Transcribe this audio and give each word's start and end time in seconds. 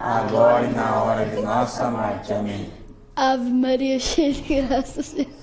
agora 0.00 0.66
e 0.66 0.72
na 0.72 1.02
hora 1.02 1.26
de 1.26 1.42
nossa 1.42 1.90
morte. 1.90 2.32
Amém. 2.32 2.72
Ave 3.14 3.50
Maria, 3.50 3.98
cheia 3.98 4.32
de 4.32 4.42
graça, 4.62 5.02
Senhor. 5.02 5.40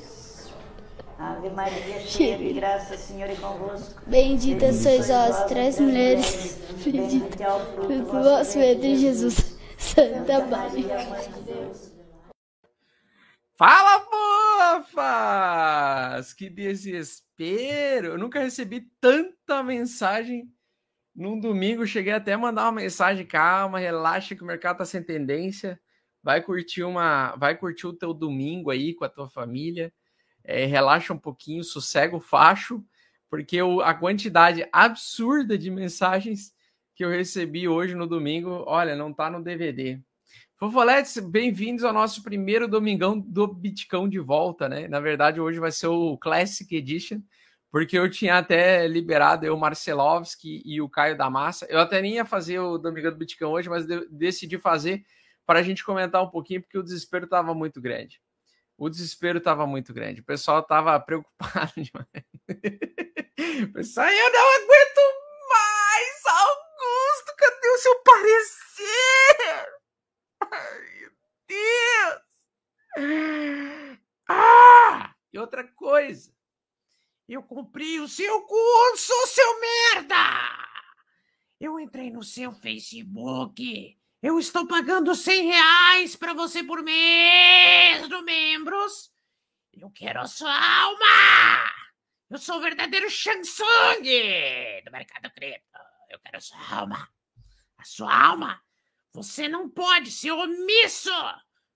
Ave 1.19 1.49
Maria, 1.51 1.99
cheia 2.01 2.37
de 2.37 2.53
graça, 2.53 2.95
o 2.95 2.97
Senhor 2.97 3.29
é 3.29 3.35
convosco. 3.35 4.01
Bendita 4.07 4.73
sois 4.73 5.07
vós 5.07 5.51
as 5.51 5.79
mulheres, 5.79 6.57
bendito 6.83 7.41
é 7.41 7.59
fruto 7.75 8.05
vosso 8.05 8.57
ventre, 8.59 8.95
Jesus. 8.95 9.57
Santa 9.77 10.45
Maria. 10.45 10.87
Maria, 10.87 11.09
Mãe 11.09 11.31
de 11.31 11.41
Deus. 11.41 11.91
Fala, 13.57 14.05
fofas! 14.85 16.33
Que 16.33 16.49
desespero! 16.49 18.09
Eu 18.09 18.17
nunca 18.17 18.39
recebi 18.39 18.87
tanta 19.01 19.63
mensagem 19.63 20.51
num 21.17 21.39
domingo. 21.39 21.87
Cheguei 21.87 22.13
até 22.13 22.33
a 22.33 22.37
mandar 22.37 22.65
uma 22.65 22.73
mensagem, 22.73 23.25
calma, 23.25 23.79
relaxa 23.79 24.35
que 24.35 24.43
o 24.43 24.45
mercado 24.45 24.77
tá 24.77 24.85
sem 24.85 25.01
tendência. 25.01 25.79
Vai 26.21 26.41
curtir 26.41 26.83
uma, 26.83 27.35
vai 27.35 27.57
curtir 27.57 27.87
o 27.87 27.93
teu 27.93 28.13
domingo 28.13 28.69
aí 28.69 28.93
com 28.93 29.03
a 29.03 29.09
tua 29.09 29.27
família. 29.27 29.91
É, 30.43 30.65
relaxa 30.65 31.13
um 31.13 31.17
pouquinho, 31.17 31.63
sossega 31.63 32.15
o 32.15 32.21
facho, 32.21 32.83
porque 33.29 33.57
a 33.83 33.93
quantidade 33.93 34.67
absurda 34.71 35.57
de 35.57 35.69
mensagens 35.71 36.53
que 36.95 37.03
eu 37.03 37.09
recebi 37.09 37.67
hoje 37.67 37.95
no 37.95 38.07
domingo, 38.07 38.63
olha, 38.65 38.95
não 38.95 39.13
tá 39.13 39.29
no 39.29 39.43
DVD. 39.43 39.99
Fofoletes, 40.55 41.17
bem-vindos 41.17 41.83
ao 41.83 41.93
nosso 41.93 42.23
primeiro 42.23 42.67
domingão 42.67 43.19
do 43.19 43.45
Bitcão 43.47 44.09
de 44.09 44.19
volta, 44.19 44.67
né? 44.67 44.87
Na 44.87 44.99
verdade, 44.99 45.39
hoje 45.39 45.59
vai 45.59 45.71
ser 45.71 45.87
o 45.87 46.17
Classic 46.17 46.73
Edition, 46.75 47.21
porque 47.71 47.97
eu 47.97 48.09
tinha 48.09 48.37
até 48.37 48.87
liberado 48.87 49.45
eu, 49.45 49.55
Marcelovski 49.57 50.61
e 50.65 50.81
o 50.81 50.89
Caio 50.89 51.17
da 51.17 51.29
Massa. 51.29 51.65
Eu 51.69 51.79
até 51.79 52.01
nem 52.01 52.15
ia 52.15 52.25
fazer 52.25 52.59
o 52.59 52.77
Domingão 52.77 53.11
do 53.11 53.17
Bitcão 53.17 53.51
hoje, 53.51 53.69
mas 53.69 53.85
de- 53.85 54.07
decidi 54.09 54.57
fazer 54.57 55.03
para 55.45 55.59
a 55.59 55.63
gente 55.63 55.83
comentar 55.83 56.21
um 56.23 56.29
pouquinho, 56.29 56.61
porque 56.61 56.77
o 56.77 56.83
desespero 56.83 57.25
estava 57.25 57.53
muito 57.53 57.81
grande. 57.81 58.21
O 58.77 58.89
desespero 58.89 59.37
estava 59.39 59.65
muito 59.65 59.93
grande. 59.93 60.21
O 60.21 60.25
pessoal 60.25 60.59
estava 60.59 60.99
preocupado 61.01 61.71
demais. 61.75 62.07
Pessoal, 63.73 64.07
eu 64.07 64.31
não 64.31 64.55
aguento 64.55 65.01
mais, 65.49 66.25
Augusto, 66.25 67.35
cadê 67.37 67.69
o 67.69 67.77
seu 67.77 67.99
parecer? 68.03 69.67
Ai, 70.51 70.99
meu 70.99 71.11
Deus! 71.47 72.21
Ah! 74.29 75.13
E 75.33 75.39
outra 75.39 75.63
coisa. 75.63 76.31
Eu 77.27 77.43
comprei 77.43 77.99
o 77.99 78.07
seu 78.07 78.41
curso, 78.43 79.13
seu 79.27 79.59
merda! 79.59 80.15
Eu 81.59 81.77
entrei 81.77 82.09
no 82.09 82.23
seu 82.23 82.53
Facebook. 82.53 83.97
Eu 84.21 84.39
estou 84.39 84.65
pagando 84.65 85.13
100 85.13 85.45
reais 85.45 86.15
para 86.15 86.33
você 86.33 86.63
por 86.63 86.81
mês 86.81 88.07
do 88.07 88.23
membros. 88.23 89.11
Eu 89.73 89.91
quero 89.91 90.21
a 90.21 90.25
sua 90.25 90.53
alma! 90.53 91.69
Eu 92.29 92.37
sou 92.37 92.57
o 92.57 92.61
verdadeiro 92.61 93.11
Samsung 93.11 94.03
do 94.85 94.91
mercado 94.91 95.29
cripto. 95.31 95.79
Eu 96.09 96.19
quero 96.19 96.37
a 96.37 96.41
sua 96.41 96.77
alma. 96.77 97.09
A 97.77 97.83
sua 97.83 98.25
alma. 98.25 98.63
Você 99.11 99.49
não 99.49 99.69
pode 99.69 100.11
ser 100.11 100.31
omisso 100.31 101.11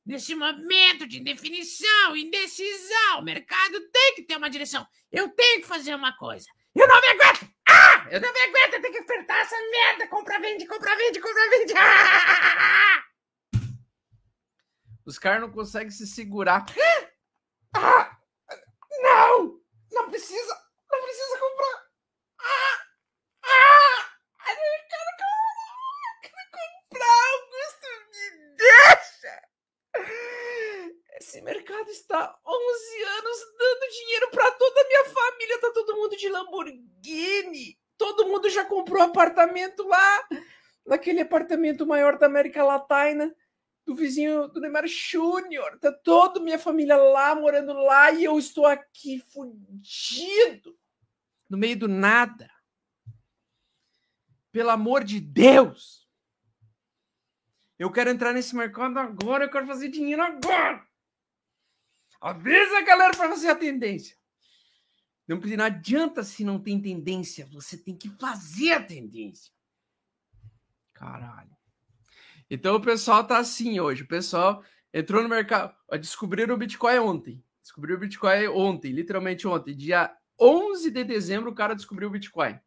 nesse 0.06 0.35
momento 0.35 1.07
de 1.07 1.19
indefinição, 1.19 2.16
indecisão. 2.16 3.19
O 3.19 3.23
mercado 3.23 3.79
tem 3.91 4.16
que 4.16 4.23
ter 4.23 4.38
uma 4.38 4.50
direção. 4.50 4.85
Eu 5.12 5.29
tenho 5.29 5.62
que 5.62 5.67
fazer 5.67 5.95
uma 5.95 6.16
coisa. 6.17 6.45
Eu 6.73 6.88
não 6.88 7.01
me 7.01 7.07
aguento! 7.07 7.50
Ah! 7.67 8.07
Eu 8.09 8.22
não 8.22 8.31
me 8.31 8.39
aguento! 8.39 8.73
Eu 8.73 8.81
tenho 8.81 8.94
que 8.94 9.00
apertar 9.00 9.41
essa 9.41 9.56
merda! 9.72 10.07
Compra, 10.07 10.39
vende, 10.39 10.66
compra, 10.66 10.95
vende, 10.95 11.19
compra, 11.19 11.50
vende! 11.50 11.73
Ah! 11.78 13.03
Os 15.06 15.17
caras 15.19 15.41
não 15.41 15.51
conseguem 15.51 15.91
se 15.91 16.07
segurar. 16.07 16.66
Ah! 17.73 18.18
Não! 19.01 19.62
Não 19.94 20.09
precisa! 20.09 20.62
Não 20.91 21.01
precisa 21.03 21.39
comprar! 21.39 21.85
Ah! 22.41 22.85
Ah! 23.44 24.12
Eu 24.50 24.56
não 24.56 24.88
quero 24.89 25.12
comprar! 25.22 25.72
Eu 26.12 26.22
quero 26.22 26.35
comprar! 26.51 27.31
Augusto, 27.31 27.88
me 28.12 28.25
deixa! 28.57 29.51
Mercado 31.41 31.90
está 31.90 32.38
11 32.46 33.03
anos 33.03 33.38
dando 33.57 33.91
dinheiro 33.91 34.29
para 34.31 34.52
toda 34.52 34.81
a 34.81 34.88
minha 34.88 35.06
família. 35.06 35.59
Tá 35.59 35.72
todo 35.74 35.96
mundo 35.96 36.16
de 36.16 36.29
Lamborghini. 36.29 37.79
Todo 37.97 38.28
mundo 38.28 38.47
já 38.50 38.63
comprou 38.63 39.02
apartamento 39.02 39.88
lá. 39.88 40.28
Naquele 40.85 41.22
apartamento 41.22 41.85
maior 41.85 42.18
da 42.19 42.28
América 42.28 42.63
Latina. 42.63 43.35
Do 43.84 43.96
vizinho 43.96 44.47
do 44.50 44.62
Neymar 44.62 44.88
Júnior. 44.88 45.80
Tá 45.80 45.91
toda 45.91 46.40
minha 46.40 46.59
família 46.59 46.96
lá, 46.96 47.34
morando 47.34 47.74
lá. 47.74 48.12
E 48.12 48.24
eu 48.24 48.38
estou 48.38 48.68
aqui 48.68 49.19
fudido. 49.34 50.78
No 51.50 51.57
meio 51.57 51.78
do 51.78 51.88
nada. 51.88 52.47
Pelo 54.51 54.69
amor 54.69 55.03
de 55.03 55.19
Deus. 55.19 56.07
Eu 57.80 57.91
quero 57.91 58.12
entrar 58.12 58.31
nesse 58.31 58.56
mercado 58.56 59.00
agora. 59.00 59.46
Eu 59.46 59.50
quero 59.50 59.66
fazer 59.66 59.88
dinheiro 59.88 60.22
agora. 60.22 60.91
Avisa 62.21 62.77
a 62.77 62.81
galera 62.81 63.17
para 63.17 63.29
fazer 63.29 63.49
a 63.49 63.55
tendência. 63.55 64.15
Não, 65.27 65.37
não 65.37 65.65
adianta 65.65 66.23
se 66.23 66.43
não 66.43 66.59
tem 66.59 66.79
tendência. 66.79 67.47
Você 67.51 67.77
tem 67.77 67.97
que 67.97 68.09
fazer 68.09 68.73
a 68.73 68.83
tendência. 68.83 69.51
Caralho. 70.93 71.49
Então 72.49 72.75
o 72.75 72.81
pessoal 72.81 73.25
tá 73.25 73.39
assim 73.39 73.79
hoje. 73.79 74.03
O 74.03 74.07
pessoal 74.07 74.63
entrou 74.93 75.23
no 75.23 75.29
mercado. 75.29 75.73
Descobriram 75.93 76.53
o 76.53 76.57
Bitcoin 76.57 76.99
ontem. 76.99 77.43
Descobriu 77.61 77.95
o 77.95 77.99
Bitcoin 77.99 78.47
ontem, 78.49 78.91
literalmente 78.91 79.47
ontem. 79.47 79.75
Dia 79.75 80.15
11 80.39 80.91
de 80.91 81.03
dezembro, 81.03 81.49
o 81.49 81.55
cara 81.55 81.75
descobriu 81.75 82.09
o 82.09 82.11
Bitcoin. 82.11 82.59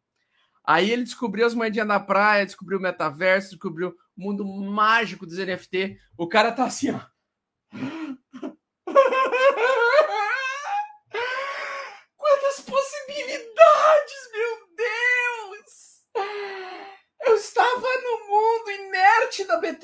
Aí 0.63 0.89
ele 0.89 1.03
descobriu 1.03 1.45
as 1.45 1.53
moedinhas 1.53 1.87
na 1.87 1.99
praia, 1.99 2.45
descobriu 2.45 2.79
o 2.79 2.81
metaverso, 2.81 3.51
descobriu 3.51 3.89
o 3.89 3.95
mundo 4.17 4.43
mágico 4.43 5.25
dos 5.25 5.37
NFT. 5.37 5.99
O 6.17 6.27
cara 6.27 6.51
tá 6.51 6.65
assim, 6.65 6.91
ó. 6.91 6.99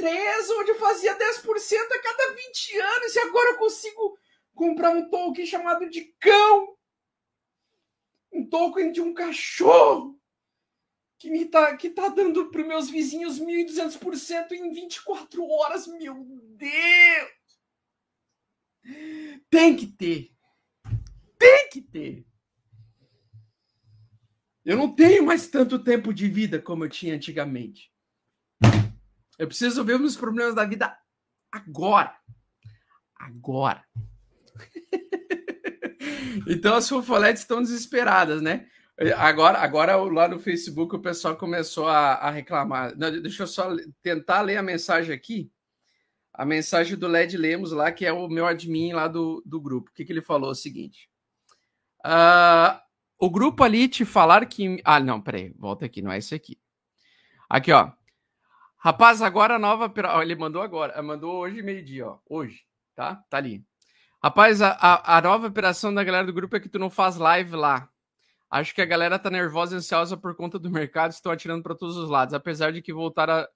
onde 0.04 0.72
eu 0.72 0.80
fazia 0.80 1.18
10% 1.18 1.92
a 1.92 2.02
cada 2.02 2.34
20 2.34 2.78
anos, 2.78 3.16
e 3.16 3.20
agora 3.20 3.52
eu 3.52 3.58
consigo 3.58 4.18
comprar 4.54 4.92
um 4.92 5.10
token 5.10 5.46
chamado 5.46 5.90
de 5.90 6.14
cão, 6.20 6.78
um 8.32 8.48
token 8.48 8.92
de 8.92 9.02
um 9.02 9.14
cachorro, 9.14 10.20
que 11.18 11.30
me 11.30 11.46
tá, 11.46 11.78
que 11.78 11.90
tá 11.90 12.08
dando 12.08 12.50
para 12.50 12.64
meus 12.64 12.90
vizinhos 12.90 13.40
1.200% 13.40 14.54
em 14.54 14.72
24 14.72 15.48
horas. 15.48 15.86
Meu 15.86 16.26
Deus! 16.56 17.32
Tem 19.50 19.76
que 19.76 19.86
ter. 19.86 20.32
Tem 21.38 21.70
que 21.70 21.82
ter. 21.82 22.26
Eu 24.66 24.78
não 24.78 24.94
tenho 24.94 25.24
mais 25.24 25.48
tanto 25.48 25.84
tempo 25.84 26.14
de 26.14 26.28
vida 26.28 26.60
como 26.60 26.86
eu 26.86 26.90
tinha 26.90 27.16
antigamente. 27.16 27.92
Eu 29.42 29.48
preciso 29.48 29.84
ver 29.84 29.96
os 29.96 30.02
meus 30.02 30.16
problemas 30.16 30.54
da 30.54 30.64
vida 30.64 30.96
agora. 31.52 32.16
Agora. 33.16 33.84
então 36.48 36.76
as 36.76 36.88
fofoletes 36.88 37.42
estão 37.42 37.60
desesperadas, 37.60 38.40
né? 38.40 38.68
Agora, 39.18 39.58
agora 39.58 39.96
lá 39.96 40.28
no 40.28 40.40
Facebook 40.40 40.96
o 40.96 41.02
pessoal 41.02 41.36
começou 41.36 41.88
a, 41.88 42.14
a 42.18 42.30
reclamar. 42.30 42.96
Não, 42.96 43.20
deixa 43.20 43.42
eu 43.42 43.48
só 43.48 43.76
tentar 44.04 44.42
ler 44.42 44.58
a 44.58 44.62
mensagem 44.62 45.12
aqui. 45.12 45.52
A 46.32 46.46
mensagem 46.46 46.96
do 46.96 47.08
Led 47.08 47.36
Lemos 47.36 47.72
lá, 47.72 47.92
que 47.92 48.06
é 48.06 48.14
o 48.14 48.28
meu 48.28 48.46
admin 48.46 48.94
lá 48.94 49.08
do, 49.08 49.42
do 49.44 49.60
grupo. 49.60 49.90
O 49.90 49.94
que, 49.96 50.06
que 50.06 50.14
ele 50.14 50.22
falou? 50.22 50.50
É 50.50 50.52
o 50.52 50.56
seguinte. 50.56 51.10
Uh, 52.06 52.80
o 53.18 53.28
grupo 53.28 53.64
ali 53.64 53.88
te 53.88 54.06
falar 54.06 54.46
que. 54.46 54.80
Ah, 54.86 55.00
não, 55.00 55.20
peraí, 55.20 55.52
volta 55.58 55.84
aqui, 55.88 56.00
não 56.00 56.12
é 56.12 56.20
esse 56.20 56.36
aqui. 56.36 56.60
Aqui, 57.50 57.72
ó. 57.72 57.92
Rapaz, 58.84 59.22
agora 59.22 59.58
a 59.58 59.60
nova. 59.60 59.94
Ele 60.24 60.36
mandou 60.36 60.60
agora, 60.60 61.00
mandou 61.04 61.36
hoje 61.36 61.62
meio-dia, 61.62 62.08
ó. 62.08 62.18
Hoje, 62.28 62.66
tá? 62.96 63.24
Tá 63.30 63.38
ali. 63.38 63.64
Rapaz, 64.24 64.60
a, 64.60 64.72
a, 64.72 65.18
a, 65.18 65.22
nova 65.22 65.48
operação 65.48 65.94
da 65.94 66.04
galera 66.04 66.26
do 66.26 66.34
grupo 66.34 66.56
é 66.56 66.60
que 66.60 66.68
tu 66.68 66.80
não 66.80 66.90
faz 66.90 67.16
live 67.16 67.56
lá. 67.56 67.88
Acho 68.50 68.74
que 68.74 68.82
a 68.82 68.86
galera 68.86 69.20
tá 69.20 69.30
nervosa 69.30 69.76
e 69.76 69.78
ansiosa 69.78 70.18
por 70.18 70.36
conta 70.36 70.58
do 70.58 70.72
mercado, 70.72 71.12
estão 71.12 71.32
atirando 71.32 71.62
para 71.62 71.76
todos 71.76 71.96
os 71.96 72.10
lados. 72.10 72.34
Apesar 72.34 72.72
de 72.72 72.82
que 72.82 72.92
voltar 72.92 73.30
a, 73.30 73.48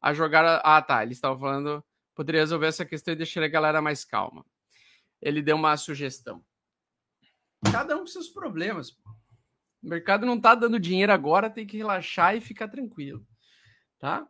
a 0.00 0.14
jogar. 0.14 0.44
A... 0.44 0.76
Ah, 0.76 0.80
tá. 0.80 1.02
Eles 1.02 1.16
estavam 1.16 1.40
falando. 1.40 1.84
Poderia 2.14 2.42
resolver 2.42 2.68
essa 2.68 2.84
questão 2.84 3.14
e 3.14 3.16
deixar 3.16 3.42
a 3.42 3.48
galera 3.48 3.82
mais 3.82 4.04
calma. 4.04 4.46
Ele 5.20 5.42
deu 5.42 5.56
uma 5.56 5.76
sugestão. 5.76 6.40
Cada 7.72 7.96
um 7.96 8.00
com 8.00 8.06
seus 8.06 8.28
problemas. 8.28 8.90
O 9.82 9.88
mercado 9.88 10.24
não 10.24 10.40
tá 10.40 10.54
dando 10.54 10.78
dinheiro 10.78 11.12
agora, 11.12 11.50
tem 11.50 11.66
que 11.66 11.76
relaxar 11.76 12.36
e 12.36 12.40
ficar 12.40 12.68
tranquilo. 12.68 13.26
Tá? 13.98 14.24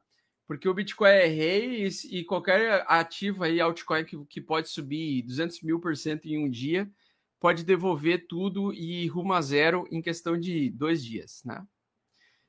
Porque 0.49 0.67
o 0.67 0.73
Bitcoin 0.73 1.11
é 1.11 1.27
rei 1.27 1.87
e, 2.11 2.25
qualquer 2.25 2.83
ativo 2.89 3.45
aí, 3.45 3.61
altcoin 3.61 4.03
que, 4.03 4.25
que 4.25 4.41
pode 4.41 4.71
subir 4.71 5.23
200 5.23 5.61
mil 5.61 5.79
por 5.79 5.95
cento 5.95 6.25
em 6.25 6.43
um 6.43 6.49
dia, 6.49 6.91
pode 7.39 7.63
devolver 7.63 8.27
tudo 8.27 8.73
e 8.73 9.07
rumo 9.09 9.35
a 9.35 9.43
zero 9.43 9.87
em 9.91 10.01
questão 10.01 10.41
de 10.41 10.71
dois 10.71 11.05
dias, 11.05 11.43
né? 11.45 11.63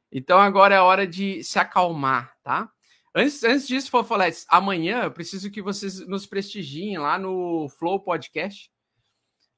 Então 0.09 0.39
agora 0.39 0.75
é 0.75 0.77
a 0.77 0.83
hora 0.83 1.05
de 1.05 1.43
se 1.43 1.59
acalmar, 1.59 2.33
tá? 2.41 2.71
Antes, 3.13 3.43
antes 3.43 3.67
disso, 3.67 3.91
Fofoletes, 3.91 4.45
amanhã 4.47 5.03
eu 5.03 5.11
preciso 5.11 5.51
que 5.51 5.61
vocês 5.61 5.99
nos 6.07 6.25
prestigiem 6.25 6.97
lá 6.97 7.19
no 7.19 7.67
Flow 7.67 7.99
Podcast. 7.99 8.71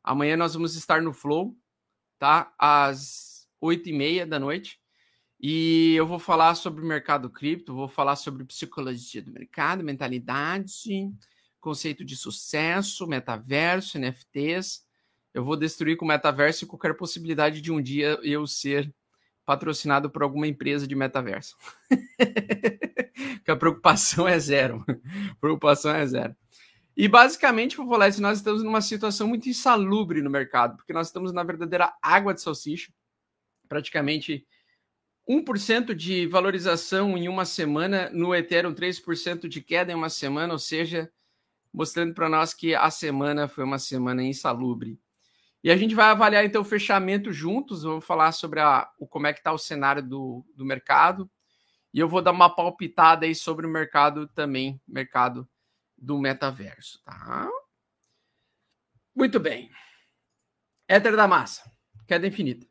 Amanhã 0.03 0.35
nós 0.35 0.55
vamos 0.55 0.75
estar 0.75 0.99
no 0.99 1.13
Flow, 1.13 1.55
tá? 2.17 2.51
Às 2.57 3.47
oito 3.61 3.87
e 3.87 3.93
meia 3.93 4.25
da 4.25 4.39
noite. 4.39 4.80
E 5.43 5.95
eu 5.95 6.05
vou 6.05 6.19
falar 6.19 6.53
sobre 6.53 6.83
o 6.83 6.87
mercado 6.87 7.27
cripto, 7.27 7.73
vou 7.73 7.87
falar 7.87 8.15
sobre 8.15 8.45
psicologia 8.45 9.23
do 9.23 9.31
mercado, 9.31 9.83
mentalidade, 9.83 11.11
conceito 11.59 12.05
de 12.05 12.15
sucesso, 12.15 13.07
metaverso, 13.07 13.97
NFTs. 13.97 14.85
Eu 15.33 15.43
vou 15.43 15.57
destruir 15.57 15.97
com 15.97 16.05
o 16.05 16.07
metaverso 16.07 16.67
qualquer 16.67 16.95
possibilidade 16.95 17.59
de 17.59 17.71
um 17.71 17.81
dia 17.81 18.19
eu 18.21 18.45
ser 18.45 18.93
patrocinado 19.43 20.11
por 20.11 20.21
alguma 20.21 20.45
empresa 20.45 20.87
de 20.87 20.93
metaverso. 20.93 21.57
que 23.43 23.49
a 23.49 23.55
preocupação 23.55 24.27
é 24.27 24.37
zero. 24.37 24.85
A 25.31 25.35
preocupação 25.41 25.91
é 25.91 26.05
zero. 26.05 26.35
E 26.95 27.07
basicamente, 27.07 27.75
Fofolete, 27.75 28.21
nós 28.21 28.37
estamos 28.37 28.61
numa 28.61 28.81
situação 28.81 29.27
muito 29.27 29.49
insalubre 29.49 30.21
no 30.21 30.29
mercado, 30.29 30.77
porque 30.77 30.93
nós 30.93 31.07
estamos 31.07 31.33
na 31.33 31.41
verdadeira 31.41 31.91
água 31.99 32.31
de 32.31 32.41
salsicha. 32.41 32.93
Praticamente 33.67 34.45
1% 35.31 35.95
de 35.95 36.27
valorização 36.27 37.17
em 37.17 37.29
uma 37.29 37.45
semana, 37.45 38.09
no 38.09 38.35
Ethereum 38.35 38.73
3% 38.73 39.47
de 39.47 39.61
queda 39.61 39.91
em 39.91 39.95
uma 39.95 40.09
semana, 40.09 40.51
ou 40.51 40.59
seja, 40.59 41.09
mostrando 41.73 42.13
para 42.13 42.27
nós 42.27 42.53
que 42.53 42.75
a 42.75 42.91
semana 42.91 43.47
foi 43.47 43.63
uma 43.63 43.79
semana 43.79 44.21
insalubre. 44.21 44.99
E 45.63 45.71
a 45.71 45.77
gente 45.77 45.95
vai 45.95 46.07
avaliar 46.07 46.43
então 46.43 46.63
o 46.63 46.65
fechamento 46.65 47.31
juntos, 47.31 47.83
vamos 47.83 48.03
falar 48.03 48.33
sobre 48.33 48.59
a, 48.59 48.89
o, 48.99 49.07
como 49.07 49.27
é 49.27 49.31
que 49.31 49.39
está 49.39 49.53
o 49.53 49.57
cenário 49.57 50.03
do, 50.03 50.45
do 50.53 50.65
mercado, 50.65 51.31
e 51.93 51.99
eu 51.99 52.09
vou 52.09 52.21
dar 52.21 52.31
uma 52.31 52.53
palpitada 52.53 53.25
aí 53.25 53.33
sobre 53.33 53.65
o 53.65 53.69
mercado 53.69 54.27
também, 54.29 54.81
mercado 54.85 55.47
do 55.97 56.19
metaverso, 56.19 57.01
tá? 57.05 57.49
Muito 59.15 59.39
bem. 59.39 59.69
Éter 60.87 61.15
da 61.15 61.27
massa, 61.27 61.71
queda 62.05 62.27
infinita. 62.27 62.67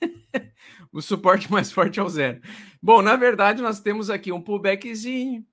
o 0.92 1.00
suporte 1.00 1.50
mais 1.52 1.70
forte 1.72 2.00
é 2.00 2.02
o 2.02 2.08
zero. 2.08 2.40
Bom, 2.82 3.02
na 3.02 3.16
verdade, 3.16 3.62
nós 3.62 3.80
temos 3.80 4.10
aqui 4.10 4.32
um 4.32 4.42
pullbackzinho, 4.42 5.46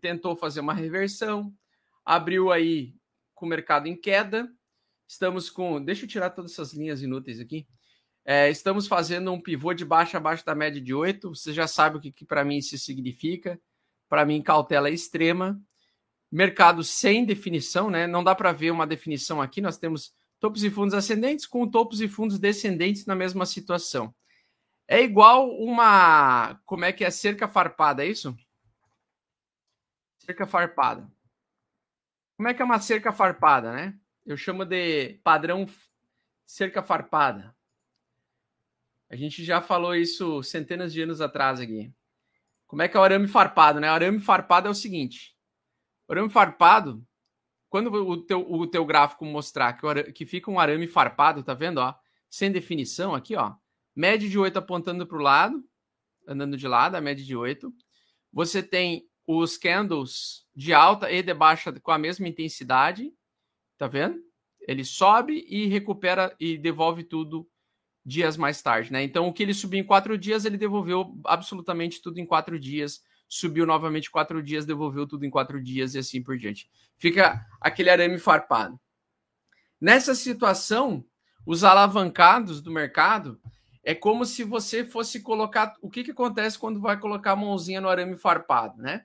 tentou 0.00 0.36
fazer 0.36 0.60
uma 0.60 0.74
reversão, 0.74 1.52
abriu 2.04 2.50
aí 2.50 2.94
com 3.34 3.46
o 3.46 3.48
mercado 3.48 3.86
em 3.86 3.96
queda. 3.96 4.50
Estamos 5.08 5.50
com. 5.50 5.82
Deixa 5.82 6.04
eu 6.04 6.08
tirar 6.08 6.30
todas 6.30 6.52
essas 6.52 6.72
linhas 6.72 7.02
inúteis 7.02 7.40
aqui. 7.40 7.66
É, 8.24 8.50
estamos 8.50 8.86
fazendo 8.86 9.32
um 9.32 9.40
pivô 9.40 9.72
de 9.72 9.84
baixo 9.84 10.16
abaixo 10.16 10.44
da 10.44 10.54
média 10.54 10.80
de 10.80 10.94
8. 10.94 11.34
Você 11.34 11.52
já 11.52 11.66
sabe 11.66 11.96
o 11.96 12.00
que, 12.00 12.12
que 12.12 12.24
para 12.24 12.44
mim 12.44 12.58
isso 12.58 12.76
significa. 12.78 13.60
Para 14.08 14.24
mim, 14.24 14.42
cautela 14.42 14.90
extrema. 14.90 15.60
Mercado 16.30 16.84
sem 16.84 17.24
definição, 17.24 17.90
né? 17.90 18.06
Não 18.06 18.22
dá 18.22 18.34
para 18.34 18.52
ver 18.52 18.70
uma 18.70 18.86
definição 18.86 19.42
aqui. 19.42 19.60
Nós 19.60 19.78
temos 19.78 20.12
topos 20.38 20.62
e 20.62 20.70
fundos 20.70 20.94
ascendentes 20.94 21.46
com 21.46 21.68
topos 21.68 22.00
e 22.00 22.06
fundos 22.06 22.38
descendentes 22.38 23.04
na 23.04 23.16
mesma 23.16 23.44
situação. 23.44 24.14
É 24.92 25.00
igual 25.00 25.48
uma. 25.56 26.60
Como 26.66 26.84
é 26.84 26.92
que 26.92 27.04
é? 27.04 27.10
Cerca 27.12 27.46
farpada, 27.46 28.04
é 28.04 28.08
isso? 28.08 28.36
Cerca 30.18 30.48
farpada. 30.48 31.08
Como 32.36 32.48
é 32.48 32.54
que 32.54 32.60
é 32.60 32.64
uma 32.64 32.80
cerca 32.80 33.12
farpada, 33.12 33.72
né? 33.72 33.96
Eu 34.26 34.36
chamo 34.36 34.64
de 34.64 35.20
padrão 35.22 35.64
cerca 36.44 36.82
farpada. 36.82 37.54
A 39.08 39.14
gente 39.14 39.44
já 39.44 39.60
falou 39.60 39.94
isso 39.94 40.42
centenas 40.42 40.92
de 40.92 41.02
anos 41.02 41.20
atrás 41.20 41.60
aqui. 41.60 41.94
Como 42.66 42.82
é 42.82 42.88
que 42.88 42.96
é 42.96 43.00
o 43.00 43.04
arame 43.04 43.28
farpado, 43.28 43.78
né? 43.78 43.88
O 43.88 43.94
arame 43.94 44.18
farpado 44.18 44.66
é 44.66 44.70
o 44.72 44.74
seguinte: 44.74 45.36
o 46.08 46.12
arame 46.12 46.30
farpado, 46.30 47.06
quando 47.68 47.92
o 47.94 48.16
teu, 48.16 48.40
o 48.40 48.66
teu 48.66 48.84
gráfico 48.84 49.24
mostrar 49.24 49.74
que, 49.74 50.12
que 50.12 50.26
fica 50.26 50.50
um 50.50 50.58
arame 50.58 50.88
farpado, 50.88 51.44
tá 51.44 51.54
vendo? 51.54 51.78
Ó, 51.78 51.94
sem 52.28 52.50
definição 52.50 53.14
aqui, 53.14 53.36
ó 53.36 53.54
média 53.94 54.28
de 54.28 54.38
8 54.38 54.58
apontando 54.58 55.06
para 55.06 55.18
o 55.18 55.22
lado, 55.22 55.64
andando 56.26 56.56
de 56.56 56.66
lado, 56.68 56.94
a 56.94 57.00
média 57.00 57.24
de 57.24 57.36
8. 57.36 57.72
Você 58.32 58.62
tem 58.62 59.08
os 59.26 59.56
candles 59.56 60.46
de 60.54 60.72
alta 60.72 61.10
e 61.10 61.22
de 61.22 61.34
baixa 61.34 61.72
com 61.80 61.90
a 61.90 61.98
mesma 61.98 62.28
intensidade, 62.28 63.12
tá 63.78 63.86
vendo? 63.86 64.18
Ele 64.66 64.84
sobe 64.84 65.44
e 65.48 65.66
recupera 65.66 66.34
e 66.38 66.58
devolve 66.58 67.04
tudo 67.04 67.48
dias 68.04 68.36
mais 68.36 68.60
tarde, 68.62 68.92
né? 68.92 69.02
Então, 69.02 69.28
o 69.28 69.32
que 69.32 69.42
ele 69.42 69.54
subiu 69.54 69.80
em 69.80 69.84
quatro 69.84 70.16
dias, 70.16 70.44
ele 70.44 70.56
devolveu 70.56 71.18
absolutamente 71.24 72.00
tudo 72.00 72.18
em 72.18 72.26
quatro 72.26 72.58
dias. 72.58 73.02
Subiu 73.28 73.64
novamente 73.64 74.10
quatro 74.10 74.42
dias, 74.42 74.66
devolveu 74.66 75.06
tudo 75.06 75.24
em 75.24 75.30
quatro 75.30 75.62
dias 75.62 75.94
e 75.94 75.98
assim 75.98 76.22
por 76.22 76.36
diante. 76.36 76.68
Fica 76.98 77.46
aquele 77.60 77.90
arame 77.90 78.18
farpado. 78.18 78.78
Nessa 79.80 80.14
situação, 80.14 81.04
os 81.46 81.64
alavancados 81.64 82.60
do 82.60 82.70
mercado 82.70 83.40
é 83.82 83.94
como 83.94 84.24
se 84.24 84.44
você 84.44 84.84
fosse 84.84 85.20
colocar. 85.20 85.74
O 85.80 85.90
que, 85.90 86.04
que 86.04 86.10
acontece 86.10 86.58
quando 86.58 86.80
vai 86.80 86.98
colocar 86.98 87.32
a 87.32 87.36
mãozinha 87.36 87.80
no 87.80 87.88
arame 87.88 88.16
farpado, 88.16 88.80
né? 88.80 89.04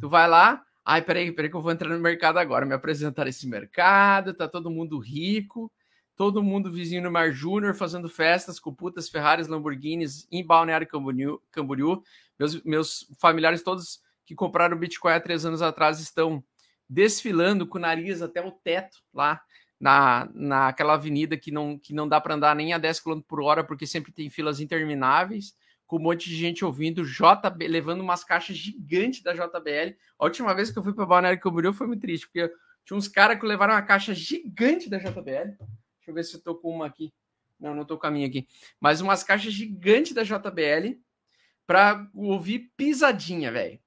Tu 0.00 0.08
vai 0.08 0.28
lá, 0.28 0.64
ai, 0.84 1.02
peraí, 1.02 1.30
peraí, 1.30 1.50
que 1.50 1.56
eu 1.56 1.62
vou 1.62 1.72
entrar 1.72 1.88
no 1.88 2.00
mercado 2.00 2.38
agora, 2.38 2.66
me 2.66 2.74
apresentar 2.74 3.26
esse 3.26 3.46
mercado, 3.46 4.34
tá 4.34 4.48
todo 4.48 4.70
mundo 4.70 4.98
rico, 4.98 5.70
todo 6.16 6.42
mundo 6.42 6.72
vizinho 6.72 7.02
no 7.02 7.10
Mar 7.10 7.32
Júnior 7.32 7.74
fazendo 7.74 8.08
festas 8.08 8.58
com 8.58 8.74
putas, 8.74 9.08
Ferraris, 9.08 9.46
Lamborghinis 9.46 10.26
em 10.30 10.44
Balneário 10.44 10.86
Camboriú. 10.86 11.40
Camboriú. 11.50 12.02
Meus, 12.38 12.62
meus 12.64 13.06
familiares 13.20 13.62
todos 13.62 14.00
que 14.26 14.34
compraram 14.34 14.76
Bitcoin 14.76 15.12
há 15.12 15.20
três 15.20 15.44
anos 15.44 15.62
atrás 15.62 16.00
estão 16.00 16.42
desfilando 16.88 17.66
com 17.66 17.78
o 17.78 17.80
nariz 17.80 18.22
até 18.22 18.44
o 18.44 18.50
teto 18.50 18.98
lá 19.12 19.40
na, 19.80 20.28
naquela 20.34 20.94
avenida 20.94 21.36
que 21.36 21.50
não, 21.50 21.78
que 21.78 21.92
não 21.92 22.08
dá 22.08 22.20
para 22.20 22.34
andar 22.34 22.54
nem 22.54 22.72
a 22.72 22.78
10 22.78 23.00
km 23.00 23.20
por 23.20 23.40
hora, 23.40 23.64
porque 23.64 23.86
sempre 23.86 24.12
tem 24.12 24.30
filas 24.30 24.60
intermináveis, 24.60 25.54
com 25.86 25.96
um 25.96 26.02
monte 26.02 26.28
de 26.28 26.36
gente 26.36 26.64
ouvindo, 26.64 27.04
JB, 27.04 27.68
levando 27.68 28.00
umas 28.00 28.24
caixas 28.24 28.56
gigantes 28.56 29.22
da 29.22 29.32
JBL. 29.32 29.96
A 30.18 30.24
última 30.24 30.54
vez 30.54 30.70
que 30.70 30.78
eu 30.78 30.82
fui 30.82 30.94
para 30.94 31.06
Balneário 31.06 31.40
Camboriú 31.40 31.72
foi 31.72 31.86
muito 31.86 32.00
triste, 32.00 32.26
porque 32.26 32.50
tinha 32.84 32.96
uns 32.96 33.08
caras 33.08 33.38
que 33.38 33.46
levaram 33.46 33.74
uma 33.74 33.82
caixa 33.82 34.14
gigante 34.14 34.88
da 34.88 34.98
JBL. 34.98 35.56
Deixa 35.56 36.10
eu 36.10 36.14
ver 36.14 36.24
se 36.24 36.34
eu 36.36 36.42
tô 36.42 36.54
com 36.54 36.70
uma 36.70 36.86
aqui. 36.86 37.12
Não, 37.58 37.74
não 37.74 37.84
tô 37.84 37.98
com 37.98 38.06
a 38.06 38.10
minha 38.10 38.26
aqui. 38.26 38.46
Mas 38.80 39.00
umas 39.00 39.22
caixas 39.22 39.52
gigantes 39.52 40.12
da 40.12 40.22
JBL 40.22 40.98
para 41.66 42.08
ouvir 42.14 42.72
pisadinha, 42.76 43.50
velho. 43.50 43.78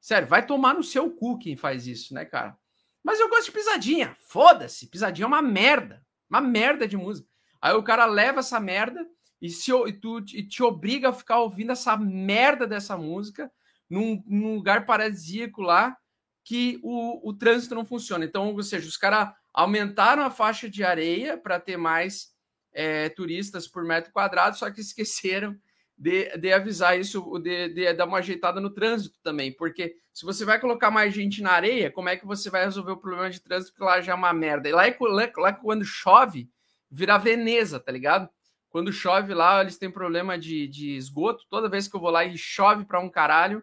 Sério, 0.00 0.28
vai 0.28 0.44
tomar 0.44 0.74
no 0.74 0.82
seu 0.82 1.10
cu 1.10 1.38
quem 1.38 1.56
faz 1.56 1.86
isso, 1.86 2.12
né, 2.12 2.24
cara? 2.26 2.58
Mas 3.04 3.20
eu 3.20 3.28
gosto 3.28 3.46
de 3.46 3.52
pisadinha. 3.52 4.16
Foda-se. 4.26 4.88
Pisadinha 4.88 5.26
é 5.26 5.28
uma 5.28 5.42
merda. 5.42 6.04
Uma 6.28 6.40
merda 6.40 6.88
de 6.88 6.96
música. 6.96 7.28
Aí 7.60 7.74
o 7.74 7.82
cara 7.82 8.06
leva 8.06 8.40
essa 8.40 8.58
merda 8.58 9.06
e, 9.40 9.50
se, 9.50 9.70
e, 9.70 9.92
tu, 9.92 10.20
e 10.32 10.42
te 10.42 10.62
obriga 10.62 11.10
a 11.10 11.12
ficar 11.12 11.38
ouvindo 11.40 11.72
essa 11.72 11.96
merda 11.96 12.66
dessa 12.66 12.96
música 12.96 13.52
num, 13.88 14.22
num 14.26 14.54
lugar 14.54 14.86
paradisíaco 14.86 15.60
lá, 15.60 15.96
que 16.42 16.80
o, 16.82 17.28
o 17.28 17.34
trânsito 17.34 17.74
não 17.74 17.84
funciona. 17.84 18.24
Então, 18.24 18.54
ou 18.54 18.62
seja, 18.62 18.88
os 18.88 18.96
caras 18.96 19.30
aumentaram 19.52 20.22
a 20.22 20.30
faixa 20.30 20.68
de 20.68 20.82
areia 20.82 21.36
para 21.36 21.60
ter 21.60 21.76
mais 21.76 22.34
é, 22.72 23.08
turistas 23.10 23.68
por 23.68 23.84
metro 23.84 24.12
quadrado, 24.12 24.56
só 24.56 24.70
que 24.70 24.80
esqueceram 24.82 25.56
de, 25.96 26.36
de 26.36 26.52
avisar 26.52 26.98
isso, 26.98 27.38
de, 27.38 27.68
de, 27.68 27.92
dar 27.92 28.06
uma 28.06 28.18
ajeitada 28.18 28.60
no 28.60 28.70
trânsito 28.70 29.18
também, 29.22 29.52
porque 29.52 29.96
se 30.12 30.24
você 30.24 30.44
vai 30.44 30.60
colocar 30.60 30.90
mais 30.90 31.14
gente 31.14 31.42
na 31.42 31.52
areia, 31.52 31.90
como 31.90 32.08
é 32.08 32.16
que 32.16 32.26
você 32.26 32.50
vai 32.50 32.64
resolver 32.64 32.92
o 32.92 32.96
problema 32.96 33.30
de 33.30 33.40
trânsito 33.40 33.74
que 33.74 33.82
lá 33.82 34.00
já 34.00 34.12
é 34.12 34.14
uma 34.14 34.32
merda? 34.32 34.68
E 34.68 34.72
lá, 34.72 34.82
lá, 35.00 35.30
lá 35.36 35.52
quando 35.52 35.84
chove, 35.84 36.48
vira 36.90 37.18
Veneza, 37.18 37.80
tá 37.80 37.90
ligado? 37.92 38.28
Quando 38.70 38.92
chove 38.92 39.32
lá, 39.34 39.60
eles 39.60 39.78
têm 39.78 39.90
problema 39.90 40.36
de, 40.36 40.66
de 40.66 40.96
esgoto. 40.96 41.44
Toda 41.48 41.68
vez 41.68 41.86
que 41.86 41.94
eu 41.94 42.00
vou 42.00 42.10
lá 42.10 42.24
e 42.24 42.36
chove 42.36 42.84
para 42.84 42.98
um 42.98 43.08
caralho, 43.08 43.62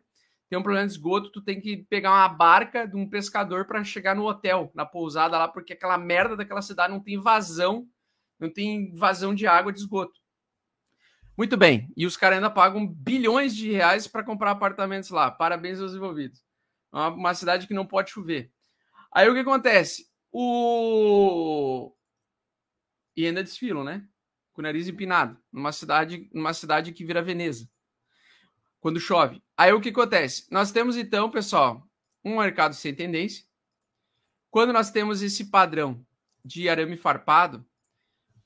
tem 0.50 0.58
um 0.58 0.64
problema 0.64 0.88
de 0.88 0.94
esgoto, 0.94 1.30
tu 1.30 1.42
tem 1.42 1.60
que 1.60 1.86
pegar 1.90 2.12
uma 2.12 2.30
barca 2.30 2.86
de 2.86 2.96
um 2.96 3.10
pescador 3.10 3.66
para 3.66 3.84
chegar 3.84 4.16
no 4.16 4.26
hotel, 4.26 4.72
na 4.74 4.86
pousada 4.86 5.38
lá, 5.38 5.48
porque 5.50 5.74
aquela 5.74 5.98
merda 5.98 6.36
daquela 6.38 6.62
cidade 6.62 6.94
não 6.94 7.02
tem 7.02 7.18
vazão, 7.18 7.88
não 8.40 8.50
tem 8.50 8.94
vazão 8.96 9.36
de 9.36 9.48
água 9.48 9.72
de 9.72 9.80
esgoto. 9.80 10.21
Muito 11.42 11.58
bem. 11.58 11.92
E 11.98 12.06
os 12.06 12.16
caras 12.16 12.36
ainda 12.36 12.52
pagam 12.52 12.86
bilhões 12.86 13.56
de 13.56 13.72
reais 13.72 14.06
para 14.06 14.24
comprar 14.24 14.52
apartamentos 14.52 15.10
lá. 15.10 15.32
Parabéns 15.32 15.82
aos 15.82 15.96
envolvidos. 15.96 16.40
É 16.94 16.98
uma, 16.98 17.08
uma, 17.08 17.34
cidade 17.34 17.66
que 17.66 17.74
não 17.74 17.84
pode 17.84 18.12
chover. 18.12 18.52
Aí 19.12 19.28
o 19.28 19.34
que 19.34 19.40
acontece? 19.40 20.06
O. 20.32 21.92
E 23.18 23.26
ainda 23.26 23.44
desfilam, 23.44 23.84
né? 23.84 24.08
Com 24.54 24.62
o 24.62 24.64
nariz 24.64 24.88
empinado. 24.88 25.36
Numa 25.52 25.72
cidade, 25.72 26.30
numa 26.32 26.54
cidade 26.54 26.92
que 26.92 27.04
vira 27.04 27.24
Veneza. 27.24 27.68
Quando 28.80 29.00
chove. 29.00 29.42
Aí 29.58 29.74
o 29.74 29.82
que 29.82 29.90
acontece? 29.90 30.46
Nós 30.52 30.72
temos 30.72 30.96
então, 30.96 31.32
pessoal, 31.32 31.90
um 32.24 32.38
mercado 32.38 32.76
sem 32.76 32.94
tendência. 32.94 33.44
Quando 34.52 34.72
nós 34.72 34.92
temos 34.92 35.24
esse 35.24 35.50
padrão 35.50 36.06
de 36.46 36.70
arame 36.70 36.98
farpado, 36.98 37.66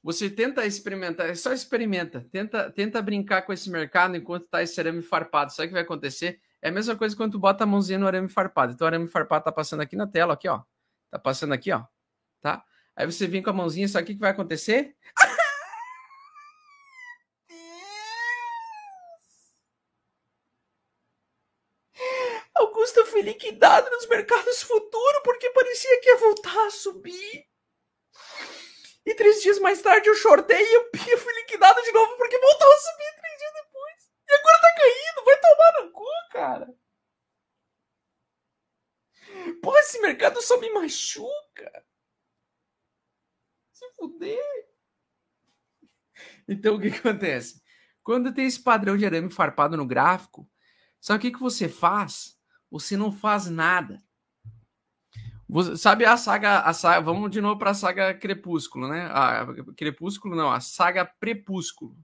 você 0.06 0.30
tenta 0.30 0.64
experimentar, 0.68 1.36
só 1.36 1.52
experimenta, 1.52 2.28
tenta, 2.32 2.70
tenta 2.70 3.02
brincar 3.02 3.42
com 3.42 3.52
esse 3.52 3.72
mercado 3.72 4.16
enquanto 4.16 4.46
está 4.46 4.62
esse 4.62 4.80
arame 4.80 5.02
farpado. 5.02 5.52
Sabe 5.52 5.66
o 5.66 5.70
que 5.70 5.74
vai 5.74 5.82
acontecer? 5.82 6.40
É 6.62 6.70
a 6.70 6.72
mesma 6.72 6.96
coisa 6.96 7.16
quando 7.16 7.32
tu 7.32 7.40
bota 7.40 7.64
a 7.64 7.68
mãozinha 7.68 7.98
no 7.98 8.06
arame 8.06 8.30
farpado. 8.30 8.74
Então 8.74 8.86
o 8.86 8.88
arame 8.88 9.08
farpado 9.08 9.46
tá 9.46 9.52
passando 9.52 9.82
aqui 9.82 9.96
na 9.96 10.06
tela, 10.06 10.36
aqui, 10.36 10.48
ó. 10.48 10.62
Tá 11.10 11.18
passando 11.18 11.56
aqui, 11.56 11.72
ó. 11.72 11.86
Tá? 12.40 12.64
Aí 12.96 13.08
você 13.08 13.26
vem 13.26 13.42
com 13.42 13.50
a 13.50 13.54
mãozinha, 13.54 13.88
sabe 13.88 14.04
o 14.04 14.06
que, 14.06 14.14
que 14.14 14.20
vai 14.20 14.30
acontecer? 14.30 14.96
Augusto 22.54 23.04
foi 23.08 23.24
liquidado 23.24 23.90
nos 23.90 24.08
mercados 24.08 24.62
futuros 24.62 25.22
porque 25.24 25.50
parecia 25.50 26.00
que 26.00 26.10
ia 26.10 26.18
voltar 26.18 26.68
a 26.68 26.70
subir. 26.70 27.48
E 29.06 29.14
três 29.14 29.42
dias 29.42 29.60
mais 29.60 29.82
tarde 29.82 30.10
eu 30.10 30.16
shortei 30.16 30.58
e 30.66 30.76
eu 30.76 31.18
fui 31.18 31.34
liquidado 31.34 31.82
de 31.82 31.92
novo 31.92 32.18
porque 32.18 32.40
voltou 32.40 32.72
a 32.72 32.78
subir 32.78 33.22
três 33.22 33.38
dias 33.40 33.54
depois. 33.54 34.12
E 34.28 34.34
agora 34.34 34.62
tá 34.62 34.76
caindo, 34.76 35.26
vai 35.26 35.40
tomar 35.42 35.84
no 35.84 35.92
cu, 35.92 36.06
cara. 36.32 36.76
Pô, 39.62 39.78
esse 39.78 40.00
mercado 40.00 40.42
só 40.42 40.60
me 40.60 40.72
machuca. 40.72 41.86
Se 43.72 43.86
fuder. 43.96 44.68
Então 46.48 46.76
o 46.76 46.82
que, 46.82 46.90
que 46.90 46.98
acontece? 46.98 47.62
Quando 48.04 48.34
tem 48.34 48.46
esse 48.46 48.62
padrão 48.62 48.96
de 48.98 49.06
arame 49.06 49.30
farpado 49.32 49.76
no 49.76 49.86
gráfico, 49.86 50.50
sabe 51.02 51.18
o 51.18 51.22
que, 51.22 51.32
que 51.32 51.40
você 51.40 51.68
faz? 51.68 52.40
Você 52.70 52.96
não 52.96 53.12
faz 53.12 53.48
nada. 53.48 54.04
Você, 55.48 55.78
sabe 55.78 56.06
a 56.06 56.18
saga, 56.18 56.60
a 56.60 56.74
saga. 56.74 57.02
Vamos 57.02 57.30
de 57.30 57.40
novo 57.40 57.60
para 57.60 57.72
a 57.72 57.76
saga 57.76 58.14
Crepúsculo, 58.14 58.88
né? 58.88 59.08
A, 59.12 59.46
Crepúsculo 59.76 60.36
não, 60.36 60.52
a 60.52 60.60
saga 60.60 61.06
Prepúsculo. 61.06 61.96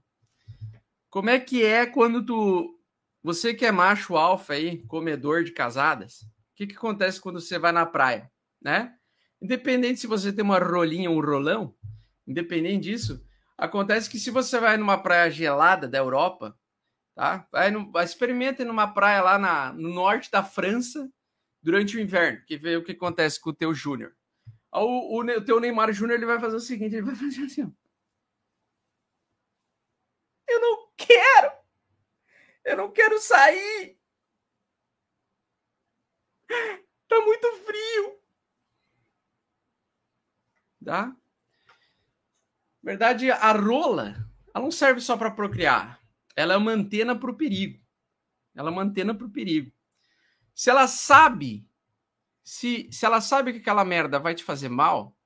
Como 1.10 1.28
é 1.28 1.38
que 1.38 1.64
é 1.64 1.84
quando 1.84 2.24
tu. 2.24 2.78
Você 3.22 3.54
que 3.54 3.64
é 3.64 3.72
macho 3.72 4.16
alfa 4.16 4.54
aí, 4.54 4.78
comedor 4.86 5.44
de 5.44 5.52
casadas, 5.52 6.22
o 6.22 6.26
que, 6.56 6.66
que 6.66 6.74
acontece 6.76 7.20
quando 7.20 7.40
você 7.40 7.58
vai 7.58 7.70
na 7.70 7.86
praia, 7.86 8.30
né? 8.60 8.94
Independente 9.40 10.00
se 10.00 10.06
você 10.06 10.32
tem 10.32 10.44
uma 10.44 10.58
rolinha 10.58 11.10
ou 11.10 11.18
um 11.18 11.20
rolão, 11.20 11.74
independente 12.26 12.84
disso, 12.84 13.24
acontece 13.56 14.08
que 14.08 14.18
se 14.18 14.30
você 14.30 14.58
vai 14.58 14.76
numa 14.76 14.98
praia 14.98 15.30
gelada 15.30 15.86
da 15.86 15.98
Europa, 15.98 16.56
tá? 17.14 17.46
Vai 17.52 17.70
no, 17.70 17.92
experimenta 18.00 18.64
numa 18.64 18.88
praia 18.88 19.22
lá 19.22 19.38
na, 19.38 19.72
no 19.72 19.88
norte 19.88 20.30
da 20.30 20.42
França, 20.42 21.08
durante 21.62 21.96
o 21.96 22.00
inverno, 22.00 22.44
que 22.44 22.56
vê 22.56 22.76
o 22.76 22.84
que 22.84 22.92
acontece 22.92 23.40
com 23.40 23.50
o 23.50 23.54
teu 23.54 23.72
Júnior. 23.72 24.14
O, 24.72 25.18
o, 25.18 25.20
o, 25.20 25.44
teu 25.44 25.60
Neymar 25.60 25.92
Júnior 25.92 26.18
ele 26.18 26.26
vai 26.26 26.40
fazer 26.40 26.56
o 26.56 26.60
seguinte, 26.60 26.94
ele 26.94 27.02
vai 27.02 27.14
fazer 27.14 27.42
assim, 27.44 27.64
ó. 27.64 27.70
Eu 30.48 30.60
não 30.60 30.92
quero! 30.96 31.52
Eu 32.64 32.76
não 32.76 32.90
quero 32.90 33.18
sair! 33.20 33.98
Tá 37.08 37.20
muito 37.20 37.46
frio! 37.64 38.22
Tá? 40.84 41.16
verdade, 42.82 43.30
a 43.30 43.52
rola, 43.52 44.28
ela 44.52 44.64
não 44.64 44.70
serve 44.70 45.00
só 45.00 45.16
para 45.16 45.30
procriar. 45.30 46.00
Ela 46.34 46.54
é 46.54 46.56
uma 46.56 46.72
antena 46.72 47.14
para 47.14 47.30
o 47.30 47.36
perigo. 47.36 47.80
Ela 48.54 48.70
é 48.70 48.72
uma 48.72 48.82
antena 48.82 49.14
para 49.14 49.26
o 49.26 49.30
perigo. 49.30 49.70
Se 50.54 50.70
ela 50.70 50.86
sabe, 50.86 51.66
se, 52.42 52.88
se 52.92 53.04
ela 53.04 53.20
sabe 53.20 53.52
que 53.52 53.58
aquela 53.58 53.84
merda 53.84 54.18
vai 54.18 54.34
te 54.34 54.44
fazer 54.44 54.68
mal, 54.68 55.16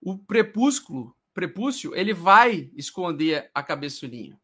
o 0.00 0.18
prepúsculo, 0.18 1.16
prepúcio, 1.32 1.94
ele 1.94 2.12
vai 2.12 2.70
esconder 2.74 3.50
a 3.54 3.62
cabeçulinha. 3.62 4.40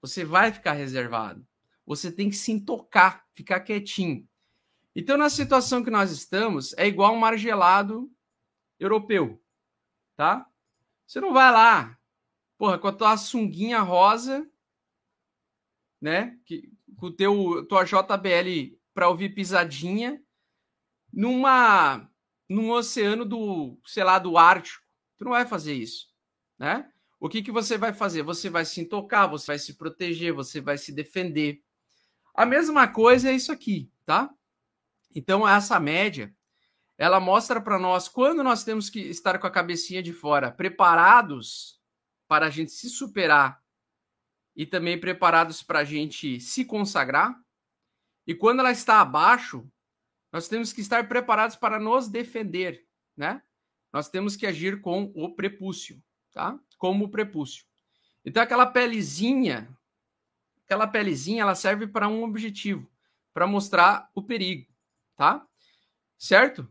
Você 0.00 0.24
vai 0.24 0.52
ficar 0.52 0.72
reservado. 0.72 1.46
Você 1.86 2.10
tem 2.10 2.30
que 2.30 2.36
se 2.36 2.52
intocar, 2.52 3.26
ficar 3.34 3.60
quietinho. 3.60 4.26
Então, 4.94 5.16
na 5.16 5.28
situação 5.28 5.82
que 5.82 5.90
nós 5.90 6.10
estamos, 6.10 6.72
é 6.78 6.86
igual 6.86 7.14
um 7.14 7.18
mar 7.18 7.36
gelado 7.36 8.10
europeu, 8.78 9.42
tá? 10.16 10.48
Você 11.06 11.20
não 11.20 11.32
vai 11.32 11.50
lá, 11.50 11.98
porra, 12.56 12.78
com 12.78 12.88
a 12.88 12.92
tua 12.92 13.16
sunguinha 13.16 13.80
rosa, 13.80 14.48
né? 16.00 16.38
Que, 16.44 16.72
com 16.96 17.06
o 17.06 17.12
teu, 17.12 17.66
tua 17.66 17.84
JBL 17.84 18.78
para 18.94 19.08
ouvir 19.08 19.34
pisadinha 19.34 20.22
numa 21.12 22.08
num 22.48 22.70
oceano 22.70 23.24
do, 23.24 23.78
sei 23.84 24.04
lá, 24.04 24.18
do 24.18 24.38
Ártico. 24.38 24.84
Tu 25.16 25.24
não 25.24 25.32
vai 25.32 25.46
fazer 25.46 25.74
isso, 25.74 26.08
né? 26.58 26.90
O 27.18 27.28
que 27.28 27.42
que 27.42 27.50
você 27.50 27.78
vai 27.78 27.92
fazer? 27.92 28.22
Você 28.22 28.50
vai 28.50 28.64
se 28.64 28.80
intocar, 28.80 29.28
você 29.28 29.46
vai 29.48 29.58
se 29.58 29.74
proteger, 29.74 30.32
você 30.32 30.60
vai 30.60 30.76
se 30.76 30.92
defender. 30.92 31.62
A 32.34 32.44
mesma 32.44 32.86
coisa 32.86 33.30
é 33.30 33.32
isso 33.32 33.50
aqui, 33.50 33.90
tá? 34.04 34.30
Então 35.14 35.46
essa 35.48 35.78
média, 35.80 36.34
ela 36.98 37.20
mostra 37.20 37.60
para 37.60 37.78
nós 37.78 38.08
quando 38.08 38.42
nós 38.42 38.64
temos 38.64 38.90
que 38.90 39.00
estar 39.00 39.38
com 39.38 39.46
a 39.46 39.50
cabecinha 39.50 40.02
de 40.02 40.12
fora, 40.12 40.50
preparados 40.50 41.80
para 42.28 42.46
a 42.46 42.50
gente 42.50 42.72
se 42.72 42.90
superar 42.90 43.62
e 44.56 44.66
também 44.66 44.98
preparados 44.98 45.62
para 45.62 45.80
a 45.80 45.84
gente 45.84 46.40
se 46.40 46.64
consagrar, 46.64 47.34
e 48.26 48.34
quando 48.34 48.60
ela 48.60 48.72
está 48.72 49.00
abaixo, 49.00 49.68
nós 50.32 50.48
temos 50.48 50.72
que 50.72 50.80
estar 50.80 51.06
preparados 51.08 51.56
para 51.56 51.78
nos 51.78 52.08
defender, 52.08 52.84
né? 53.16 53.42
Nós 53.92 54.08
temos 54.08 54.34
que 54.34 54.46
agir 54.46 54.80
com 54.80 55.12
o 55.14 55.34
prepúcio, 55.34 56.02
tá? 56.32 56.58
Como 56.78 57.04
o 57.04 57.08
prepúcio. 57.08 57.64
Então 58.24 58.42
aquela 58.42 58.66
pelezinha, 58.66 59.68
aquela 60.64 60.86
pelezinha, 60.86 61.42
ela 61.42 61.54
serve 61.54 61.86
para 61.86 62.08
um 62.08 62.24
objetivo, 62.24 62.90
para 63.32 63.46
mostrar 63.46 64.10
o 64.14 64.22
perigo, 64.22 64.66
tá? 65.14 65.46
Certo? 66.18 66.68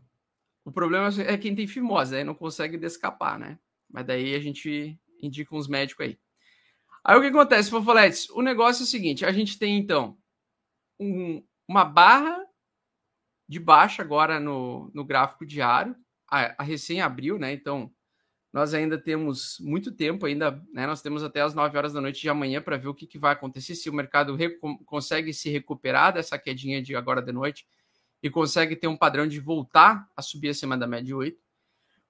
O 0.64 0.72
problema 0.72 1.08
é 1.22 1.38
quem 1.38 1.54
tem 1.54 1.66
fimose, 1.66 2.16
aí 2.16 2.24
não 2.24 2.34
consegue 2.34 2.76
descapar, 2.76 3.38
né? 3.38 3.58
Mas 3.88 4.06
daí 4.06 4.34
a 4.34 4.40
gente 4.40 4.98
indica 5.22 5.54
uns 5.54 5.68
médicos 5.68 6.06
aí. 6.06 6.18
Aí 7.04 7.16
o 7.16 7.20
que 7.20 7.28
acontece, 7.28 7.70
Fofoletes? 7.70 8.28
O 8.30 8.42
negócio 8.42 8.82
é 8.82 8.84
o 8.84 8.88
seguinte: 8.88 9.24
a 9.24 9.32
gente 9.32 9.58
tem 9.58 9.78
então 9.78 10.18
um, 10.98 11.42
uma 11.68 11.84
barra 11.84 12.44
de 13.48 13.58
baixa 13.58 14.02
agora 14.02 14.40
no, 14.40 14.90
no 14.94 15.04
gráfico 15.04 15.44
diário. 15.46 15.94
A, 16.30 16.62
a, 16.62 16.64
recém 16.64 17.00
abriu, 17.00 17.38
né? 17.38 17.52
Então, 17.52 17.92
nós 18.52 18.72
ainda 18.72 18.96
temos 18.96 19.58
muito 19.60 19.92
tempo, 19.92 20.26
ainda, 20.26 20.62
né? 20.72 20.86
Nós 20.86 21.02
temos 21.02 21.22
até 21.22 21.40
as 21.40 21.54
9 21.54 21.76
horas 21.76 21.92
da 21.92 22.00
noite 22.00 22.20
de 22.20 22.28
amanhã 22.28 22.62
para 22.62 22.76
ver 22.76 22.88
o 22.88 22.94
que, 22.94 23.06
que 23.06 23.18
vai 23.18 23.32
acontecer, 23.32 23.74
se 23.74 23.90
o 23.90 23.94
mercado 23.94 24.36
consegue 24.84 25.32
se 25.32 25.50
recuperar 25.50 26.12
dessa 26.12 26.38
quedinha 26.38 26.82
de 26.82 26.96
agora 26.96 27.20
de 27.20 27.32
noite 27.32 27.66
e 28.22 28.30
consegue 28.30 28.74
ter 28.74 28.88
um 28.88 28.96
padrão 28.96 29.26
de 29.26 29.38
voltar 29.38 30.08
a 30.16 30.22
subir 30.22 30.48
acima 30.48 30.78
da 30.78 30.86
média 30.86 31.06
de 31.06 31.14
8. 31.14 31.38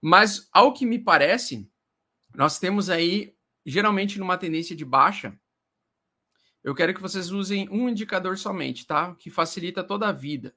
Mas, 0.00 0.48
ao 0.52 0.72
que 0.72 0.86
me 0.86 0.98
parece, 0.98 1.68
nós 2.34 2.58
temos 2.58 2.90
aí, 2.90 3.34
geralmente 3.64 4.18
numa 4.18 4.36
tendência 4.36 4.76
de 4.76 4.84
baixa, 4.84 5.36
eu 6.64 6.74
quero 6.74 6.94
que 6.94 7.02
vocês 7.02 7.30
usem 7.30 7.68
um 7.68 7.90
indicador 7.90 8.38
somente, 8.38 8.86
tá? 8.86 9.14
Que 9.16 9.30
facilita 9.30 9.84
toda 9.84 10.08
a 10.08 10.12
vida. 10.12 10.56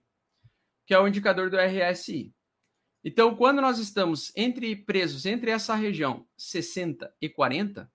que 0.86 0.94
é 0.94 1.00
o 1.00 1.06
indicador 1.06 1.50
do 1.50 1.58
RSI. 1.58 2.34
Então, 3.04 3.36
quando 3.36 3.62
nós 3.62 3.78
estamos 3.78 4.32
entre 4.38 4.74
presos 4.74 5.26
entre 5.26 5.52
essa 5.52 5.76
região 5.76 6.26
60 6.38 7.14
e 7.22 7.28
40, 7.28 7.92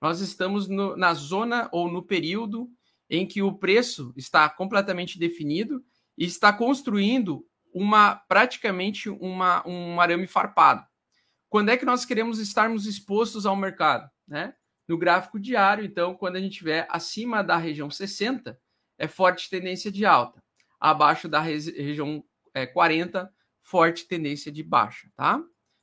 nós 0.00 0.20
estamos 0.20 0.66
no, 0.66 0.96
na 0.96 1.12
zona 1.12 1.68
ou 1.70 1.92
no 1.92 2.02
período 2.02 2.70
em 3.10 3.26
que 3.26 3.42
o 3.42 3.52
preço 3.52 4.14
está 4.16 4.48
completamente 4.48 5.18
definido 5.18 5.84
e 6.16 6.24
está 6.24 6.50
construindo 6.50 7.46
uma 7.74 8.14
praticamente 8.14 9.10
uma, 9.10 9.66
um 9.68 10.00
arame 10.00 10.26
farpado. 10.26 10.86
Quando 11.50 11.68
é 11.68 11.76
que 11.76 11.84
nós 11.84 12.06
queremos 12.06 12.38
estarmos 12.38 12.86
expostos 12.86 13.44
ao 13.44 13.54
mercado? 13.54 14.10
Né? 14.26 14.54
No 14.90 14.98
gráfico 14.98 15.38
diário, 15.38 15.84
então, 15.84 16.16
quando 16.16 16.34
a 16.34 16.40
gente 16.40 16.50
estiver 16.50 16.84
acima 16.90 17.44
da 17.44 17.56
região 17.56 17.88
60, 17.88 18.58
é 18.98 19.06
forte 19.06 19.48
tendência 19.48 19.88
de 19.88 20.04
alta. 20.04 20.42
Abaixo 20.80 21.28
da 21.28 21.40
região 21.40 22.24
é, 22.52 22.66
40, 22.66 23.32
forte 23.62 24.08
tendência 24.08 24.50
de 24.50 24.64
baixa, 24.64 25.08
tá? 25.14 25.40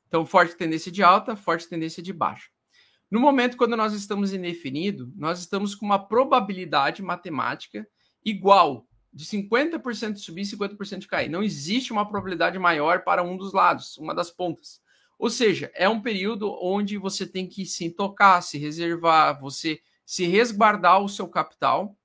Então, 0.09 0.25
forte 0.25 0.57
tendência 0.57 0.91
de 0.91 1.01
alta, 1.01 1.37
forte 1.37 1.69
tendência 1.69 2.03
de 2.03 2.11
baixa. 2.11 2.49
No 3.09 3.21
momento 3.21 3.55
quando 3.55 3.77
nós 3.77 3.93
estamos 3.93 4.33
indefinido, 4.33 5.09
nós 5.15 5.39
estamos 5.39 5.73
com 5.73 5.85
uma 5.85 6.05
probabilidade 6.05 7.01
matemática 7.01 7.87
igual 8.25 8.89
de 9.13 9.23
50% 9.23 10.15
de 10.15 10.19
subir 10.19 10.41
e 10.41 10.45
50% 10.45 10.97
de 10.97 11.07
cair. 11.07 11.29
Não 11.29 11.41
existe 11.41 11.93
uma 11.93 12.05
probabilidade 12.05 12.59
maior 12.59 13.05
para 13.05 13.23
um 13.23 13.37
dos 13.37 13.53
lados, 13.53 13.97
uma 13.97 14.13
das 14.13 14.29
pontas. 14.29 14.81
Ou 15.17 15.29
seja, 15.29 15.71
é 15.73 15.89
um 15.89 16.01
período 16.01 16.55
onde 16.61 16.97
você 16.97 17.25
tem 17.25 17.47
que 17.47 17.65
se 17.65 17.89
tocar, 17.89 18.41
se 18.41 18.57
reservar, 18.57 19.39
você 19.39 19.81
se 20.05 20.25
resguardar 20.25 21.01
o 21.01 21.09
seu 21.09 21.27
capital, 21.27 21.97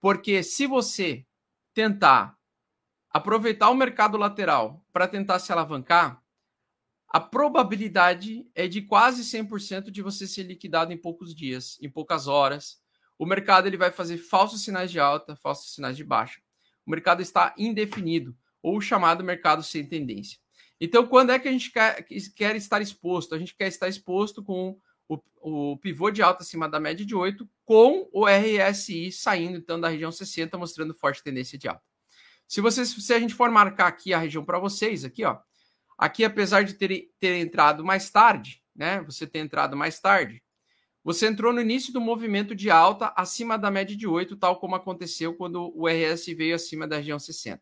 porque 0.00 0.42
se 0.42 0.66
você 0.66 1.24
tentar 1.72 2.36
aproveitar 3.10 3.70
o 3.70 3.74
mercado 3.74 4.18
lateral 4.18 4.84
para 4.92 5.08
tentar 5.08 5.38
se 5.38 5.52
alavancar, 5.52 6.22
a 7.08 7.18
probabilidade 7.18 8.46
é 8.54 8.68
de 8.68 8.82
quase 8.82 9.22
100% 9.22 9.90
de 9.90 10.02
você 10.02 10.26
ser 10.26 10.42
liquidado 10.42 10.92
em 10.92 10.96
poucos 10.96 11.34
dias, 11.34 11.78
em 11.80 11.88
poucas 11.88 12.26
horas. 12.26 12.82
O 13.18 13.24
mercado 13.24 13.66
ele 13.66 13.78
vai 13.78 13.90
fazer 13.90 14.18
falsos 14.18 14.62
sinais 14.62 14.90
de 14.90 15.00
alta, 15.00 15.34
falsos 15.34 15.74
sinais 15.74 15.96
de 15.96 16.04
baixa. 16.04 16.40
O 16.84 16.90
mercado 16.90 17.22
está 17.22 17.54
indefinido, 17.56 18.36
ou 18.62 18.78
chamado 18.80 19.24
mercado 19.24 19.62
sem 19.62 19.86
tendência. 19.86 20.38
Então, 20.80 21.06
quando 21.06 21.30
é 21.30 21.38
que 21.38 21.48
a 21.48 21.52
gente 21.52 21.72
quer, 21.72 22.06
quer 22.34 22.56
estar 22.56 22.80
exposto? 22.80 23.34
A 23.34 23.38
gente 23.38 23.54
quer 23.56 23.68
estar 23.68 23.88
exposto 23.88 24.42
com 24.42 24.78
o, 25.08 25.18
o, 25.40 25.76
pivô 25.78 26.10
de 26.10 26.22
alta 26.22 26.42
acima 26.42 26.68
da 26.68 26.78
média 26.78 27.04
de 27.04 27.14
8, 27.14 27.48
com 27.64 28.08
o 28.12 28.26
RSI 28.26 29.10
saindo 29.10 29.58
então 29.58 29.80
da 29.80 29.88
região 29.88 30.12
60, 30.12 30.56
mostrando 30.56 30.94
forte 30.94 31.22
tendência 31.22 31.58
de 31.58 31.68
alta. 31.68 31.82
Se, 32.46 32.60
vocês, 32.60 32.88
se 32.88 33.12
a 33.12 33.18
gente 33.18 33.34
for 33.34 33.50
marcar 33.50 33.88
aqui 33.88 34.12
a 34.12 34.18
região 34.18 34.44
para 34.44 34.58
vocês, 34.58 35.04
aqui, 35.04 35.24
ó, 35.24 35.38
Aqui, 35.98 36.24
apesar 36.24 36.62
de 36.62 36.74
ter, 36.74 37.10
ter 37.18 37.34
entrado 37.40 37.84
mais 37.84 38.08
tarde, 38.08 38.62
né? 38.74 39.02
Você 39.02 39.26
ter 39.26 39.40
entrado 39.40 39.76
mais 39.76 39.98
tarde, 39.98 40.40
você 41.02 41.26
entrou 41.26 41.52
no 41.52 41.60
início 41.60 41.92
do 41.92 42.00
movimento 42.00 42.54
de 42.54 42.70
alta 42.70 43.12
acima 43.16 43.58
da 43.58 43.68
média 43.68 43.96
de 43.96 44.06
8, 44.06 44.36
tal 44.36 44.60
como 44.60 44.76
aconteceu 44.76 45.34
quando 45.34 45.72
o 45.76 45.88
RS 45.88 46.26
veio 46.36 46.54
acima 46.54 46.86
da 46.86 46.98
região 46.98 47.18
60. 47.18 47.60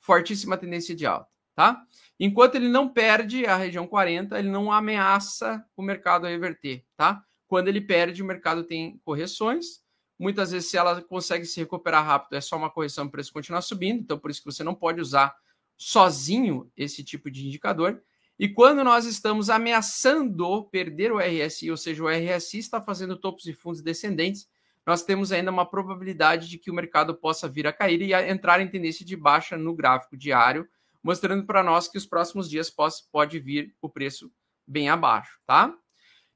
Fortíssima 0.00 0.56
tendência 0.56 0.94
de 0.94 1.04
alta, 1.04 1.28
tá? 1.54 1.82
Enquanto 2.18 2.56
ele 2.56 2.68
não 2.68 2.88
perde 2.88 3.46
a 3.46 3.56
região 3.56 3.86
40, 3.86 4.38
ele 4.38 4.50
não 4.50 4.72
ameaça 4.72 5.64
o 5.76 5.82
mercado 5.82 6.26
a 6.26 6.30
reverter, 6.30 6.84
tá? 6.96 7.24
Quando 7.46 7.68
ele 7.68 7.80
perde, 7.80 8.22
o 8.22 8.26
mercado 8.26 8.64
tem 8.64 8.98
correções. 9.04 9.82
Muitas 10.18 10.52
vezes, 10.52 10.70
se 10.70 10.76
ela 10.76 11.02
consegue 11.02 11.44
se 11.44 11.60
recuperar 11.60 12.04
rápido, 12.04 12.34
é 12.34 12.40
só 12.40 12.56
uma 12.56 12.70
correção, 12.70 13.06
o 13.06 13.10
preço 13.10 13.32
continuar 13.32 13.62
subindo. 13.62 14.00
Então, 14.00 14.18
por 14.18 14.30
isso 14.30 14.40
que 14.40 14.52
você 14.52 14.62
não 14.64 14.74
pode 14.74 15.00
usar 15.00 15.34
sozinho 15.76 16.70
esse 16.76 17.02
tipo 17.02 17.30
de 17.30 17.46
indicador. 17.46 18.02
E 18.38 18.48
quando 18.48 18.82
nós 18.82 19.06
estamos 19.06 19.50
ameaçando 19.50 20.64
perder 20.64 21.12
o 21.12 21.18
RSI, 21.18 21.70
ou 21.70 21.76
seja, 21.76 22.02
o 22.02 22.08
RSI 22.08 22.58
está 22.58 22.80
fazendo 22.80 23.16
topos 23.16 23.46
e 23.46 23.52
fundos 23.52 23.80
descendentes, 23.80 24.48
nós 24.86 25.02
temos 25.02 25.32
ainda 25.32 25.50
uma 25.50 25.64
probabilidade 25.64 26.48
de 26.48 26.58
que 26.58 26.70
o 26.70 26.74
mercado 26.74 27.14
possa 27.14 27.48
vir 27.48 27.66
a 27.66 27.72
cair 27.72 28.02
e 28.02 28.12
a 28.12 28.28
entrar 28.28 28.60
em 28.60 28.68
tendência 28.68 29.04
de 29.04 29.16
baixa 29.16 29.56
no 29.56 29.74
gráfico 29.74 30.16
diário, 30.16 30.68
mostrando 31.04 31.44
para 31.44 31.62
nós 31.62 31.86
que 31.86 31.98
os 31.98 32.06
próximos 32.06 32.48
dias 32.48 32.70
pode, 32.70 32.94
pode 33.12 33.38
vir 33.38 33.76
o 33.82 33.90
preço 33.90 34.32
bem 34.66 34.88
abaixo, 34.88 35.38
tá? 35.46 35.76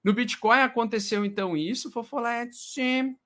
No 0.05 0.13
Bitcoin 0.13 0.61
aconteceu 0.61 1.25
então 1.25 1.57
isso, 1.57 1.91
Fofolete, 1.91 3.17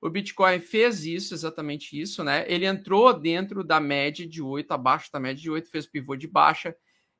o 0.00 0.08
Bitcoin 0.08 0.60
fez 0.60 1.04
isso, 1.04 1.34
exatamente 1.34 2.00
isso, 2.00 2.24
né? 2.24 2.44
Ele 2.48 2.66
entrou 2.66 3.12
dentro 3.12 3.62
da 3.62 3.80
média 3.80 4.26
de 4.26 4.40
8, 4.40 4.70
abaixo 4.72 5.10
da 5.12 5.20
média 5.20 5.40
de 5.42 5.50
8, 5.50 5.68
fez 5.68 5.86
pivô 5.86 6.16
de 6.16 6.26
baixa. 6.26 6.74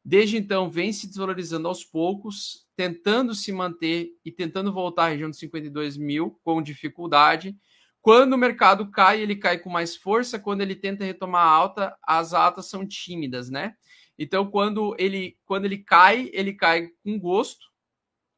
Desde 0.04 0.36
então, 0.36 0.68
vem 0.68 0.92
se 0.92 1.06
desvalorizando 1.06 1.68
aos 1.68 1.84
poucos, 1.84 2.66
tentando 2.74 3.34
se 3.34 3.52
manter 3.52 4.10
e 4.24 4.32
tentando 4.32 4.72
voltar 4.72 5.04
à 5.04 5.08
região 5.10 5.30
de 5.30 5.36
52 5.36 5.96
mil 5.96 6.40
com 6.42 6.60
dificuldade. 6.60 7.56
Quando 8.02 8.32
o 8.32 8.38
mercado 8.38 8.90
cai, 8.90 9.20
ele 9.20 9.36
cai 9.36 9.58
com 9.58 9.70
mais 9.70 9.96
força. 9.96 10.36
Quando 10.36 10.60
ele 10.60 10.74
tenta 10.74 11.04
retomar 11.04 11.46
a 11.46 11.50
alta, 11.50 11.96
as 12.02 12.34
altas 12.34 12.66
são 12.66 12.86
tímidas, 12.86 13.48
né? 13.48 13.76
Então, 14.18 14.50
quando 14.50 14.94
ele, 14.98 15.38
quando 15.44 15.66
ele 15.66 15.78
cai, 15.78 16.28
ele 16.32 16.52
cai 16.52 16.88
com 17.02 17.18
gosto, 17.18 17.64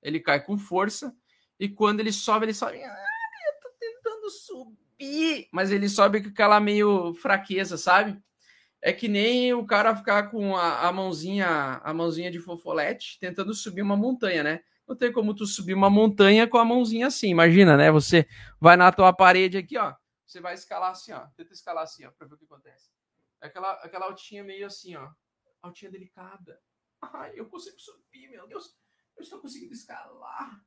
ele 0.02 0.20
cai 0.20 0.44
com 0.44 0.58
força. 0.58 1.16
E 1.58 1.66
quando 1.66 2.00
ele 2.00 2.12
sobe, 2.12 2.44
ele 2.44 2.54
sobe 2.54 2.78
tentando 3.80 4.30
subir, 4.30 5.48
mas 5.50 5.72
ele 5.72 5.88
sobe 5.88 6.22
com 6.22 6.28
aquela 6.28 6.60
meio 6.60 7.14
fraqueza, 7.14 7.78
sabe? 7.78 8.18
É 8.82 8.92
que 8.92 9.08
nem 9.08 9.54
o 9.54 9.64
cara 9.64 9.96
ficar 9.96 10.24
com 10.30 10.54
a, 10.56 10.86
a 10.86 10.92
mãozinha, 10.92 11.80
a 11.82 11.94
mãozinha 11.94 12.30
de 12.30 12.38
fofolete, 12.38 13.18
tentando 13.18 13.54
subir 13.54 13.80
uma 13.80 13.96
montanha, 13.96 14.42
né? 14.42 14.60
Não 14.86 14.94
tem 14.94 15.12
como 15.12 15.34
tu 15.34 15.46
subir 15.46 15.74
uma 15.74 15.88
montanha 15.88 16.46
com 16.46 16.58
a 16.58 16.64
mãozinha 16.64 17.06
assim, 17.06 17.28
imagina, 17.28 17.76
né? 17.76 17.90
Você 17.90 18.28
vai 18.60 18.76
na 18.76 18.92
tua 18.92 19.12
parede 19.12 19.56
aqui, 19.56 19.78
ó. 19.78 19.94
Você 20.26 20.40
vai 20.40 20.54
escalar 20.54 20.90
assim, 20.90 21.12
ó. 21.12 21.26
Tenta 21.36 21.52
escalar 21.52 21.84
assim, 21.84 22.04
ó, 22.04 22.10
pra 22.10 22.26
ver 22.26 22.34
o 22.34 22.38
que 22.38 22.44
acontece. 22.44 22.90
Aquela, 23.40 23.72
aquela 23.82 24.06
altinha 24.06 24.44
meio 24.44 24.66
assim, 24.66 24.94
ó. 24.96 25.10
Altinha 25.62 25.90
delicada. 25.90 26.60
Ai, 27.00 27.32
eu 27.34 27.46
consigo 27.46 27.78
subir, 27.78 28.28
meu 28.28 28.46
Deus. 28.46 28.76
Eu 29.16 29.22
estou 29.22 29.40
conseguindo 29.40 29.72
escalar. 29.72 30.60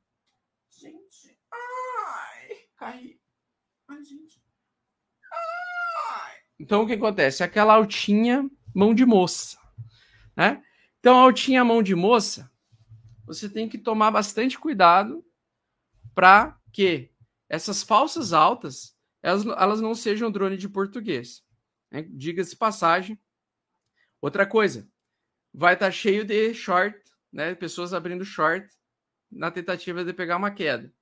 Gente. 0.70 1.38
Ai, 1.52 2.68
caí. 2.76 3.20
Ai, 3.88 4.04
gente. 4.04 4.42
Ai. 5.32 6.36
Então 6.58 6.82
o 6.82 6.86
que 6.86 6.94
acontece? 6.94 7.42
Aquela 7.42 7.74
altinha 7.74 8.48
mão 8.74 8.94
de 8.94 9.04
moça, 9.06 9.58
né? 10.36 10.62
Então, 10.98 11.16
altinha 11.16 11.64
mão 11.64 11.82
de 11.82 11.94
moça, 11.94 12.50
você 13.28 13.48
tem 13.48 13.68
que 13.68 13.78
tomar 13.78 14.10
bastante 14.10 14.58
cuidado 14.58 15.24
para 16.14 16.58
que 16.72 17.10
essas 17.48 17.82
falsas 17.82 18.32
altas 18.32 18.96
elas, 19.22 19.46
elas 19.46 19.80
não 19.80 19.94
sejam 19.94 20.30
drone 20.30 20.56
de 20.56 20.68
português. 20.68 21.44
Né? 21.90 22.02
Diga-se 22.10 22.56
passagem. 22.56 23.20
Outra 24.20 24.46
coisa, 24.46 24.88
vai 25.52 25.74
estar 25.74 25.86
tá 25.86 25.92
cheio 25.92 26.24
de 26.24 26.52
short, 26.54 26.98
né? 27.32 27.54
Pessoas 27.54 27.94
abrindo 27.94 28.24
short 28.24 28.68
na 29.30 29.50
tentativa 29.50 30.04
de 30.04 30.12
pegar 30.12 30.36
uma 30.36 30.50
queda, 30.50 30.92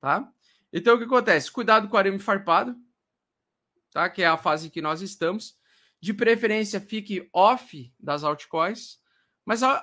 tá? 0.00 0.32
Então, 0.72 0.94
o 0.94 0.98
que 0.98 1.04
acontece? 1.04 1.50
Cuidado 1.50 1.88
com 1.88 1.96
o 1.96 1.98
arame 1.98 2.18
farpado, 2.18 2.76
tá? 3.92 4.08
que 4.08 4.22
é 4.22 4.26
a 4.26 4.36
fase 4.36 4.70
que 4.70 4.80
nós 4.80 5.00
estamos. 5.02 5.58
De 6.00 6.14
preferência, 6.14 6.80
fique 6.80 7.28
off 7.32 7.92
das 7.98 8.24
altcoins. 8.24 8.98
Mas, 9.44 9.62
ai, 9.62 9.74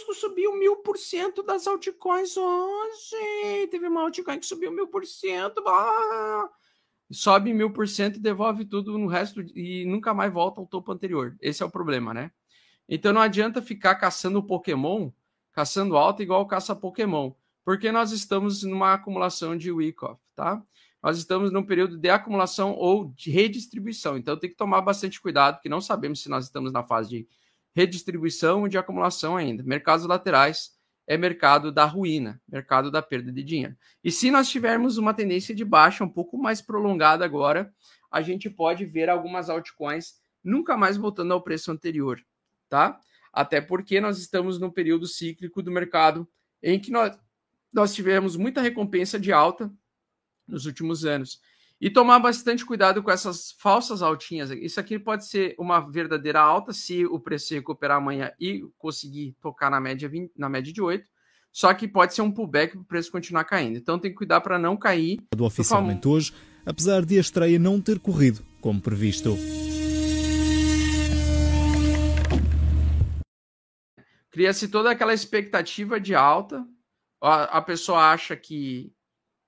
Augusto 0.00 0.14
subiu 0.14 0.56
mil 0.56 0.76
por 0.76 0.96
cento 0.96 1.42
das 1.42 1.66
altcoins 1.66 2.36
hoje. 2.36 3.66
Teve 3.70 3.88
uma 3.88 4.02
altcoin 4.02 4.38
que 4.38 4.46
subiu 4.46 4.72
mil 4.72 4.88
por 4.88 5.04
cento. 5.04 5.62
Sobe 7.10 7.52
mil 7.52 7.72
por 7.72 7.86
cento 7.86 8.16
e 8.16 8.20
devolve 8.20 8.64
tudo 8.64 8.96
no 8.96 9.06
resto 9.06 9.42
e 9.54 9.84
nunca 9.84 10.14
mais 10.14 10.32
volta 10.32 10.60
ao 10.60 10.66
topo 10.66 10.92
anterior. 10.92 11.36
Esse 11.40 11.62
é 11.62 11.66
o 11.66 11.70
problema, 11.70 12.14
né? 12.14 12.30
Então 12.88 13.12
não 13.12 13.20
adianta 13.20 13.60
ficar 13.60 13.94
caçando 13.96 14.42
Pokémon, 14.42 15.10
caçando 15.52 15.96
alta 15.96 16.22
igual 16.22 16.46
caça 16.46 16.74
Pokémon 16.74 17.32
porque 17.64 17.92
nós 17.92 18.10
estamos 18.10 18.62
numa 18.62 18.94
acumulação 18.94 19.56
de 19.56 19.70
Wyckoff, 19.70 20.20
tá? 20.34 20.62
Nós 21.02 21.18
estamos 21.18 21.52
num 21.52 21.62
período 21.62 21.96
de 21.96 22.10
acumulação 22.10 22.74
ou 22.74 23.12
de 23.14 23.30
redistribuição, 23.30 24.16
então 24.16 24.36
tem 24.36 24.50
que 24.50 24.56
tomar 24.56 24.80
bastante 24.82 25.20
cuidado, 25.20 25.56
porque 25.56 25.68
não 25.68 25.80
sabemos 25.80 26.20
se 26.20 26.28
nós 26.28 26.46
estamos 26.46 26.72
na 26.72 26.82
fase 26.82 27.10
de 27.10 27.28
redistribuição 27.74 28.68
de 28.68 28.78
acumulação 28.78 29.36
ainda. 29.36 29.62
Mercados 29.62 30.06
laterais 30.06 30.72
é 31.06 31.16
mercado 31.16 31.72
da 31.72 31.84
ruína, 31.84 32.40
mercado 32.48 32.90
da 32.90 33.02
perda 33.02 33.32
de 33.32 33.42
dinheiro. 33.42 33.76
E 34.02 34.12
se 34.12 34.30
nós 34.30 34.48
tivermos 34.48 34.96
uma 34.96 35.14
tendência 35.14 35.54
de 35.54 35.64
baixa 35.64 36.04
um 36.04 36.08
pouco 36.08 36.38
mais 36.38 36.62
prolongada 36.62 37.24
agora, 37.24 37.72
a 38.10 38.22
gente 38.22 38.48
pode 38.48 38.84
ver 38.84 39.08
algumas 39.08 39.50
altcoins 39.50 40.20
nunca 40.42 40.76
mais 40.76 40.96
voltando 40.96 41.32
ao 41.32 41.42
preço 41.42 41.70
anterior, 41.70 42.20
tá? 42.68 43.00
Até 43.32 43.60
porque 43.60 44.00
nós 44.00 44.18
estamos 44.18 44.58
no 44.58 44.72
período 44.72 45.06
cíclico 45.06 45.62
do 45.62 45.70
mercado 45.70 46.28
em 46.62 46.78
que 46.78 46.90
nós 46.90 47.18
nós 47.72 47.94
tivemos 47.94 48.36
muita 48.36 48.60
recompensa 48.60 49.18
de 49.18 49.32
alta 49.32 49.72
nos 50.46 50.66
últimos 50.66 51.04
anos. 51.04 51.40
E 51.80 51.88
tomar 51.88 52.18
bastante 52.18 52.62
cuidado 52.66 53.02
com 53.02 53.10
essas 53.10 53.52
falsas 53.58 54.02
altinhas. 54.02 54.50
Isso 54.50 54.78
aqui 54.78 54.98
pode 54.98 55.26
ser 55.26 55.54
uma 55.58 55.80
verdadeira 55.80 56.38
alta 56.38 56.74
se 56.74 57.06
o 57.06 57.18
preço 57.18 57.46
se 57.46 57.54
recuperar 57.54 57.96
amanhã 57.96 58.30
e 58.38 58.62
conseguir 58.76 59.34
tocar 59.40 59.70
na 59.70 59.80
média, 59.80 60.06
20, 60.06 60.30
na 60.36 60.50
média 60.50 60.70
de 60.70 60.82
8. 60.82 61.08
Só 61.50 61.72
que 61.72 61.88
pode 61.88 62.14
ser 62.14 62.20
um 62.20 62.30
pullback 62.30 62.74
para 62.74 62.82
o 62.82 62.84
preço 62.84 63.10
continuar 63.10 63.44
caindo. 63.44 63.78
Então 63.78 63.98
tem 63.98 64.10
que 64.10 64.18
cuidar 64.18 64.42
para 64.42 64.58
não 64.58 64.76
cair. 64.76 65.20
Oficialmente 65.40 66.06
hoje, 66.06 66.34
apesar 66.66 67.02
de 67.02 67.16
a 67.16 67.20
estreia 67.20 67.58
não 67.58 67.80
ter 67.80 67.98
corrido 67.98 68.44
como 68.60 68.78
previsto. 68.78 69.38
Cria-se 74.30 74.68
toda 74.68 74.90
aquela 74.90 75.14
expectativa 75.14 75.98
de 75.98 76.14
alta. 76.14 76.62
A, 77.22 77.44
a 77.56 77.62
pessoa 77.62 78.12
acha 78.12 78.36
que, 78.36 78.92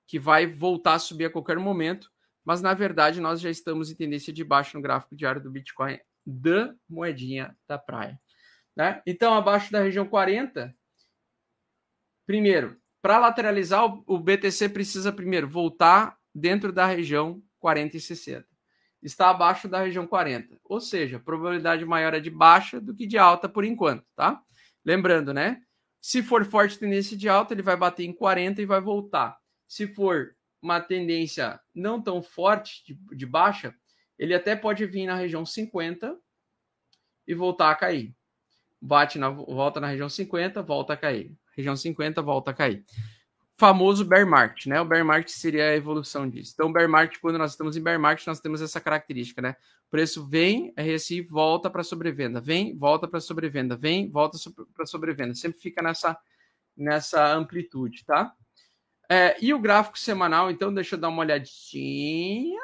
que 0.07 0.17
vai 0.17 0.47
voltar 0.47 0.95
a 0.95 0.99
subir 0.99 1.25
a 1.25 1.29
qualquer 1.29 1.59
momento 1.59 2.11
mas 2.45 2.61
na 2.61 2.73
verdade 2.73 3.21
nós 3.21 3.39
já 3.39 3.49
estamos 3.49 3.89
em 3.89 3.95
tendência 3.95 4.33
de 4.33 4.43
baixo 4.43 4.77
no 4.77 4.83
gráfico 4.83 5.15
diário 5.15 5.41
do 5.41 5.51
Bitcoin 5.51 5.99
da 6.25 6.73
moedinha 6.89 7.55
da 7.67 7.77
praia. 7.77 8.19
Né? 8.75 9.01
Então, 9.05 9.33
abaixo 9.33 9.71
da 9.71 9.81
região 9.81 10.05
40, 10.05 10.73
primeiro, 12.25 12.77
para 13.01 13.19
lateralizar, 13.19 13.83
o 13.85 14.17
BTC 14.17 14.69
precisa 14.69 15.11
primeiro 15.11 15.47
voltar 15.47 16.17
dentro 16.33 16.71
da 16.71 16.85
região 16.85 17.41
40 17.59 17.97
e 17.97 17.99
60. 17.99 18.47
Está 19.01 19.29
abaixo 19.29 19.67
da 19.67 19.81
região 19.81 20.07
40, 20.07 20.57
ou 20.63 20.79
seja, 20.79 21.19
probabilidade 21.19 21.83
maior 21.85 22.13
é 22.13 22.21
de 22.21 22.29
baixa 22.29 22.79
do 22.79 22.95
que 22.95 23.05
de 23.05 23.17
alta 23.17 23.49
por 23.49 23.65
enquanto, 23.65 24.05
tá? 24.15 24.41
Lembrando, 24.85 25.33
né? 25.33 25.61
Se 26.01 26.23
for 26.23 26.45
forte 26.45 26.79
tendência 26.79 27.17
de 27.17 27.27
alta, 27.27 27.53
ele 27.53 27.61
vai 27.61 27.75
bater 27.75 28.05
em 28.05 28.13
40 28.13 28.61
e 28.61 28.65
vai 28.65 28.79
voltar. 28.79 29.37
Se 29.67 29.87
for 29.87 30.33
uma 30.63 30.79
tendência 30.79 31.59
não 31.75 32.01
tão 32.01 32.23
forte 32.23 32.83
de, 32.85 32.97
de 33.15 33.25
baixa, 33.25 33.75
ele 34.17 34.33
até 34.33 34.55
pode 34.55 34.85
vir 34.85 35.05
na 35.05 35.15
região 35.15 35.45
50 35.45 36.17
e 37.27 37.35
voltar 37.35 37.69
a 37.69 37.75
cair. 37.75 38.15
Bate 38.81 39.19
na 39.19 39.29
volta 39.29 39.81
na 39.81 39.87
região 39.87 40.07
50, 40.07 40.61
volta 40.61 40.93
a 40.93 40.97
cair. 40.97 41.31
Região 41.55 41.75
50, 41.75 42.21
volta 42.21 42.51
a 42.51 42.53
cair. 42.53 42.85
Famoso 43.57 44.03
bear 44.05 44.25
market, 44.25 44.65
né? 44.65 44.79
O 44.81 44.85
bear 44.85 45.05
market 45.05 45.29
seria 45.29 45.69
a 45.69 45.75
evolução 45.75 46.29
disso. 46.29 46.53
Então, 46.53 46.71
bear 46.71 46.89
market, 46.89 47.19
quando 47.19 47.37
nós 47.37 47.51
estamos 47.51 47.77
em 47.77 47.83
bear 47.83 47.99
market, 47.99 48.25
nós 48.25 48.39
temos 48.39 48.61
essa 48.61 48.81
característica, 48.81 49.41
né? 49.41 49.55
O 49.87 49.91
preço 49.91 50.25
vem, 50.25 50.73
RSI 50.77 51.21
volta 51.21 51.69
para 51.69 51.83
sobrevenda, 51.83 52.41
vem, 52.41 52.75
volta 52.75 53.07
para 53.07 53.19
sobrevenda, 53.19 53.75
vem, 53.75 54.09
volta 54.09 54.37
para 54.73 54.85
sobrevenda. 54.85 55.35
Sempre 55.35 55.59
fica 55.59 55.81
nessa 55.81 56.17
nessa 56.75 57.33
amplitude, 57.35 58.03
tá? 58.03 58.33
É, 59.09 59.35
e 59.41 59.53
o 59.53 59.59
gráfico 59.59 59.97
semanal, 59.99 60.49
então, 60.49 60.73
deixa 60.73 60.95
eu 60.95 60.99
dar 60.99 61.09
uma 61.09 61.21
olhadinha. 61.21 62.61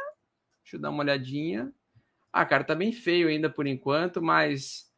Deixa 0.64 0.78
eu 0.78 0.80
dar 0.80 0.90
uma 0.90 1.04
olhadinha. 1.04 1.72
Ah, 2.32 2.46
cara, 2.46 2.64
tá 2.64 2.76
bem 2.76 2.92
feio 2.92 3.28
ainda 3.28 3.50
por 3.50 3.66
enquanto, 3.66 4.22
mas 4.22 4.90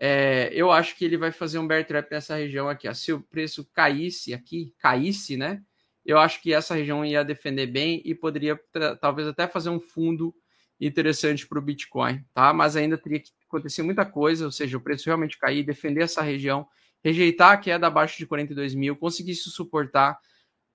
é, 0.00 0.50
eu 0.52 0.70
acho 0.70 0.96
que 0.96 1.04
ele 1.04 1.16
vai 1.16 1.32
fazer 1.32 1.58
um 1.58 1.66
bear 1.66 1.84
trap 1.84 2.10
nessa 2.10 2.36
região 2.36 2.68
aqui. 2.68 2.88
Ó. 2.88 2.94
Se 2.94 3.12
o 3.12 3.20
preço 3.20 3.68
caísse 3.72 4.32
aqui, 4.32 4.74
caísse, 4.78 5.36
né? 5.36 5.62
Eu 6.04 6.18
acho 6.18 6.40
que 6.40 6.54
essa 6.54 6.74
região 6.74 7.04
ia 7.04 7.24
defender 7.24 7.66
bem 7.66 8.00
e 8.04 8.14
poderia 8.14 8.58
talvez 9.00 9.28
até 9.28 9.46
fazer 9.46 9.70
um 9.70 9.80
fundo 9.80 10.34
interessante 10.80 11.46
para 11.46 11.58
o 11.58 11.62
Bitcoin, 11.62 12.24
tá? 12.32 12.52
Mas 12.52 12.76
ainda 12.76 12.96
teria 12.96 13.20
que 13.20 13.30
acontecer 13.46 13.82
muita 13.82 14.06
coisa, 14.06 14.44
ou 14.44 14.52
seja, 14.52 14.76
o 14.76 14.80
preço 14.80 15.06
realmente 15.06 15.36
cair, 15.36 15.64
defender 15.64 16.02
essa 16.02 16.22
região, 16.22 16.66
rejeitar 17.04 17.52
a 17.52 17.56
queda 17.56 17.88
abaixo 17.88 18.16
de 18.16 18.26
42 18.26 18.74
mil, 18.74 18.96
conseguir 18.96 19.34
se 19.34 19.50
suportar 19.50 20.18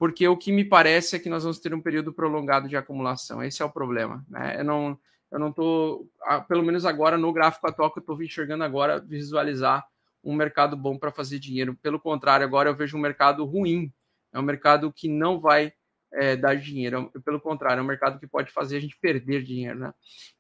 porque 0.03 0.27
o 0.27 0.35
que 0.35 0.51
me 0.51 0.65
parece 0.65 1.15
é 1.15 1.19
que 1.19 1.29
nós 1.29 1.43
vamos 1.43 1.59
ter 1.59 1.73
um 1.73 1.79
período 1.79 2.11
prolongado 2.11 2.67
de 2.67 2.75
acumulação. 2.75 3.41
Esse 3.41 3.61
é 3.61 3.65
o 3.65 3.71
problema. 3.71 4.21
Né? 4.27 4.59
Eu 4.59 4.65
não 4.65 4.99
eu 5.31 5.39
não 5.39 5.47
estou, 5.47 6.11
pelo 6.49 6.61
menos 6.61 6.85
agora 6.85 7.17
no 7.17 7.31
gráfico 7.31 7.65
atual 7.69 7.89
que 7.89 7.99
eu 7.99 8.01
estou 8.01 8.21
enxergando 8.21 8.65
agora, 8.65 8.99
visualizar 8.99 9.87
um 10.21 10.35
mercado 10.35 10.75
bom 10.75 10.97
para 10.97 11.09
fazer 11.09 11.39
dinheiro. 11.39 11.73
Pelo 11.81 12.01
contrário, 12.01 12.45
agora 12.45 12.69
eu 12.69 12.75
vejo 12.75 12.97
um 12.97 12.99
mercado 12.99 13.45
ruim. 13.45 13.93
É 14.33 14.37
um 14.37 14.43
mercado 14.43 14.91
que 14.91 15.07
não 15.07 15.39
vai 15.39 15.71
é, 16.11 16.35
dar 16.35 16.57
dinheiro. 16.57 17.09
Pelo 17.23 17.39
contrário, 17.39 17.79
é 17.79 17.83
um 17.83 17.87
mercado 17.87 18.19
que 18.19 18.27
pode 18.27 18.51
fazer 18.51 18.75
a 18.75 18.81
gente 18.81 18.97
perder 18.99 19.41
dinheiro. 19.41 19.79
Né? 19.79 19.93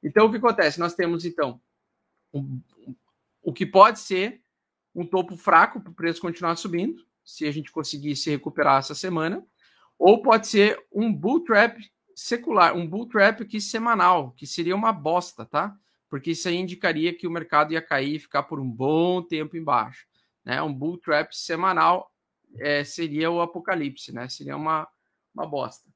Então, 0.03 0.25
o 0.25 0.29
que 0.29 0.39
acontece? 0.39 0.77
Nós 0.77 0.93
temos, 0.93 1.23
então, 1.23 1.61
um, 2.33 2.59
o 3.41 3.53
que 3.53 3.65
pode 3.65 3.99
ser 3.99 4.41
um 4.93 5.05
topo 5.05 5.37
fraco 5.37 5.79
para 5.79 5.89
o 5.89 5.95
preço 5.95 6.19
continuar 6.19 6.57
subindo, 6.57 7.01
se 7.23 7.47
a 7.47 7.51
gente 7.51 7.71
conseguir 7.71 8.17
se 8.17 8.29
recuperar 8.29 8.79
essa 8.79 8.93
semana, 8.93 9.41
ou 10.05 10.21
pode 10.21 10.47
ser 10.47 10.77
um 10.91 11.13
bull 11.13 11.45
trap 11.45 11.79
secular, 12.13 12.75
um 12.75 12.85
bull 12.85 13.07
trap 13.07 13.41
aqui 13.41 13.61
semanal, 13.61 14.31
que 14.31 14.45
seria 14.45 14.75
uma 14.75 14.91
bosta, 14.91 15.45
tá? 15.45 15.73
Porque 16.09 16.31
isso 16.31 16.49
aí 16.49 16.57
indicaria 16.57 17.15
que 17.15 17.25
o 17.25 17.31
mercado 17.31 17.71
ia 17.71 17.81
cair 17.81 18.15
e 18.15 18.19
ficar 18.19 18.43
por 18.43 18.59
um 18.59 18.69
bom 18.69 19.21
tempo 19.21 19.55
embaixo, 19.55 20.05
né? 20.43 20.61
Um 20.61 20.73
bull 20.73 20.97
trap 20.97 21.31
semanal 21.33 22.11
é, 22.59 22.83
seria 22.83 23.31
o 23.31 23.39
apocalipse, 23.39 24.11
né? 24.11 24.27
Seria 24.27 24.57
uma, 24.57 24.85
uma 25.33 25.47
bosta. 25.47 25.89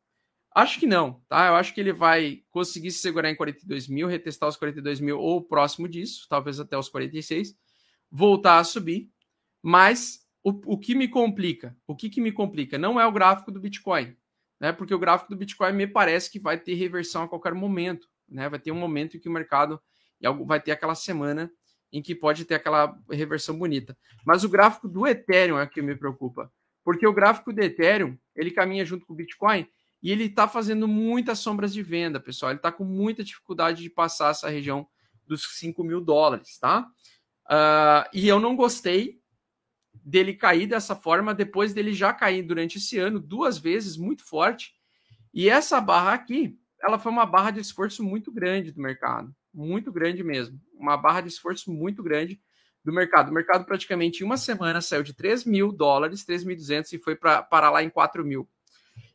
Acho 0.56 0.80
que 0.80 0.88
não, 0.88 1.22
tá? 1.28 1.48
Eu 1.48 1.56
acho 1.56 1.74
que 1.74 1.82
ele 1.82 1.92
vai 1.92 2.44
conseguir 2.50 2.92
se 2.92 3.00
segurar 3.00 3.30
em 3.30 3.36
42 3.36 3.90
mil, 3.90 4.08
retestar 4.08 4.48
os 4.48 4.56
42 4.56 5.02
mil 5.02 5.20
ou 5.20 5.44
próximo 5.44 5.86
disso, 5.86 6.26
talvez 6.30 6.62
até 6.62 6.78
os 6.78 6.88
46, 6.88 7.58
voltar 8.10 8.60
a 8.60 8.64
subir, 8.64 9.12
mas 9.62 10.26
o, 10.48 10.62
o 10.66 10.78
que 10.78 10.96
me 10.96 11.10
complica? 11.10 11.76
O 11.86 11.94
que, 11.94 12.10
que 12.10 12.22
me 12.22 12.32
complica? 12.32 12.78
Não 12.78 12.98
é 12.98 13.06
o 13.06 13.12
gráfico 13.12 13.52
do 13.52 13.60
Bitcoin, 13.60 14.16
né? 14.58 14.72
Porque 14.72 14.94
o 14.94 15.00
gráfico 15.00 15.30
do 15.30 15.36
Bitcoin 15.36 15.74
me 15.74 15.86
parece 15.86 16.32
que 16.32 16.40
vai 16.40 16.58
ter 16.58 16.74
reversão 16.76 17.24
a 17.24 17.28
qualquer 17.28 17.54
momento, 17.54 18.08
né? 18.30 18.48
Vai 18.48 18.58
ter 18.58 18.72
um 18.72 18.80
momento 18.80 19.18
em 19.18 19.20
que 19.20 19.28
o 19.28 19.32
mercado 19.32 19.78
vai 20.46 20.62
ter 20.62 20.72
aquela 20.72 20.96
semana 20.96 21.52
em 21.92 22.02
que 22.02 22.16
pode 22.16 22.46
ter 22.46 22.56
aquela 22.56 22.98
reversão 23.12 23.60
bonita. 23.60 23.98
Mas 24.26 24.46
o 24.46 24.50
gráfico 24.50 24.88
do 24.88 25.06
Ethereum 25.06 25.60
é 25.60 25.68
que 25.68 25.82
me 25.82 25.96
preocupa, 25.96 26.50
porque 26.82 27.06
o 27.06 27.14
gráfico 27.14 27.52
do 27.52 27.62
Ethereum 27.62 28.18
ele 28.34 28.52
caminha 28.52 28.86
junto 28.86 29.06
com 29.06 29.12
o 29.12 29.18
Bitcoin 29.18 29.68
e 30.02 30.14
ele 30.14 30.26
está 30.26 30.48
fazendo 30.48 30.88
muitas 30.88 31.40
sombras 31.40 31.74
de 31.74 31.84
venda, 31.84 32.22
pessoal. 32.22 32.52
Ele 32.54 32.60
está 32.60 32.72
com 32.72 32.86
muita 32.86 33.22
dificuldade 33.22 33.84
de 33.84 33.90
passar 33.90 34.32
essa 34.32 34.48
região 34.48 34.88
dos 35.26 35.44
5 35.60 35.84
mil 35.84 36.00
dólares, 36.00 36.58
tá? 36.58 36.88
Uh, 37.50 38.08
e 38.14 38.30
eu 38.30 38.40
não 38.40 38.56
gostei 38.56 39.20
dele 40.08 40.34
cair 40.34 40.68
dessa 40.68 40.96
forma, 40.96 41.36
depois 41.36 41.74
dele 41.74 41.92
já 41.92 42.14
cair 42.14 42.42
durante 42.42 42.78
esse 42.78 42.98
ano 42.98 43.20
duas 43.20 43.58
vezes, 43.58 43.98
muito 43.98 44.24
forte. 44.24 44.74
E 45.34 45.50
essa 45.50 45.82
barra 45.82 46.14
aqui, 46.14 46.58
ela 46.82 46.98
foi 46.98 47.12
uma 47.12 47.26
barra 47.26 47.52
de 47.52 47.60
esforço 47.60 48.02
muito 48.02 48.32
grande 48.32 48.72
do 48.72 48.82
mercado, 48.82 49.36
muito 49.54 49.92
grande 49.92 50.24
mesmo. 50.24 50.58
Uma 50.74 50.96
barra 50.96 51.20
de 51.20 51.28
esforço 51.28 51.70
muito 51.70 52.02
grande 52.02 52.40
do 52.86 52.94
mercado. 52.94 53.30
O 53.30 53.34
mercado 53.34 53.66
praticamente 53.66 54.24
em 54.24 54.26
uma 54.26 54.38
semana 54.38 54.80
saiu 54.80 55.04
de 55.04 55.14
3 55.14 55.44
mil 55.44 55.74
dólares, 55.74 56.26
3.200 56.26 56.94
e 56.94 57.00
foi 57.00 57.14
para 57.14 57.44
parar 57.44 57.70
lá 57.70 57.84
em 57.84 57.90
4 57.90 58.24
mil. 58.24 58.50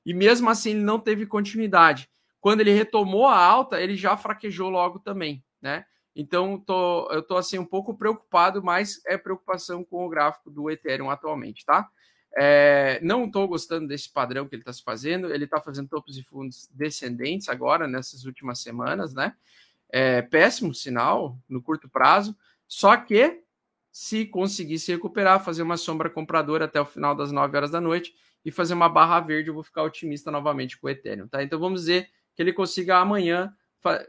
E 0.05 0.13
mesmo 0.13 0.51
assim 0.51 0.73
ele 0.73 0.83
não 0.83 1.01
teve 1.01 1.25
continuidade. 1.25 2.07
Quando 2.39 2.61
ele 2.61 2.73
retomou 2.73 3.27
a 3.27 3.39
alta, 3.39 3.81
ele 3.81 3.97
já 3.97 4.15
fraquejou 4.15 4.69
logo 4.69 4.99
também, 4.99 5.43
né? 5.61 5.87
Então, 6.15 6.59
tô, 6.59 7.09
eu 7.11 7.21
estou 7.21 7.37
assim 7.37 7.59
um 7.59 7.65
pouco 7.65 7.97
preocupado, 7.97 8.63
mas 8.63 9.01
é 9.07 9.17
preocupação 9.17 9.83
com 9.83 10.05
o 10.05 10.09
gráfico 10.09 10.51
do 10.51 10.71
Ethereum 10.71 11.11
atualmente, 11.11 11.65
tá? 11.65 11.89
É, 12.35 12.99
não 13.03 13.27
estou 13.27 13.47
gostando 13.47 13.87
desse 13.87 14.11
padrão 14.11 14.49
que 14.49 14.55
ele 14.55 14.63
está 14.63 14.73
se 14.73 14.83
fazendo. 14.83 15.33
Ele 15.33 15.45
está 15.45 15.61
fazendo 15.61 15.89
topos 15.89 16.17
e 16.17 16.23
fundos 16.23 16.69
descendentes 16.73 17.49
agora, 17.49 17.87
nessas 17.87 18.25
últimas 18.25 18.61
semanas, 18.61 19.15
né? 19.15 19.35
É, 19.91 20.23
péssimo 20.23 20.75
sinal 20.75 21.39
no 21.49 21.63
curto 21.63 21.89
prazo. 21.89 22.37
Só 22.67 22.97
que, 22.97 23.43
se 23.91 24.25
conseguir 24.25 24.79
se 24.79 24.93
recuperar, 24.93 25.45
fazer 25.45 25.63
uma 25.63 25.77
sombra 25.77 26.09
compradora 26.09 26.65
até 26.65 26.81
o 26.81 26.87
final 26.87 27.15
das 27.15 27.31
9 27.31 27.57
horas 27.57 27.71
da 27.71 27.81
noite 27.81 28.15
e 28.45 28.51
fazer 28.51 28.75
uma 28.75 28.89
barra 28.89 29.21
verde, 29.21 29.49
eu 29.51 29.55
vou 29.55 29.63
ficar 29.63 29.83
otimista 29.83 30.31
novamente 30.31 30.79
com 30.79 30.87
o 30.87 30.91
Ethereum, 30.91 31.29
tá? 31.29 31.43
Então, 31.43 31.59
vamos 31.59 31.85
ver 31.87 32.09
que 32.35 32.43
ele 32.43 32.53
consiga 32.53 32.97
amanhã 32.97 33.55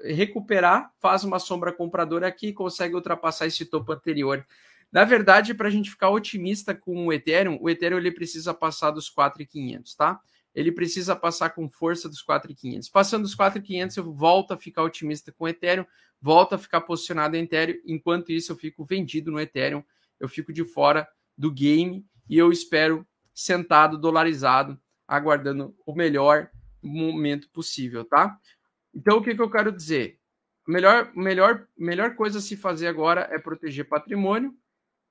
recuperar, 0.03 0.91
faz 0.99 1.23
uma 1.23 1.39
sombra 1.39 1.71
compradora 1.71 2.27
aqui 2.27 2.47
e 2.47 2.53
consegue 2.53 2.95
ultrapassar 2.95 3.47
esse 3.47 3.65
topo 3.65 3.91
anterior. 3.91 4.45
Na 4.91 5.03
verdade, 5.03 5.53
para 5.55 5.67
a 5.67 5.71
gente 5.71 5.89
ficar 5.89 6.09
otimista 6.09 6.75
com 6.75 7.07
o 7.07 7.13
Ethereum, 7.13 7.57
o 7.59 7.69
Ethereum 7.69 7.97
ele 7.97 8.11
precisa 8.11 8.53
passar 8.53 8.91
dos 8.91 9.11
4.500, 9.11 9.95
tá? 9.95 10.19
Ele 10.53 10.71
precisa 10.71 11.15
passar 11.15 11.49
com 11.49 11.67
força 11.67 12.07
dos 12.07 12.23
4.500. 12.23 12.91
Passando 12.91 13.23
dos 13.23 13.35
4.500, 13.35 13.97
eu 13.97 14.13
volto 14.13 14.53
a 14.53 14.57
ficar 14.57 14.83
otimista 14.83 15.31
com 15.31 15.45
o 15.45 15.47
Ethereum, 15.47 15.85
volto 16.21 16.53
a 16.53 16.59
ficar 16.59 16.81
posicionado 16.81 17.35
em 17.35 17.43
Ethereum. 17.43 17.81
Enquanto 17.87 18.31
isso, 18.31 18.51
eu 18.51 18.55
fico 18.55 18.85
vendido 18.85 19.31
no 19.31 19.39
Ethereum, 19.39 19.83
eu 20.19 20.29
fico 20.29 20.53
de 20.53 20.63
fora 20.63 21.07
do 21.35 21.51
game 21.51 22.05
e 22.29 22.37
eu 22.37 22.51
espero 22.51 23.05
sentado, 23.33 23.97
dolarizado, 23.97 24.79
aguardando 25.07 25.75
o 25.87 25.95
melhor 25.95 26.51
momento 26.83 27.49
possível, 27.49 28.05
tá? 28.05 28.37
Então, 28.93 29.17
o 29.17 29.23
que, 29.23 29.35
que 29.35 29.41
eu 29.41 29.49
quero 29.49 29.71
dizer? 29.71 30.19
Melhor, 30.67 31.11
melhor, 31.15 31.67
melhor 31.77 32.15
coisa 32.15 32.39
a 32.39 32.41
se 32.41 32.55
fazer 32.55 32.87
agora 32.87 33.27
é 33.31 33.37
proteger 33.37 33.87
patrimônio, 33.87 34.55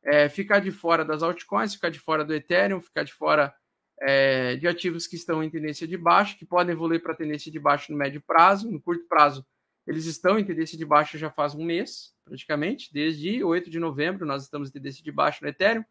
é, 0.04 0.28
ficar 0.28 0.60
de 0.60 0.70
fora 0.70 1.04
das 1.04 1.22
altcoins, 1.22 1.74
ficar 1.74 1.90
de 1.90 1.98
fora 1.98 2.24
do 2.24 2.34
Ethereum, 2.34 2.80
ficar 2.80 3.02
de 3.02 3.12
fora 3.12 3.54
é, 4.00 4.56
de 4.56 4.66
ativos 4.66 5.06
que 5.06 5.16
estão 5.16 5.42
em 5.42 5.50
tendência 5.50 5.86
de 5.86 5.96
baixa, 5.96 6.36
que 6.36 6.44
podem 6.44 6.72
evoluir 6.72 7.02
para 7.02 7.14
tendência 7.14 7.52
de 7.52 7.58
baixa 7.58 7.92
no 7.92 7.98
médio 7.98 8.20
prazo. 8.20 8.70
No 8.70 8.80
curto 8.80 9.06
prazo, 9.06 9.44
eles 9.86 10.06
estão 10.06 10.38
em 10.38 10.44
tendência 10.44 10.78
de 10.78 10.84
baixa 10.84 11.18
já 11.18 11.30
faz 11.30 11.54
um 11.54 11.64
mês, 11.64 12.14
praticamente, 12.24 12.92
desde 12.92 13.42
8 13.42 13.68
de 13.68 13.78
novembro, 13.78 14.24
nós 14.24 14.42
estamos 14.42 14.68
em 14.68 14.72
tendência 14.72 15.02
de 15.02 15.12
baixa 15.12 15.38
no 15.42 15.48
Ethereum. 15.48 15.84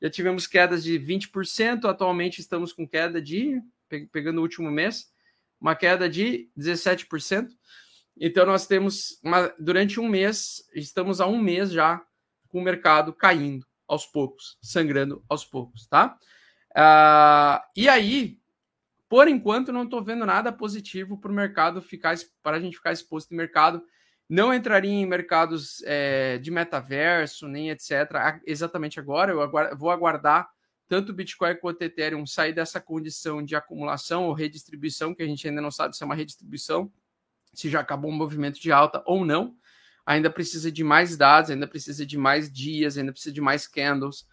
Já 0.00 0.10
tivemos 0.10 0.46
quedas 0.46 0.84
de 0.84 0.98
20%, 0.98 1.84
atualmente 1.84 2.40
estamos 2.40 2.72
com 2.72 2.86
queda 2.86 3.20
de, 3.20 3.60
pegando 4.12 4.38
o 4.38 4.42
último 4.42 4.70
mês, 4.70 5.06
uma 5.60 5.74
queda 5.74 6.08
de 6.08 6.50
17%. 6.58 7.48
Então, 8.20 8.44
nós 8.44 8.66
temos, 8.66 9.18
uma, 9.22 9.54
durante 9.58 10.00
um 10.00 10.08
mês, 10.08 10.64
estamos 10.74 11.20
há 11.20 11.26
um 11.26 11.40
mês 11.40 11.70
já 11.70 12.02
com 12.48 12.58
o 12.58 12.64
mercado 12.64 13.12
caindo 13.12 13.66
aos 13.86 14.06
poucos, 14.06 14.58
sangrando 14.60 15.24
aos 15.28 15.44
poucos, 15.44 15.86
tá? 15.86 16.18
Uh, 16.70 17.62
e 17.76 17.88
aí, 17.88 18.38
por 19.08 19.28
enquanto, 19.28 19.72
não 19.72 19.84
estou 19.84 20.02
vendo 20.02 20.26
nada 20.26 20.52
positivo 20.52 21.18
para 21.18 21.30
o 21.30 21.34
mercado 21.34 21.80
ficar, 21.80 22.16
para 22.42 22.56
a 22.56 22.60
gente 22.60 22.76
ficar 22.76 22.92
exposto 22.92 23.32
em 23.32 23.36
mercado. 23.36 23.82
Não 24.28 24.52
entraria 24.52 24.90
em 24.90 25.06
mercados 25.06 25.82
é, 25.86 26.36
de 26.38 26.50
metaverso, 26.50 27.48
nem 27.48 27.70
etc. 27.70 27.90
Exatamente 28.44 29.00
agora. 29.00 29.32
Eu 29.32 29.40
aguardo, 29.40 29.78
vou 29.78 29.90
aguardar 29.90 30.48
tanto 30.88 31.12
o 31.12 31.14
Bitcoin 31.14 31.56
quanto 31.56 31.82
o 31.82 31.84
Ethereum 31.84 32.26
sair 32.26 32.54
dessa 32.54 32.80
condição 32.80 33.42
de 33.42 33.54
acumulação 33.54 34.24
ou 34.24 34.32
redistribuição, 34.32 35.14
que 35.14 35.22
a 35.22 35.26
gente 35.26 35.46
ainda 35.46 35.60
não 35.60 35.70
sabe 35.70 35.96
se 35.96 36.02
é 36.02 36.06
uma 36.06 36.14
redistribuição, 36.14 36.90
se 37.52 37.68
já 37.68 37.80
acabou 37.80 38.10
um 38.10 38.16
movimento 38.16 38.58
de 38.58 38.72
alta 38.72 39.02
ou 39.04 39.24
não. 39.24 39.54
Ainda 40.06 40.30
precisa 40.30 40.72
de 40.72 40.82
mais 40.82 41.16
dados, 41.16 41.50
ainda 41.50 41.68
precisa 41.68 42.06
de 42.06 42.16
mais 42.16 42.50
dias, 42.50 42.96
ainda 42.96 43.12
precisa 43.12 43.34
de 43.34 43.40
mais 43.42 43.66
candles 43.66 44.26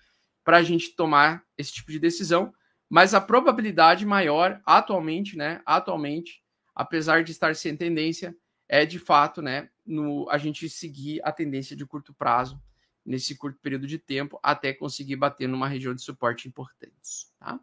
para 0.44 0.58
a 0.58 0.64
gente 0.64 0.96
tomar 0.96 1.44
esse 1.58 1.74
tipo 1.74 1.92
de 1.92 2.00
decisão. 2.00 2.54
Mas 2.90 3.14
a 3.14 3.20
probabilidade 3.20 4.06
maior 4.06 4.62
atualmente, 4.66 5.36
né? 5.36 5.62
Atualmente, 5.66 6.42
apesar 6.74 7.24
de 7.24 7.32
estar 7.32 7.54
sem 7.56 7.76
tendência, 7.76 8.34
é 8.70 8.86
de 8.86 9.00
fato, 9.00 9.42
né? 9.42 9.70
No, 9.86 10.30
a 10.30 10.38
gente 10.38 10.70
seguir 10.70 11.20
a 11.24 11.32
tendência 11.32 11.76
de 11.76 11.86
curto 11.86 12.14
prazo 12.14 12.62
nesse 13.06 13.36
curto 13.36 13.60
período 13.60 13.86
de 13.86 14.00
tempo 14.00 14.40
até 14.42 14.74
conseguir 14.74 15.16
bater 15.16 15.48
numa 15.48 15.68
região 15.68 15.94
de 15.94 16.02
suporte 16.02 16.48
importante. 16.48 17.28
Tá? 17.40 17.60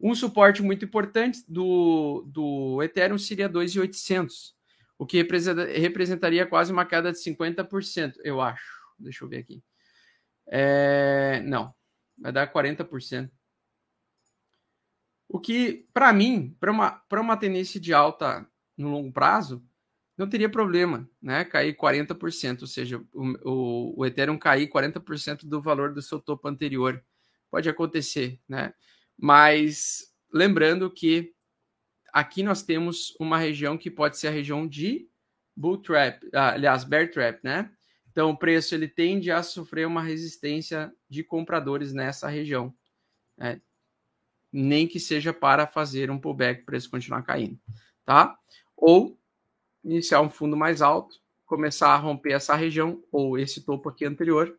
Um 0.00 0.14
suporte 0.14 0.62
muito 0.62 0.84
importante 0.84 1.44
do, 1.46 2.24
do 2.26 2.82
Ethereum 2.82 3.18
seria 3.18 3.48
2.800, 3.48 4.54
o 4.98 5.06
que 5.06 5.22
representaria 5.22 6.46
quase 6.46 6.72
uma 6.72 6.86
queda 6.86 7.12
de 7.12 7.18
50%, 7.18 8.14
eu 8.24 8.40
acho. 8.40 8.80
Deixa 8.98 9.24
eu 9.24 9.28
ver 9.28 9.38
aqui. 9.38 9.62
É, 10.46 11.40
não, 11.44 11.74
vai 12.18 12.32
dar 12.32 12.52
40%. 12.52 13.30
O 15.28 15.40
que, 15.40 15.88
para 15.92 16.12
mim, 16.12 16.56
para 16.60 16.70
uma, 16.70 17.02
uma 17.12 17.36
tendência 17.36 17.80
de 17.80 17.94
alta 17.94 18.46
no 18.76 18.90
longo 18.90 19.12
prazo, 19.12 19.64
não 20.16 20.28
teria 20.28 20.48
problema, 20.48 21.08
né? 21.20 21.44
Cair 21.44 21.76
40%, 21.76 22.62
ou 22.62 22.66
seja, 22.66 23.02
o, 23.12 23.50
o, 23.50 24.00
o 24.00 24.06
Ethereum 24.06 24.38
cair 24.38 24.68
40% 24.68 25.46
do 25.46 25.60
valor 25.60 25.92
do 25.92 26.02
seu 26.02 26.20
topo 26.20 26.48
anterior. 26.48 27.02
Pode 27.50 27.68
acontecer, 27.68 28.40
né? 28.48 28.74
Mas 29.18 30.12
lembrando 30.32 30.90
que 30.90 31.32
aqui 32.12 32.42
nós 32.42 32.62
temos 32.62 33.14
uma 33.18 33.38
região 33.38 33.78
que 33.78 33.90
pode 33.90 34.18
ser 34.18 34.28
a 34.28 34.32
região 34.32 34.66
de 34.66 35.08
bull 35.56 35.78
trap, 35.78 36.28
ah, 36.32 36.52
aliás, 36.52 36.84
bear 36.84 37.10
trap, 37.10 37.42
né? 37.42 37.70
Então 38.10 38.30
o 38.30 38.36
preço 38.36 38.74
ele 38.74 38.88
tende 38.88 39.30
a 39.30 39.42
sofrer 39.42 39.86
uma 39.86 40.02
resistência 40.02 40.92
de 41.08 41.24
compradores 41.24 41.92
nessa 41.92 42.28
região, 42.28 42.74
né? 43.36 43.60
nem 44.52 44.86
que 44.86 45.00
seja 45.00 45.32
para 45.32 45.66
fazer 45.66 46.10
um 46.10 46.18
pullback 46.18 46.58
para 46.58 46.66
preço 46.66 46.90
continuar 46.90 47.22
caindo, 47.22 47.58
tá? 48.04 48.36
Ou 48.76 49.18
iniciar 49.84 50.20
um 50.20 50.30
fundo 50.30 50.56
mais 50.56 50.80
alto, 50.82 51.16
começar 51.44 51.88
a 51.88 51.96
romper 51.96 52.32
essa 52.32 52.54
região 52.54 53.02
ou 53.10 53.38
esse 53.38 53.60
topo 53.60 53.88
aqui 53.88 54.04
anterior, 54.04 54.58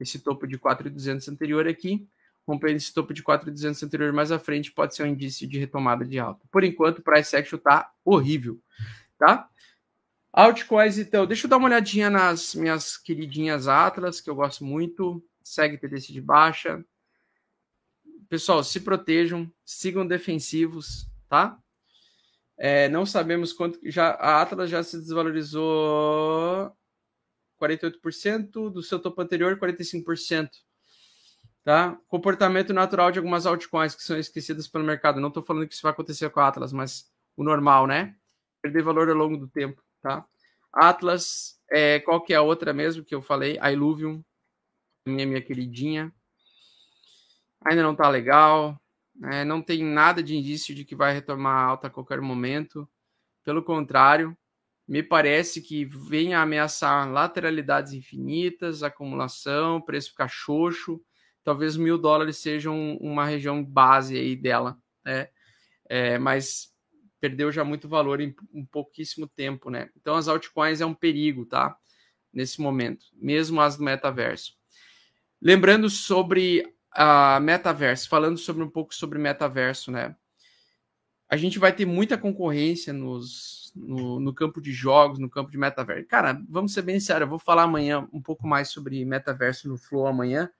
esse 0.00 0.18
topo 0.18 0.46
de 0.46 0.58
4.200 0.58 1.28
anterior 1.30 1.66
aqui, 1.66 2.08
romper 2.46 2.74
esse 2.74 2.94
topo 2.94 3.12
de 3.12 3.22
4.200 3.22 3.82
anterior 3.84 4.12
mais 4.12 4.32
à 4.32 4.38
frente 4.38 4.72
pode 4.72 4.94
ser 4.94 5.02
um 5.02 5.06
indício 5.06 5.46
de 5.46 5.58
retomada 5.58 6.04
de 6.04 6.18
alta. 6.18 6.46
Por 6.50 6.64
enquanto, 6.64 7.00
o 7.00 7.02
price 7.02 7.36
action 7.36 7.58
tá 7.58 7.92
horrível, 8.04 8.58
tá? 9.18 9.48
Altcoins, 10.32 10.98
então, 10.98 11.26
deixa 11.26 11.46
eu 11.46 11.50
dar 11.50 11.56
uma 11.56 11.66
olhadinha 11.66 12.08
nas 12.08 12.54
minhas 12.54 12.96
queridinhas 12.96 13.66
Atlas, 13.66 14.20
que 14.20 14.30
eu 14.30 14.34
gosto 14.34 14.64
muito. 14.64 15.22
Segue 15.42 15.78
TDC 15.78 16.12
de 16.12 16.20
baixa. 16.20 16.84
Pessoal, 18.28 18.62
se 18.62 18.80
protejam, 18.80 19.50
sigam 19.64 20.06
defensivos, 20.06 21.10
tá? 21.28 21.58
É, 22.58 22.88
não 22.88 23.06
sabemos 23.06 23.52
quanto. 23.52 23.78
Já, 23.84 24.10
a 24.10 24.42
Atlas 24.42 24.68
já 24.68 24.82
se 24.82 24.98
desvalorizou 24.98 26.72
48%, 27.60 28.70
do 28.70 28.82
seu 28.82 28.98
topo 28.98 29.22
anterior, 29.22 29.58
45%. 29.58 30.50
Tá? 31.64 31.98
Comportamento 32.08 32.72
natural 32.72 33.12
de 33.12 33.18
algumas 33.18 33.46
altcoins 33.46 33.94
que 33.94 34.02
são 34.02 34.18
esquecidas 34.18 34.66
pelo 34.66 34.84
mercado. 34.84 35.20
Não 35.20 35.28
estou 35.28 35.42
falando 35.42 35.68
que 35.68 35.74
isso 35.74 35.82
vai 35.82 35.92
acontecer 35.92 36.30
com 36.30 36.40
a 36.40 36.48
Atlas, 36.48 36.72
mas 36.72 37.10
o 37.36 37.44
normal, 37.44 37.86
né? 37.86 38.16
Perder 38.60 38.82
valor 38.82 39.08
ao 39.08 39.14
longo 39.14 39.36
do 39.36 39.46
tempo. 39.46 39.82
Tá? 40.02 40.24
Atlas, 40.72 41.60
é, 41.70 42.00
qual 42.00 42.22
que 42.22 42.32
é 42.32 42.36
a 42.36 42.42
outra 42.42 42.72
mesmo 42.72 43.04
que 43.04 43.14
eu 43.14 43.22
falei? 43.22 43.58
A 43.60 43.70
Illuvium, 43.70 44.24
minha, 45.06 45.26
minha 45.26 45.42
queridinha. 45.42 46.12
Ainda 47.64 47.82
não 47.82 47.94
tá 47.94 48.08
legal. 48.08 48.80
É, 49.24 49.44
não 49.44 49.60
tem 49.60 49.84
nada 49.84 50.22
de 50.22 50.36
indício 50.36 50.74
de 50.74 50.84
que 50.84 50.94
vai 50.94 51.12
retomar 51.12 51.64
alta 51.64 51.88
a 51.88 51.90
qualquer 51.90 52.20
momento. 52.20 52.88
Pelo 53.44 53.62
contrário, 53.62 54.36
me 54.86 55.02
parece 55.02 55.60
que 55.60 55.84
vem 55.84 56.34
a 56.34 56.42
ameaçar 56.42 57.10
lateralidades 57.10 57.92
infinitas, 57.92 58.82
acumulação, 58.82 59.80
preço 59.80 60.10
ficar 60.10 60.28
xoxo. 60.28 61.02
Talvez 61.42 61.76
mil 61.76 61.98
dólares 61.98 62.36
sejam 62.38 62.96
uma 63.00 63.24
região 63.24 63.64
base 63.64 64.16
aí 64.16 64.36
dela, 64.36 64.78
né? 65.04 65.28
É, 65.88 66.18
mas 66.18 66.72
perdeu 67.20 67.50
já 67.50 67.64
muito 67.64 67.88
valor 67.88 68.20
em 68.20 68.34
um 68.52 68.64
pouquíssimo 68.64 69.26
tempo, 69.26 69.70
né? 69.70 69.90
Então 69.96 70.14
as 70.14 70.28
altcoins 70.28 70.80
é 70.80 70.86
um 70.86 70.94
perigo, 70.94 71.44
tá? 71.44 71.76
Nesse 72.32 72.60
momento, 72.60 73.06
mesmo 73.14 73.60
as 73.60 73.76
do 73.76 73.82
metaverso. 73.82 74.56
Lembrando 75.40 75.88
sobre 75.88 76.64
a 76.92 77.38
metaverso, 77.40 78.08
falando 78.08 78.38
sobre 78.38 78.62
um 78.62 78.70
pouco 78.70 78.94
sobre 78.94 79.18
metaverso, 79.18 79.90
né? 79.90 80.16
A 81.28 81.36
gente 81.36 81.58
vai 81.58 81.74
ter 81.74 81.84
muita 81.84 82.16
concorrência 82.16 82.92
nos, 82.92 83.72
no, 83.76 84.18
no 84.18 84.32
campo 84.32 84.60
de 84.60 84.72
jogos, 84.72 85.18
no 85.18 85.28
campo 85.28 85.50
de 85.50 85.58
metaverso. 85.58 86.08
Cara, 86.08 86.40
vamos 86.48 86.72
ser 86.72 86.82
bem 86.82 86.98
sérios, 86.98 87.26
eu 87.26 87.30
vou 87.30 87.38
falar 87.38 87.64
amanhã 87.64 88.08
um 88.12 88.22
pouco 88.22 88.46
mais 88.46 88.68
sobre 88.68 89.04
metaverso 89.04 89.68
no 89.68 89.76
Flow 89.76 90.06
amanhã, 90.06 90.50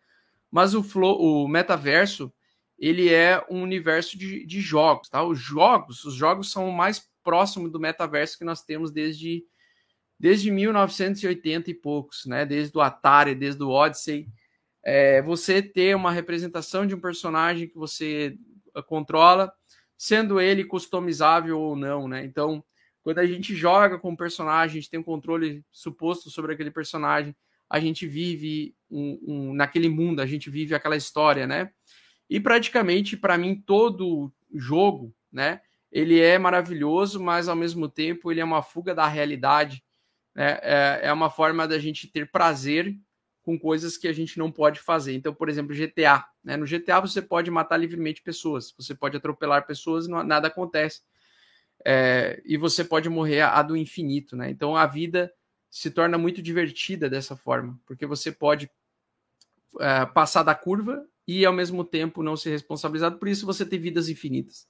mas 0.51 0.75
o 0.75 0.83
Flow, 0.83 1.19
o 1.21 1.49
metaverso, 1.49 2.33
ele 2.79 3.13
é 3.13 3.45
um 3.51 3.63
universo 3.63 4.17
de, 4.17 4.45
de 4.47 4.61
jogos, 4.61 5.09
tá? 5.09 5.23
Os 5.23 5.39
jogos, 5.39 6.05
os 6.05 6.15
jogos 6.15 6.51
são 6.51 6.69
o 6.69 6.73
mais 6.73 7.09
próximo 7.25 7.69
do 7.69 7.81
metaverso 7.81 8.39
que 8.39 8.45
nós 8.45 8.63
temos 8.63 8.93
desde 8.93 9.45
desde 10.21 10.51
1980 10.51 11.71
e 11.71 11.75
poucos, 11.75 12.27
né? 12.27 12.45
Desde 12.45 12.77
o 12.77 12.81
Atari, 12.81 13.37
desde 13.37 13.63
o 13.63 13.69
Odyssey 13.69 14.29
é, 14.91 15.21
você 15.21 15.61
ter 15.61 15.95
uma 15.95 16.11
representação 16.11 16.87
de 16.87 16.95
um 16.95 17.01
personagem 17.01 17.69
que 17.69 17.77
você 17.77 18.39
eh, 18.75 18.81
controla, 18.81 19.53
sendo 19.99 20.41
ele 20.41 20.65
customizável 20.65 21.61
ou 21.61 21.77
não, 21.77 22.09
né? 22.09 22.25
Então, 22.25 22.65
quando 23.03 23.19
a 23.19 23.27
gente 23.27 23.55
joga 23.55 23.99
com 23.99 24.13
um 24.13 24.17
personagem, 24.17 24.79
a 24.79 24.81
gente 24.81 24.89
tem 24.89 24.99
um 24.99 25.03
controle 25.05 25.63
suposto 25.71 26.31
sobre 26.31 26.55
aquele 26.55 26.71
personagem, 26.71 27.37
a 27.69 27.79
gente 27.79 28.07
vive 28.07 28.75
um, 28.91 29.19
um, 29.27 29.53
naquele 29.53 29.91
mundo, 29.91 30.23
a 30.23 30.27
gente 30.27 30.49
vive 30.49 30.75
aquela 30.75 30.97
história, 30.97 31.47
né? 31.47 31.71
E 32.31 32.41
praticamente, 32.41 33.15
para 33.15 33.37
mim, 33.37 33.57
todo 33.61 34.33
jogo, 34.55 35.15
né? 35.31 35.61
Ele 35.93 36.19
é 36.19 36.39
maravilhoso, 36.39 37.23
mas 37.23 37.47
ao 37.47 37.57
mesmo 37.57 37.91
tempo 37.91 38.33
ele 38.33 38.41
é 38.41 38.45
uma 38.45 38.63
fuga 38.63 38.95
da 38.95 39.07
realidade, 39.07 39.85
né? 40.35 40.59
É, 40.63 41.01
é 41.03 41.13
uma 41.13 41.29
forma 41.29 41.69
da 41.69 41.79
gente 41.79 42.11
ter 42.11 42.31
prazer 42.31 42.99
com 43.49 43.59
coisas 43.59 43.97
que 43.97 44.07
a 44.07 44.13
gente 44.13 44.39
não 44.39 44.53
pode 44.53 44.79
fazer. 44.79 45.15
Então, 45.15 45.33
por 45.33 45.49
exemplo, 45.49 45.75
GTA. 45.75 46.23
Né? 46.45 46.55
No 46.55 46.67
GTA 46.67 47.01
você 47.01 47.23
pode 47.23 47.51
matar 47.51 47.79
livremente 47.79 48.21
pessoas, 48.21 48.75
você 48.77 48.95
pode 48.95 49.17
atropelar 49.17 49.67
pessoas 49.67 50.07
nada 50.07 50.49
acontece. 50.49 51.01
É, 51.83 52.43
e 52.45 52.59
você 52.59 52.85
pode 52.85 53.09
morrer 53.09 53.41
a, 53.41 53.59
a, 53.59 53.63
do 53.63 53.75
infinito. 53.75 54.37
Né? 54.37 54.51
Então 54.51 54.77
a 54.77 54.85
vida 54.85 55.33
se 55.71 55.91
torna 55.91 56.19
muito 56.19 56.43
divertida 56.43 57.09
dessa 57.09 57.35
forma, 57.37 57.81
porque 57.87 58.05
você 58.05 58.31
pode 58.31 58.71
é, 59.81 60.05
passar 60.05 60.43
da 60.43 60.55
curva 60.55 61.07
e 61.27 61.47
ao 61.47 61.53
mesmo 61.55 61.85
tempo 61.85 62.23
não 62.23 62.37
ser 62.37 62.51
responsabilizado, 62.51 63.17
por 63.17 63.29
isso 63.29 63.47
você 63.47 63.65
tem 63.65 63.79
vidas 63.79 64.11
infinitas. 64.11 64.69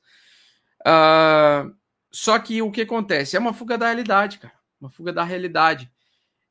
Uh, 0.82 1.74
só 2.12 2.38
que 2.38 2.62
o 2.62 2.70
que 2.70 2.82
acontece? 2.82 3.36
É 3.36 3.40
uma 3.40 3.52
fuga 3.52 3.76
da 3.76 3.86
realidade, 3.86 4.38
cara. 4.38 4.54
Uma 4.80 4.88
fuga 4.88 5.12
da 5.12 5.24
realidade. 5.24 5.90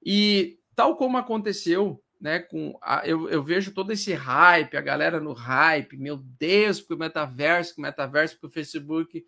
E 0.05 0.59
tal 0.75 0.97
como 0.97 1.17
aconteceu 1.17 2.03
né? 2.19 2.39
Com 2.39 2.77
a, 2.81 3.07
eu, 3.07 3.29
eu 3.29 3.43
vejo 3.43 3.73
todo 3.73 3.91
esse 3.91 4.13
hype, 4.13 4.75
a 4.75 4.81
galera 4.81 5.19
no 5.19 5.33
hype, 5.33 5.97
meu 5.97 6.17
Deus, 6.17 6.79
porque 6.79 6.93
o 6.95 6.97
metaverso, 6.97 7.75
que 7.75 7.79
o 7.79 7.83
metaverso, 7.83 8.35
porque 8.35 8.47
o 8.47 8.49
Facebook 8.51 9.25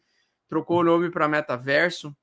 trocou 0.48 0.80
o 0.80 0.84
nome 0.84 1.10
para 1.12 1.28
metaverso. 1.28 2.16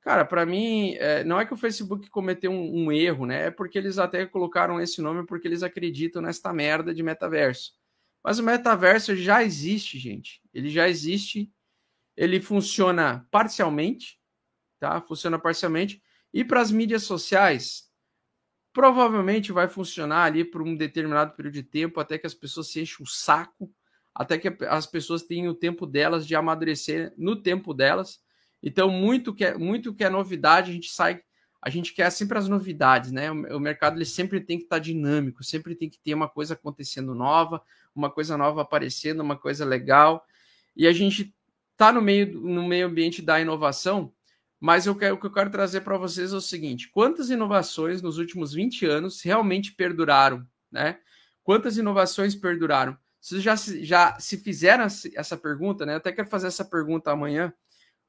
Cara, 0.00 0.24
para 0.24 0.44
mim, 0.44 0.94
é, 0.96 1.22
não 1.22 1.38
é 1.38 1.46
que 1.46 1.54
o 1.54 1.56
Facebook 1.56 2.10
cometeu 2.10 2.50
um, 2.50 2.86
um, 2.86 2.92
erro, 2.92 3.24
né? 3.24 3.46
É 3.46 3.50
porque 3.50 3.78
eles 3.78 3.98
até 3.98 4.26
colocaram 4.26 4.80
esse 4.80 5.00
nome 5.00 5.24
porque 5.24 5.46
eles 5.46 5.62
acreditam 5.62 6.20
nesta 6.20 6.52
merda 6.52 6.92
de 6.92 7.02
metaverso. 7.02 7.74
Mas 8.24 8.38
o 8.38 8.42
metaverso 8.42 9.14
já 9.14 9.44
existe, 9.44 9.98
gente. 9.98 10.40
Ele 10.52 10.70
já 10.70 10.88
existe. 10.88 11.52
Ele 12.16 12.40
funciona 12.40 13.26
parcialmente, 13.30 14.18
tá? 14.80 15.00
Funciona 15.00 15.38
parcialmente. 15.38 16.02
E 16.34 16.44
para 16.44 16.60
as 16.60 16.72
mídias 16.72 17.04
sociais, 17.04 17.91
provavelmente 18.72 19.52
vai 19.52 19.68
funcionar 19.68 20.24
ali 20.24 20.44
por 20.44 20.62
um 20.62 20.76
determinado 20.76 21.34
período 21.34 21.54
de 21.54 21.62
tempo, 21.62 22.00
até 22.00 22.18
que 22.18 22.26
as 22.26 22.34
pessoas 22.34 22.68
se 22.68 22.80
enchem 22.80 23.04
o 23.04 23.06
saco, 23.06 23.70
até 24.14 24.38
que 24.38 24.64
as 24.66 24.86
pessoas 24.86 25.22
tenham 25.22 25.52
o 25.52 25.54
tempo 25.54 25.86
delas 25.86 26.26
de 26.26 26.34
amadurecer 26.34 27.12
no 27.16 27.36
tempo 27.36 27.74
delas 27.74 28.20
então, 28.62 28.88
muito 28.88 29.34
que 29.34 29.44
é, 29.44 29.58
muito 29.58 29.92
que 29.92 30.04
é 30.04 30.08
novidade, 30.08 30.70
a 30.70 30.74
gente 30.74 30.90
sai, 30.90 31.20
a 31.60 31.68
gente 31.68 31.92
quer 31.92 32.08
sempre 32.10 32.38
as 32.38 32.48
novidades, 32.48 33.10
né? 33.10 33.30
O, 33.30 33.56
o 33.56 33.60
mercado 33.60 33.96
ele 33.96 34.04
sempre 34.04 34.40
tem 34.40 34.56
que 34.56 34.64
estar 34.64 34.76
tá 34.76 34.82
dinâmico, 34.82 35.42
sempre 35.42 35.74
tem 35.74 35.90
que 35.90 35.98
ter 35.98 36.14
uma 36.14 36.28
coisa 36.28 36.54
acontecendo 36.54 37.14
nova, 37.14 37.60
uma 37.94 38.08
coisa 38.08 38.36
nova 38.36 38.62
aparecendo, 38.62 39.20
uma 39.20 39.36
coisa 39.36 39.64
legal. 39.64 40.24
E 40.76 40.86
a 40.86 40.92
gente 40.92 41.34
está 41.72 41.92
no 41.92 42.00
meio, 42.00 42.40
no 42.40 42.66
meio 42.66 42.86
ambiente 42.86 43.20
da 43.20 43.40
inovação, 43.40 44.12
mas 44.62 44.86
eu 44.86 44.94
quero, 44.94 45.16
o 45.16 45.18
que 45.18 45.26
eu 45.26 45.32
quero 45.32 45.50
trazer 45.50 45.80
para 45.80 45.98
vocês 45.98 46.32
é 46.32 46.36
o 46.36 46.40
seguinte: 46.40 46.88
quantas 46.88 47.30
inovações 47.30 48.00
nos 48.00 48.16
últimos 48.16 48.52
20 48.52 48.86
anos 48.86 49.20
realmente 49.20 49.72
perduraram, 49.72 50.46
né? 50.70 51.00
Quantas 51.42 51.76
inovações 51.76 52.36
perduraram? 52.36 52.96
Vocês 53.20 53.42
já, 53.42 53.56
já 53.56 54.20
se 54.20 54.36
fizeram 54.36 54.84
essa 54.84 55.36
pergunta, 55.36 55.84
né? 55.84 55.94
Eu 55.94 55.96
até 55.96 56.12
quero 56.12 56.28
fazer 56.28 56.46
essa 56.46 56.64
pergunta 56.64 57.10
amanhã 57.10 57.52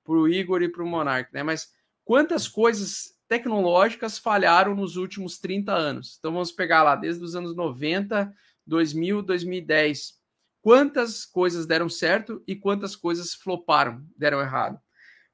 para 0.04 0.14
o 0.14 0.28
Igor 0.28 0.62
e 0.62 0.70
para 0.70 0.84
o 0.84 0.86
Monark, 0.86 1.34
né? 1.34 1.42
Mas 1.42 1.74
quantas 2.06 2.48
coisas 2.48 3.16
tecnológicas 3.28 4.20
falharam 4.20 4.76
nos 4.76 4.96
últimos 4.96 5.40
30 5.40 5.74
anos? 5.74 6.18
Então 6.20 6.32
vamos 6.32 6.52
pegar 6.52 6.84
lá 6.84 6.96
desde 6.96 7.24
os 7.24 7.36
anos 7.36 7.56
90, 7.56 8.32
2000, 8.68 9.24
2010. 9.24 10.20
Quantas 10.62 11.26
coisas 11.26 11.66
deram 11.66 11.90
certo 11.90 12.44
e 12.46 12.56
quantas 12.56 12.96
coisas 12.96 13.34
floparam, 13.34 14.06
deram 14.16 14.40
errado? 14.40 14.80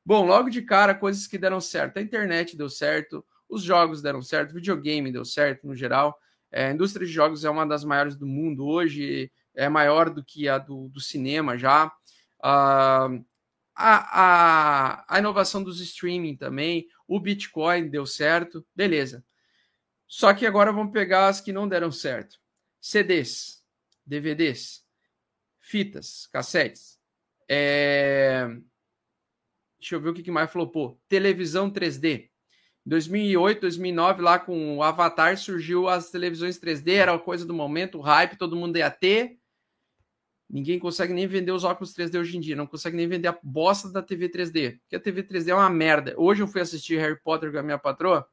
Bom, 0.10 0.26
logo 0.26 0.50
de 0.50 0.64
cara, 0.64 0.96
coisas 0.96 1.28
que 1.28 1.38
deram 1.38 1.62
certo. 1.62 1.98
A 1.98 2.02
internet 2.02 2.58
deu 2.58 2.68
certo, 2.68 3.24
os 3.48 3.62
jogos 3.62 4.02
deram 4.02 4.24
certo, 4.24 4.56
videogame 4.56 5.12
deu 5.12 5.24
certo 5.24 5.68
no 5.68 5.76
geral. 5.76 6.20
É, 6.52 6.66
a 6.66 6.72
indústria 6.72 7.06
de 7.06 7.14
jogos 7.14 7.46
é 7.46 7.50
uma 7.52 7.64
das 7.64 7.84
maiores 7.84 8.16
do 8.16 8.26
mundo 8.26 8.66
hoje, 8.66 9.32
é 9.54 9.70
maior 9.70 10.10
do 10.10 10.24
que 10.24 10.50
a 10.50 10.58
do, 10.58 10.90
do 10.90 11.00
cinema 11.00 11.60
já. 11.60 11.86
Uh, 12.40 13.24
a, 13.76 15.04
a, 15.06 15.06
a 15.08 15.20
inovação 15.20 15.62
dos 15.62 15.80
streaming 15.80 16.36
também, 16.36 16.88
o 17.08 17.20
Bitcoin 17.20 17.88
deu 17.88 18.04
certo, 18.08 18.66
beleza. 18.76 19.24
Só 20.08 20.34
que 20.34 20.48
agora 20.48 20.72
vamos 20.72 20.92
pegar 20.92 21.28
as 21.28 21.40
que 21.40 21.54
não 21.54 21.70
deram 21.70 21.92
certo: 21.92 22.40
CDs, 22.82 23.64
DVDs, 24.04 24.84
fitas, 25.60 26.26
cassetes. 26.32 26.98
É... 27.48 28.60
Deixa 29.80 29.96
eu 29.96 30.02
ver 30.02 30.10
o 30.10 30.14
que 30.14 30.30
mais 30.30 30.52
flopou. 30.52 31.00
Televisão 31.08 31.72
3D. 31.72 32.30
2008, 32.86 33.62
2009, 33.62 34.22
lá 34.22 34.40
com 34.40 34.78
o 34.78 34.84
Avatar, 34.84 35.38
surgiu 35.38 35.88
as 35.88 36.10
televisões 36.10 36.60
3D, 36.60 36.94
era 36.94 37.14
a 37.14 37.20
coisa 37.20 37.46
do 37.46 37.54
momento, 37.54 38.00
o 38.00 38.02
hype, 38.02 38.38
todo 38.38 38.56
mundo 38.56 38.78
ia 38.78 38.90
ter. 38.90 39.38
Ninguém 40.50 40.80
consegue 40.80 41.14
nem 41.14 41.28
vender 41.28 41.52
os 41.52 41.64
óculos 41.64 41.94
3D 41.94 42.20
hoje 42.20 42.36
em 42.36 42.40
dia, 42.40 42.56
não 42.56 42.66
consegue 42.66 42.98
nem 42.98 43.08
vender 43.08 43.28
a 43.28 43.40
bosta 43.44 43.92
da 43.92 44.02
TV 44.02 44.30
3D, 44.30 44.80
porque 44.80 44.96
a 44.96 45.00
TV 45.00 45.22
3D 45.22 45.50
é 45.50 45.56
uma 45.56 45.70
merda. 45.70 46.16
Hoje 46.18 46.42
eu 46.42 46.48
fui 46.48 46.62
assistir 46.62 47.00
Harry 47.00 47.20
Potter 47.22 47.52
com 47.52 47.60
a 47.60 47.64
minha 47.64 47.78
patroa 47.78 48.28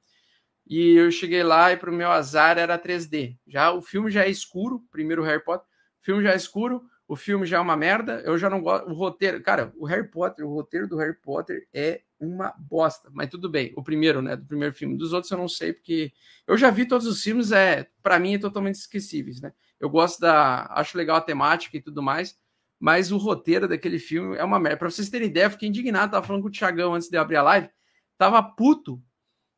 e 0.66 0.92
eu 0.96 1.11
cheguei 1.11 1.42
lá 1.42 1.72
e 1.72 1.76
para 1.76 1.90
o 1.90 1.94
meu 1.94 2.11
azar 2.11 2.56
era 2.56 2.78
3D. 2.78 3.37
Já 3.46 3.70
o 3.72 3.82
filme 3.82 4.11
já 4.11 4.24
é 4.24 4.30
escuro, 4.30 4.82
primeiro 4.90 5.22
Harry 5.22 5.44
Potter, 5.44 5.66
o 6.00 6.04
filme 6.04 6.22
já 6.22 6.32
é 6.32 6.37
escuro, 6.37 6.82
o 7.09 7.14
filme 7.14 7.47
já 7.47 7.59
é 7.59 7.61
uma 7.61 7.77
merda. 7.77 8.21
Eu 8.25 8.37
já 8.38 8.51
não 8.51 8.61
gosto, 8.61 8.88
o 8.88 8.95
roteiro, 8.95 9.40
cara, 9.42 9.73
o 9.77 9.87
Harry 9.87 10.09
Potter, 10.09 10.47
o 10.47 10.53
roteiro 10.53 10.88
do 10.88 10.97
Harry 10.97 11.14
Potter 11.14 11.69
é 11.73 12.03
uma 12.19 12.55
bosta, 12.59 13.11
mas 13.12 13.29
tudo 13.29 13.49
bem. 13.49 13.73
O 13.77 13.83
primeiro, 13.83 14.23
né, 14.23 14.37
do 14.37 14.45
primeiro 14.47 14.75
filme, 14.75 14.97
dos 14.97 15.12
outros 15.12 15.31
eu 15.31 15.38
não 15.38 15.49
sei 15.49 15.73
porque 15.73 16.12
eu 16.47 16.57
já 16.57 16.71
vi 16.71 16.87
todos 16.87 17.07
os 17.07 17.23
filmes, 17.23 17.53
é, 17.53 17.88
para 18.03 18.19
mim 18.19 18.35
é 18.35 18.38
totalmente 18.38 18.77
esquecíveis, 18.77 19.40
né? 19.40 19.53
Eu 19.79 19.90
gosto 19.90 20.21
da. 20.21 20.66
Acho 20.71 20.97
legal 20.97 21.16
a 21.16 21.21
temática 21.21 21.77
e 21.77 21.83
tudo 21.83 22.03
mais. 22.03 22.37
Mas 22.79 23.11
o 23.11 23.16
roteiro 23.16 23.66
daquele 23.66 23.99
filme 23.99 24.37
é 24.37 24.45
uma 24.45 24.59
merda. 24.59 24.79
Pra 24.79 24.90
vocês 24.90 25.09
terem 25.09 25.29
ideia, 25.29 25.45
eu 25.45 25.51
fiquei 25.51 25.69
indignado. 25.69 26.12
Tava 26.12 26.27
falando 26.27 26.42
com 26.42 26.49
o 26.49 26.53
Thiagão 26.53 26.95
antes 26.95 27.09
de 27.09 27.16
abrir 27.16 27.37
a 27.37 27.42
live. 27.42 27.71
Tava 28.19 28.42
puto 28.42 29.03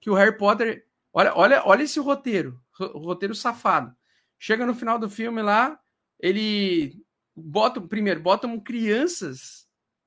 que 0.01 0.11
o 0.11 0.15
Harry 0.15 0.37
Potter. 0.37 0.87
Olha, 1.13 1.35
olha, 1.35 1.63
olha 1.65 1.83
esse 1.83 1.99
roteiro. 1.99 2.61
Roteiro 2.73 3.35
safado. 3.35 3.95
Chega 4.39 4.65
no 4.65 4.75
final 4.75 4.99
do 4.99 5.11
filme 5.11 5.43
lá, 5.43 5.79
ele 6.21 7.05
bota 7.39 7.81
primeiro, 7.81 8.21
botam 8.21 8.59
crianças, 8.59 9.67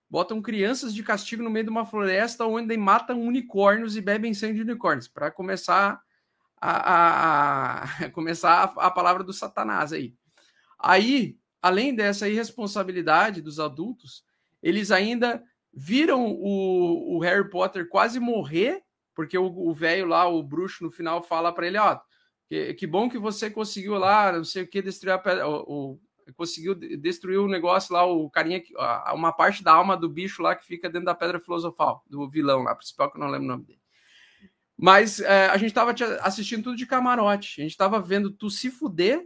botam 0.09 0.41
crianças 0.41 0.93
de 0.93 1.03
castigo 1.03 1.43
no 1.43 1.49
meio 1.49 1.65
de 1.65 1.71
uma 1.71 1.85
floresta 1.85 2.45
onde 2.45 2.75
matam 2.77 3.21
unicórnios 3.21 3.95
e 3.95 4.01
bebem 4.01 4.33
sangue 4.33 4.55
de 4.55 4.61
unicórnios 4.61 5.07
para 5.07 5.31
começar 5.31 6.01
a, 6.59 6.93
a, 6.93 7.83
a 7.83 8.09
começar 8.11 8.73
a, 8.77 8.87
a 8.87 8.91
palavra 8.91 9.23
do 9.23 9.33
Satanás 9.33 9.93
aí. 9.93 10.13
Aí, 10.77 11.37
além 11.61 11.95
dessa 11.95 12.27
irresponsabilidade 12.27 13.41
dos 13.41 13.59
adultos, 13.59 14.23
eles 14.61 14.91
ainda 14.91 15.43
viram 15.73 16.25
o, 16.25 17.15
o 17.15 17.19
Harry 17.19 17.49
Potter 17.49 17.87
quase 17.87 18.19
morrer, 18.19 18.83
porque 19.15 19.37
o 19.37 19.73
velho 19.73 20.07
lá, 20.07 20.27
o 20.27 20.41
bruxo, 20.41 20.83
no 20.83 20.91
final 20.91 21.21
fala 21.21 21.53
para 21.53 21.67
ele: 21.67 21.77
Ó, 21.77 21.99
que, 22.47 22.73
que, 22.73 22.87
bom 22.87 23.09
que 23.09 23.17
você 23.17 23.49
conseguiu 23.49 23.93
lá, 23.93 24.31
não 24.31 24.43
sei 24.43 24.63
o 24.63 24.67
que, 24.67 24.81
destruir 24.81 25.13
a 25.13 25.17
pedra, 25.17 25.47
o, 25.47 25.99
conseguiu 26.36 26.75
destruir 26.75 27.39
o 27.39 27.47
negócio 27.47 27.93
lá, 27.93 28.05
o 28.05 28.29
carinha, 28.29 28.62
uma 29.13 29.31
parte 29.31 29.63
da 29.63 29.73
alma 29.73 29.95
do 29.97 30.10
bicho 30.10 30.41
lá 30.41 30.55
que 30.55 30.65
fica 30.65 30.89
dentro 30.89 31.05
da 31.05 31.15
pedra 31.15 31.39
filosofal, 31.39 32.03
do 32.07 32.29
vilão 32.29 32.63
lá, 32.63 32.75
principal, 32.75 33.12
que 33.12 33.17
eu 33.17 33.21
não 33.21 33.29
lembro 33.29 33.45
o 33.45 33.51
nome 33.51 33.65
dele. 33.65 33.81
Mas 34.77 35.19
é, 35.19 35.45
a 35.45 35.57
gente 35.57 35.69
estava 35.69 35.93
assistindo 36.21 36.63
tudo 36.63 36.75
de 36.75 36.88
camarote. 36.88 37.62
A 37.62 37.63
gente 37.63 37.71
estava 37.71 37.99
vendo 37.99 38.31
tu 38.31 38.49
se 38.49 38.71
fuder 38.71 39.23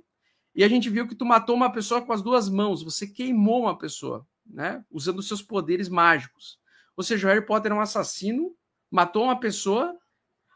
e 0.54 0.64
a 0.64 0.68
gente 0.68 0.90
viu 0.90 1.08
que 1.08 1.16
tu 1.16 1.26
matou 1.26 1.56
uma 1.56 1.72
pessoa 1.72 2.02
com 2.02 2.12
as 2.12 2.22
duas 2.22 2.50
mãos. 2.50 2.84
Você 2.84 3.08
queimou 3.08 3.62
uma 3.62 3.78
pessoa, 3.78 4.28
né? 4.46 4.84
Usando 4.92 5.24
seus 5.24 5.42
poderes 5.42 5.88
mágicos. 5.88 6.60
Ou 6.98 7.04
seja, 7.04 7.26
o 7.26 7.30
Harry 7.30 7.46
Potter 7.46 7.72
é 7.72 7.76
um 7.76 7.80
assassino, 7.80 8.54
matou 8.92 9.24
uma 9.24 9.40
pessoa, 9.40 9.98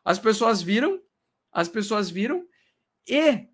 as 0.04 0.20
pessoas 0.20 0.62
viram, 0.62 1.02
as 1.52 1.70
pessoas 1.70 2.10
viram 2.10 2.46
e, 3.08 3.48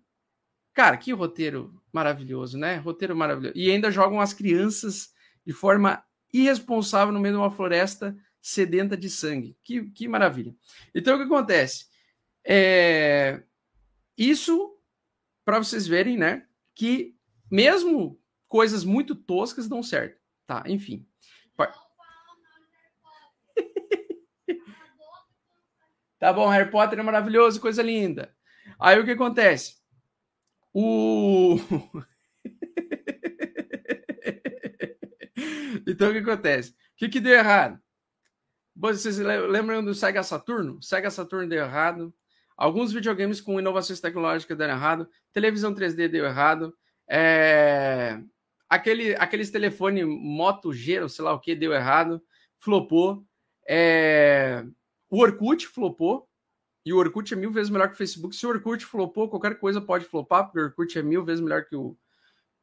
cara, 0.72 0.96
que 0.96 1.12
roteiro 1.12 1.80
maravilhoso, 1.96 2.58
né? 2.58 2.76
Roteiro 2.76 3.16
maravilhoso. 3.16 3.56
E 3.56 3.70
ainda 3.70 3.90
jogam 3.90 4.20
as 4.20 4.34
crianças 4.34 5.14
de 5.46 5.54
forma 5.54 6.04
irresponsável 6.30 7.12
no 7.12 7.18
meio 7.18 7.34
de 7.34 7.40
uma 7.40 7.50
floresta 7.50 8.14
sedenta 8.42 8.94
de 8.96 9.08
sangue. 9.08 9.56
Que, 9.64 9.90
que 9.90 10.06
maravilha. 10.06 10.54
Então, 10.94 11.14
o 11.14 11.18
que 11.18 11.24
acontece? 11.24 11.86
É, 12.44 13.42
isso, 14.16 14.78
para 15.42 15.58
vocês 15.58 15.86
verem, 15.86 16.18
né, 16.18 16.46
que 16.74 17.16
mesmo 17.50 18.20
coisas 18.46 18.84
muito 18.84 19.14
toscas 19.14 19.66
dão 19.66 19.82
certo. 19.82 20.20
Tá, 20.46 20.62
enfim. 20.66 21.08
tá 26.18 26.30
bom, 26.30 26.46
Harry 26.48 26.70
Potter 26.70 26.98
é 26.98 27.02
maravilhoso, 27.02 27.58
coisa 27.58 27.82
linda. 27.82 28.36
Aí 28.78 29.00
o 29.00 29.04
que 29.04 29.12
acontece? 29.12 29.76
O. 30.78 31.56
então 35.86 36.10
o 36.10 36.12
que 36.12 36.18
acontece? 36.18 36.72
O 36.72 36.74
que, 36.98 37.08
que 37.08 37.18
deu 37.18 37.32
errado? 37.32 37.80
Vocês 38.74 39.16
lembram 39.16 39.82
do 39.82 39.94
Sega 39.94 40.22
Saturno? 40.22 40.82
Sega 40.82 41.10
Saturno 41.10 41.48
deu 41.48 41.64
errado. 41.64 42.14
Alguns 42.58 42.92
videogames 42.92 43.40
com 43.40 43.58
inovações 43.58 44.02
tecnológicas 44.02 44.58
deram 44.58 44.74
errado. 44.74 45.08
Televisão 45.32 45.74
3D 45.74 46.08
deu 46.08 46.26
errado. 46.26 46.76
É... 47.08 48.20
Aquele, 48.68 49.16
aqueles 49.16 49.50
telefone 49.50 50.04
Moto 50.04 50.74
G, 50.74 51.08
sei 51.08 51.24
lá 51.24 51.32
o 51.32 51.40
que, 51.40 51.54
deu 51.54 51.72
errado. 51.72 52.22
Flopou. 52.58 53.24
É... 53.66 54.62
O 55.08 55.22
Orkut 55.22 55.66
flopou. 55.68 56.28
E 56.86 56.92
o 56.92 56.98
Orkut 56.98 57.34
é 57.34 57.36
mil 57.36 57.50
vezes 57.50 57.68
melhor 57.68 57.88
que 57.88 57.94
o 57.94 57.98
Facebook. 57.98 58.36
Se 58.36 58.46
o 58.46 58.48
Orkut 58.48 58.86
flopou, 58.86 59.28
qualquer 59.28 59.58
coisa 59.58 59.80
pode 59.80 60.04
flopar, 60.04 60.44
porque 60.44 60.60
o 60.60 60.62
Orkut 60.62 60.96
é 60.96 61.02
mil 61.02 61.24
vezes 61.24 61.42
melhor 61.42 61.64
que 61.64 61.74
o, 61.74 61.98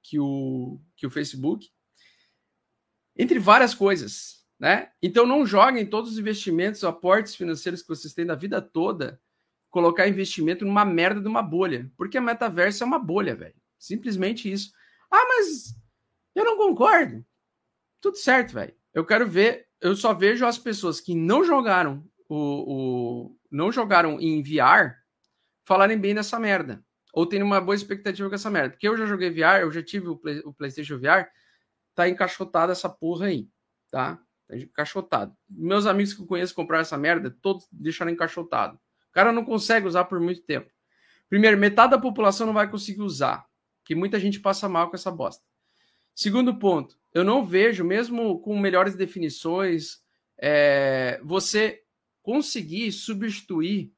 que 0.01 0.17
o, 0.17 0.79
que 0.95 1.05
o 1.05 1.09
Facebook. 1.09 1.69
Entre 3.17 3.37
várias 3.37 3.75
coisas. 3.75 4.41
Né? 4.57 4.89
Então 5.01 5.25
não 5.25 5.45
joguem 5.45 5.85
todos 5.85 6.13
os 6.13 6.17
investimentos, 6.17 6.85
aportes 6.85 7.35
financeiros 7.35 7.81
que 7.81 7.89
vocês 7.89 8.13
têm 8.13 8.25
da 8.25 8.33
vida 8.33 8.61
toda 8.61 9.21
colocar 9.69 10.07
investimento 10.07 10.63
numa 10.63 10.85
merda 10.85 11.19
de 11.19 11.27
uma 11.27 11.41
bolha, 11.41 11.91
porque 11.97 12.17
a 12.17 12.21
metaverso 12.21 12.83
é 12.83 12.85
uma 12.85 12.99
bolha, 12.99 13.35
velho. 13.35 13.55
Simplesmente 13.77 14.49
isso. 14.49 14.71
Ah, 15.11 15.25
mas 15.27 15.75
eu 16.33 16.45
não 16.45 16.55
concordo. 16.55 17.25
Tudo 17.99 18.15
certo, 18.15 18.53
velho. 18.53 18.73
Eu 18.93 19.03
quero 19.03 19.27
ver, 19.27 19.67
eu 19.81 19.95
só 19.95 20.13
vejo 20.13 20.45
as 20.45 20.59
pessoas 20.59 21.01
que 21.01 21.13
não 21.15 21.43
jogaram 21.43 22.07
o, 22.29 23.25
o 23.33 23.35
não 23.53 23.71
jogaram 23.71 24.19
em 24.19 24.41
VR 24.41 24.95
falarem 25.63 25.97
bem 25.97 26.15
dessa 26.15 26.39
merda. 26.39 26.83
Ou 27.13 27.27
terem 27.27 27.45
uma 27.45 27.61
boa 27.61 27.75
expectativa 27.75 28.27
com 28.27 28.33
essa 28.33 28.49
merda. 28.49 28.71
Porque 28.71 28.87
eu 28.87 28.97
já 28.97 29.05
joguei 29.05 29.29
VR, 29.29 29.61
eu 29.61 29.71
já 29.71 29.83
tive 29.83 30.07
o, 30.07 30.17
Play, 30.17 30.39
o 30.43 30.51
PlayStation 30.51 30.97
VR, 30.97 31.27
tá 31.93 32.09
encaixotado 32.09 32.71
essa 32.71 32.89
porra 32.89 33.27
aí, 33.27 33.47
tá? 33.91 34.19
Tá 34.47 34.57
encaixotado. 34.57 35.37
Meus 35.47 35.85
amigos 35.85 36.15
que 36.15 36.21
eu 36.23 36.25
conheço 36.25 36.55
compraram 36.55 36.81
essa 36.81 36.97
merda, 36.97 37.29
todos 37.29 37.67
deixaram 37.71 38.11
encaixotado. 38.11 38.77
O 39.09 39.13
cara 39.13 39.31
não 39.31 39.45
consegue 39.45 39.87
usar 39.87 40.05
por 40.05 40.19
muito 40.19 40.41
tempo. 40.41 40.71
Primeiro, 41.29 41.57
metade 41.57 41.91
da 41.91 41.99
população 41.99 42.47
não 42.47 42.53
vai 42.53 42.67
conseguir 42.69 43.03
usar, 43.03 43.45
que 43.85 43.93
muita 43.93 44.19
gente 44.19 44.39
passa 44.39 44.67
mal 44.67 44.89
com 44.89 44.95
essa 44.95 45.11
bosta. 45.11 45.43
Segundo 46.15 46.57
ponto, 46.57 46.97
eu 47.13 47.23
não 47.23 47.45
vejo, 47.45 47.83
mesmo 47.83 48.39
com 48.41 48.57
melhores 48.59 48.95
definições, 48.95 50.01
é, 50.39 51.21
você 51.23 51.82
conseguir 52.23 52.91
substituir 52.91 53.93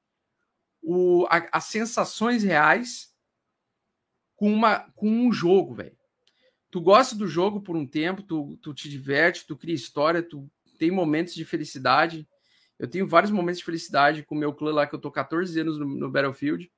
o, 0.81 1.25
a, 1.29 1.47
as 1.53 1.65
sensações 1.65 2.43
reais 2.43 3.13
com, 4.35 4.51
uma, 4.51 4.79
com 4.95 5.09
um 5.09 5.31
jogo, 5.31 5.75
velho. 5.75 5.97
Tu 6.69 6.81
gosta 6.81 7.15
do 7.15 7.27
jogo 7.27 7.61
por 7.61 7.77
um 7.77 7.87
tempo, 7.87 8.21
tu, 8.21 8.57
tu 8.61 8.73
te 8.73 8.89
diverte, 8.89 9.45
tu 9.47 9.55
cria 9.55 9.73
história, 9.73 10.21
tu 10.21 10.51
tem 10.77 10.91
momentos 10.91 11.33
de 11.33 11.45
felicidade. 11.45 12.27
Eu 12.77 12.89
tenho 12.89 13.07
vários 13.07 13.31
momentos 13.31 13.59
de 13.59 13.65
felicidade 13.65 14.23
com 14.23 14.35
o 14.35 14.37
meu 14.37 14.53
clã 14.53 14.73
lá, 14.73 14.87
que 14.87 14.93
eu 14.93 14.99
tô 14.99 15.09
14 15.09 15.57
anos 15.61 15.79
no, 15.79 15.85
no 15.85 16.11
Battlefield. 16.11 16.69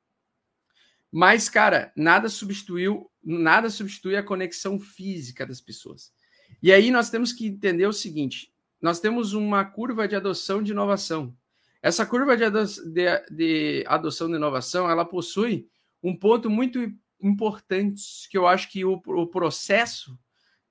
Mas, 1.12 1.50
cara, 1.50 1.92
nada 1.96 2.30
substituiu, 2.30 3.10
nada 3.24 3.70
substitui 3.70 4.16
a 4.16 4.22
conexão 4.22 4.80
física 4.80 5.46
das 5.48 5.62
pessoas. 5.62 6.14
E 6.62 6.72
aí 6.72 6.92
nós 6.92 7.10
temos 7.10 7.34
que 7.34 7.48
entender 7.48 7.88
o 7.88 7.94
seguinte: 7.94 8.54
nós 8.82 9.00
temos 9.00 9.34
uma 9.34 9.66
curva 9.66 10.08
de 10.08 10.16
adoção 10.16 10.62
de 10.62 10.72
inovação. 10.72 11.36
Essa 11.82 12.06
curva 12.06 12.36
de, 12.36 12.44
ado 12.44 12.66
de, 12.66 13.20
de 13.30 13.84
adoção 13.88 14.28
de 14.28 14.36
inovação, 14.36 14.90
ela 14.90 15.06
possui 15.06 15.70
um 16.02 16.16
ponto 16.16 16.50
muito 16.50 16.80
importante 17.22 18.28
que 18.30 18.38
eu 18.38 18.48
acho 18.48 18.70
que 18.70 18.86
o, 18.86 19.02
o 19.06 19.28
processo 19.28 20.18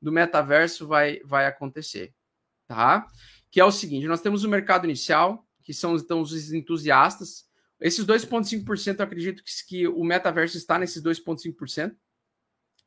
do 0.01 0.13
metaverso 0.13 0.87
vai, 0.87 1.21
vai 1.25 1.47
acontecer, 1.47 2.15
tá? 2.67 3.07
Que 3.51 3.61
é 3.61 3.65
o 3.65 3.73
seguinte, 3.73 4.07
nós 4.07 4.21
temos 4.21 4.45
o 4.45 4.49
mercado 4.49 4.85
inicial, 4.85 5.47
que 5.63 5.75
são 5.75 5.97
então, 5.97 6.21
os 6.21 6.53
entusiastas. 6.53 7.47
Esses 7.81 8.05
2,5% 8.07 8.99
eu 8.99 9.05
acredito 9.05 9.43
que, 9.43 9.51
que 9.67 9.89
o 9.89 10.05
metaverso 10.05 10.57
está 10.57 10.79
nesses 10.79 11.03
2,5%. 11.03 11.95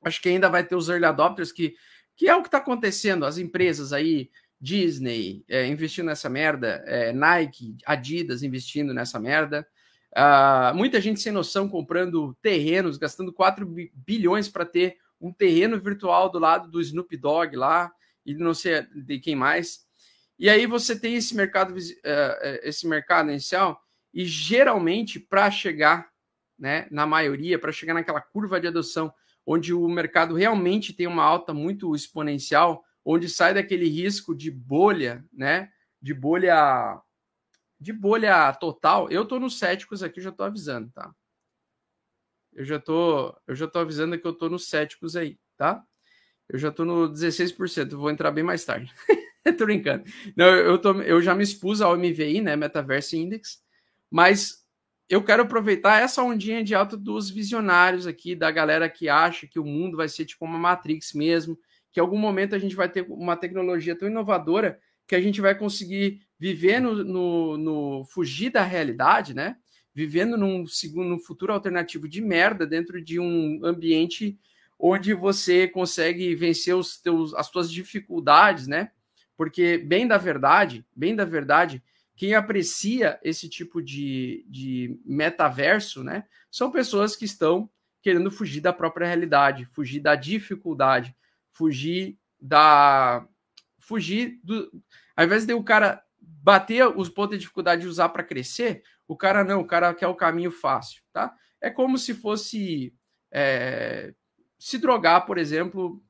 Acho 0.02 0.22
que 0.22 0.30
ainda 0.30 0.50
vai 0.50 0.66
ter 0.66 0.76
os 0.76 0.88
early 0.88 1.06
adopters, 1.06 1.52
que, 1.52 1.76
que 2.16 2.28
é 2.30 2.36
o 2.36 2.42
que 2.42 2.48
está 2.48 2.60
acontecendo. 2.60 3.26
As 3.26 3.38
empresas 3.38 3.92
aí, 3.92 4.32
Disney 4.60 5.43
é, 5.47 5.66
investindo 5.68 6.07
nessa 6.07 6.30
merda, 6.30 6.84
é, 6.86 7.14
Nike, 7.14 7.78
Adidas 7.86 8.43
investindo 8.43 8.93
nessa 8.93 9.20
merda. 9.20 9.68
Uh, 10.12 10.76
muita 10.76 10.99
gente 10.99 11.20
sem 11.20 11.32
noção 11.32 11.70
comprando 11.70 12.36
terrenos, 12.41 12.97
gastando 12.97 13.32
4 13.32 13.68
bilhões 13.93 14.49
para 14.49 14.66
ter 14.66 14.97
um 15.22 15.32
terreno 15.32 15.80
virtual 15.80 16.32
do 16.32 16.39
lado 16.39 16.70
do 16.70 16.82
Snoop 16.82 17.16
Dogg 17.16 17.55
lá 17.55 17.91
e 18.26 18.34
não 18.34 18.53
sei 18.53 18.82
de 18.95 19.20
quem 19.20 19.36
mais. 19.36 19.82
E 20.38 20.49
aí 20.49 20.66
você 20.66 20.99
tem 20.99 21.16
esse 21.16 21.36
mercado, 21.36 21.76
uh, 21.76 22.60
esse 22.64 22.88
mercado 22.88 23.30
inicial 23.30 23.80
e 24.14 24.26
geralmente 24.26 25.20
para 25.20 25.51
chegar, 25.51 26.10
né, 26.57 26.88
na 26.89 27.05
maioria, 27.05 27.60
para 27.60 27.72
chegar 27.72 27.93
naquela 27.93 28.20
curva 28.20 28.60
de 28.60 28.68
adoção 28.68 29.14
onde 29.45 29.74
o 29.74 29.88
mercado 29.88 30.36
realmente 30.36 30.93
tem 30.93 31.07
uma 31.07 31.24
alta 31.24 31.53
muito 31.53 31.95
exponencial, 31.95 32.84
onde 33.04 33.30
sai 33.30 33.54
daquele 33.54 33.88
risco 33.88 34.36
de 34.36 34.52
bolha, 34.52 35.26
né? 35.32 35.72
De 36.02 36.14
bolha 36.14 37.02
de 37.80 37.93
bolha 37.93 38.54
total. 38.54 39.10
Eu 39.10 39.26
tô 39.26 39.39
nos 39.39 39.58
céticos 39.58 40.04
aqui, 40.04 40.20
já 40.20 40.32
tô 40.32 40.43
avisando, 40.43 40.91
tá? 40.91 41.14
Eu 42.54 42.66
já 42.66 42.80
tô, 42.80 43.34
eu 43.47 43.56
já 43.56 43.68
tô 43.68 43.80
avisando 43.80 44.20
que 44.20 44.28
eu 44.28 44.34
tô 44.34 44.50
nos 44.50 44.68
céticos 44.68 45.16
aí, 45.16 45.39
tá? 45.56 45.84
Eu 46.50 46.60
já 46.60 46.72
tô 46.72 46.84
no 46.84 47.10
16%, 47.10 47.95
vou 47.95 48.10
entrar 48.10 48.32
bem 48.32 48.43
mais 48.43 48.66
tarde. 48.66 48.93
tô 49.58 49.66
brincando. 49.66 50.04
Não, 50.36 50.47
eu, 50.47 50.78
tô, 50.78 51.00
eu 51.02 51.22
já 51.22 51.34
me 51.34 51.43
expus 51.43 51.80
ao 51.80 51.95
MVI, 51.95 52.41
né, 52.41 52.56
Metaverse 52.56 53.18
Index, 53.18 53.64
mas 54.10 54.66
eu 55.08 55.24
quero 55.24 55.43
aproveitar 55.43 56.02
essa 56.02 56.24
ondinha 56.24 56.64
de 56.64 56.76
alta 56.76 56.97
dos 56.97 57.30
visionários 57.30 58.06
aqui, 58.06 58.36
da 58.36 58.52
galera 58.52 58.89
que 58.89 59.08
acha 59.08 59.47
que 59.47 59.60
o 59.60 59.66
mundo 59.66 59.97
vai 59.97 60.10
ser 60.10 60.26
tipo 60.26 60.45
uma 60.45 60.58
Matrix 60.58 61.14
mesmo, 61.14 61.58
que 61.92 62.00
em 62.00 62.04
algum 62.04 62.18
momento 62.18 62.56
a 62.56 62.60
gente 62.60 62.76
vai 62.76 62.90
ter 62.90 63.06
uma 63.10 63.36
tecnologia 63.36 63.96
tão 63.96 64.08
inovadora 64.08 64.80
que 65.08 65.16
a 65.16 65.22
gente 65.22 65.42
vai 65.42 65.56
conseguir 65.56 66.22
viver 66.38 66.80
no, 66.80 67.04
no, 67.04 67.58
no 67.58 68.06
fugir 68.06 68.52
da 68.52 68.64
realidade, 68.64 69.34
né? 69.34 69.58
Vivendo 69.94 70.38
num 70.38 70.68
segundo 70.68 71.10
num 71.10 71.20
futuro 71.20 71.52
alternativo 71.52 72.08
de 72.08 72.22
merda 72.22 72.66
dentro 72.66 73.02
de 73.02 73.20
um 73.20 73.60
ambiente 73.64 74.40
onde 74.78 75.14
você 75.14 75.68
consegue 75.68 76.34
vencer 76.36 76.76
os 76.76 76.98
teus, 77.02 77.34
as 77.34 77.48
suas 77.48 77.72
dificuldades, 77.72 78.68
né? 78.68 78.92
Porque 79.36 79.78
bem 79.78 80.08
da 80.08 80.18
verdade, 80.18 80.86
bem 80.96 81.16
da 81.16 81.26
verdade, 81.26 81.84
quem 82.16 82.34
aprecia 82.34 83.20
esse 83.24 83.50
tipo 83.50 83.82
de, 83.82 84.46
de 84.48 85.00
metaverso, 85.06 86.04
né? 86.04 86.26
São 86.52 86.72
pessoas 86.72 87.16
que 87.16 87.26
estão 87.26 87.70
querendo 88.02 88.30
fugir 88.30 88.62
da 88.62 88.72
própria 88.72 89.08
realidade, 89.08 89.68
fugir 89.72 90.00
da 90.00 90.16
dificuldade, 90.16 91.16
fugir 91.60 92.18
da. 92.39 93.28
Fugir 93.78 94.39
do. 94.41 94.72
Ao 95.16 95.26
invés 95.26 95.45
de 95.45 95.53
o 95.53 95.62
cara 95.62 96.01
bater 96.22 96.88
os 96.88 97.10
pontos 97.10 97.38
de 97.38 97.41
dificuldade 97.41 97.82
de 97.82 97.88
usar 97.88 98.07
para 98.10 98.24
crescer, 98.24 98.82
o 99.05 99.18
cara 99.18 99.43
não, 99.43 99.60
o 99.60 99.68
cara 99.68 99.93
quer 99.93 100.07
o 100.07 100.16
caminho 100.16 100.51
fácil, 100.51 101.03
tá? 101.12 101.36
É 101.60 101.70
como 101.70 101.97
se 101.97 102.14
fosse 102.14 102.95
é, 103.30 104.14
se 104.57 104.78
drogar, 104.78 105.26
por 105.26 105.38
exemplo, 105.38 106.01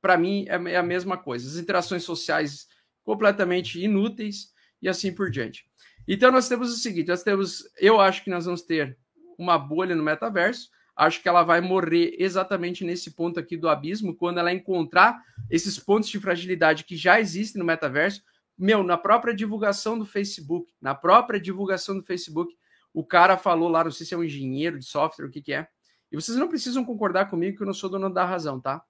para 0.00 0.16
mim 0.16 0.46
é, 0.48 0.72
é 0.72 0.76
a 0.76 0.82
mesma 0.82 1.18
coisa. 1.18 1.46
As 1.46 1.62
interações 1.62 2.02
sociais 2.02 2.66
completamente 3.04 3.78
inúteis 3.78 4.50
e 4.80 4.88
assim 4.88 5.14
por 5.14 5.30
diante. 5.30 5.66
Então 6.08 6.32
nós 6.32 6.48
temos 6.48 6.72
o 6.72 6.76
seguinte, 6.76 7.08
nós 7.08 7.22
temos, 7.22 7.64
eu 7.78 8.00
acho 8.00 8.24
que 8.24 8.30
nós 8.30 8.46
vamos 8.46 8.62
ter 8.62 8.98
uma 9.36 9.58
bolha 9.58 9.94
no 9.94 10.02
metaverso, 10.02 10.70
acho 10.96 11.22
que 11.22 11.28
ela 11.28 11.42
vai 11.42 11.60
morrer 11.60 12.14
exatamente 12.18 12.84
nesse 12.84 13.12
ponto 13.12 13.40
aqui 13.40 13.56
do 13.56 13.68
abismo, 13.68 14.14
quando 14.14 14.38
ela 14.38 14.52
encontrar 14.52 15.22
esses 15.50 15.78
pontos 15.78 16.08
de 16.08 16.18
fragilidade 16.20 16.84
que 16.84 16.96
já 16.96 17.20
existem 17.20 17.58
no 17.58 17.64
metaverso. 17.64 18.22
Meu, 18.56 18.82
na 18.82 18.98
própria 18.98 19.34
divulgação 19.34 19.98
do 19.98 20.04
Facebook, 20.04 20.72
na 20.80 20.94
própria 20.94 21.40
divulgação 21.40 21.96
do 21.96 22.02
Facebook, 22.02 22.54
o 22.92 23.04
cara 23.04 23.36
falou 23.36 23.68
lá, 23.68 23.84
não 23.84 23.90
sei 23.90 24.04
se 24.04 24.14
é 24.14 24.16
um 24.16 24.24
engenheiro 24.24 24.78
de 24.78 24.84
software, 24.84 25.26
o 25.26 25.30
que, 25.30 25.40
que 25.40 25.52
é. 25.52 25.66
E 26.10 26.16
vocês 26.16 26.36
não 26.36 26.48
precisam 26.48 26.84
concordar 26.84 27.30
comigo 27.30 27.56
que 27.56 27.62
eu 27.62 27.66
não 27.66 27.74
sou 27.74 27.88
dono 27.88 28.12
da 28.12 28.24
razão, 28.24 28.60
tá? 28.60 28.82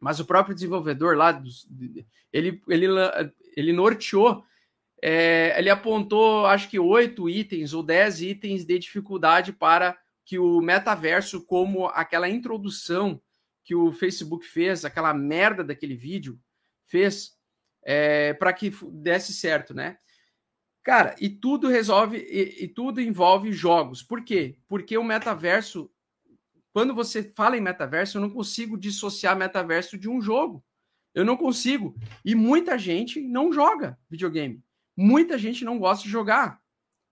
Mas 0.00 0.20
o 0.20 0.24
próprio 0.24 0.54
desenvolvedor 0.54 1.16
lá, 1.16 1.42
ele, 2.32 2.60
ele, 2.68 2.86
ele 3.56 3.72
norteou, 3.72 4.44
é, 5.00 5.54
ele 5.58 5.70
apontou, 5.70 6.46
acho 6.46 6.68
que 6.68 6.78
oito 6.78 7.28
itens 7.28 7.72
ou 7.72 7.82
dez 7.82 8.20
itens 8.20 8.64
de 8.64 8.78
dificuldade 8.78 9.52
para 9.52 9.96
que 10.26 10.40
o 10.40 10.60
metaverso, 10.60 11.46
como 11.46 11.86
aquela 11.86 12.28
introdução 12.28 13.22
que 13.64 13.76
o 13.76 13.92
Facebook 13.92 14.44
fez, 14.44 14.84
aquela 14.84 15.14
merda 15.14 15.62
daquele 15.62 15.94
vídeo 15.94 16.38
fez, 16.86 17.36
é, 17.84 18.34
para 18.34 18.52
que 18.52 18.70
desse 18.92 19.32
certo, 19.32 19.72
né? 19.72 19.98
Cara, 20.82 21.14
e 21.20 21.28
tudo 21.28 21.68
resolve, 21.68 22.18
e, 22.18 22.64
e, 22.64 22.68
tudo 22.68 23.00
envolve 23.00 23.52
jogos. 23.52 24.02
Por 24.02 24.22
quê? 24.24 24.58
Porque 24.68 24.98
o 24.98 25.04
metaverso, 25.04 25.90
quando 26.72 26.94
você 26.94 27.32
fala 27.34 27.56
em 27.56 27.60
metaverso, 27.60 28.18
eu 28.18 28.22
não 28.22 28.30
consigo 28.30 28.76
dissociar 28.76 29.36
metaverso 29.36 29.96
de 29.96 30.08
um 30.08 30.20
jogo. 30.20 30.64
Eu 31.14 31.24
não 31.24 31.36
consigo. 31.36 31.96
E 32.24 32.34
muita 32.34 32.78
gente 32.78 33.20
não 33.20 33.52
joga 33.52 33.98
videogame. 34.08 34.62
Muita 34.96 35.38
gente 35.38 35.64
não 35.64 35.78
gosta 35.78 36.04
de 36.04 36.10
jogar. 36.10 36.60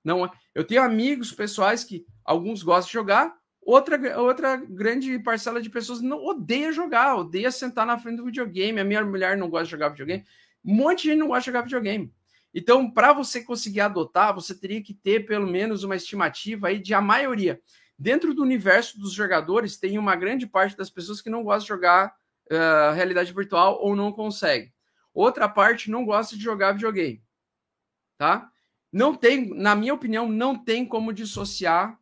Não, 0.05 0.31
eu 0.55 0.65
tenho 0.65 0.83
amigos 0.83 1.33
pessoais 1.33 1.83
que 1.83 2.07
alguns 2.25 2.63
gostam 2.63 2.87
de 2.89 2.93
jogar, 2.93 3.37
outra, 3.61 4.21
outra 4.21 4.57
grande 4.57 5.19
parcela 5.19 5.61
de 5.61 5.71
pessoas 5.71 6.01
não 6.01 6.25
odeia 6.25 6.73
jogar, 6.73 7.17
odeia 7.17 7.51
sentar 7.51 7.87
na 7.87 7.99
frente 7.99 8.17
do 8.17 8.25
videogame. 8.25 8.81
A 8.81 8.85
minha 8.85 9.05
mulher 9.05 9.37
não 9.37 9.49
gosta 9.49 9.67
de 9.67 9.71
jogar 9.71 9.91
videogame. 9.91 10.25
Um 10.65 10.75
monte 10.75 11.03
de 11.03 11.09
gente 11.11 11.19
não 11.19 11.29
gosta 11.29 11.43
de 11.43 11.47
jogar 11.47 11.63
videogame. 11.63 12.13
Então, 12.53 12.91
para 12.91 13.13
você 13.13 13.43
conseguir 13.43 13.81
adotar, 13.81 14.35
você 14.35 14.55
teria 14.55 14.83
que 14.83 14.95
ter 14.95 15.27
pelo 15.27 15.47
menos 15.47 15.83
uma 15.83 15.97
estimativa 15.97 16.69
aí 16.69 16.79
de 16.79 16.95
a 16.95 17.01
maioria. 17.01 17.61
Dentro 17.99 18.33
do 18.33 18.43
universo 18.43 18.99
dos 18.99 19.13
jogadores, 19.13 19.77
tem 19.77 19.99
uma 19.99 20.17
grande 20.17 20.47
parte 20.47 20.77
das 20.77 20.91
pessoas 20.91 21.21
que 21.21 21.31
não 21.31 21.43
gosta 21.43 21.63
de 21.63 21.69
jogar 21.69 22.15
uh, 22.51 22.95
realidade 22.95 23.33
virtual 23.33 23.81
ou 23.81 23.95
não 23.95 24.13
consegue. 24.13 24.73
Outra 25.13 25.49
parte 25.49 25.91
não 25.91 26.05
gosta 26.05 26.37
de 26.37 26.43
jogar 26.43 26.73
videogame, 26.73 27.23
tá? 28.19 28.51
não 28.95 29.13
tem, 29.13 29.49
na 29.53 29.75
minha 29.75 29.93
opinião, 29.93 30.29
não 30.29 30.57
tem 30.57 30.87
como 30.87 31.13
dissociar 31.13 31.99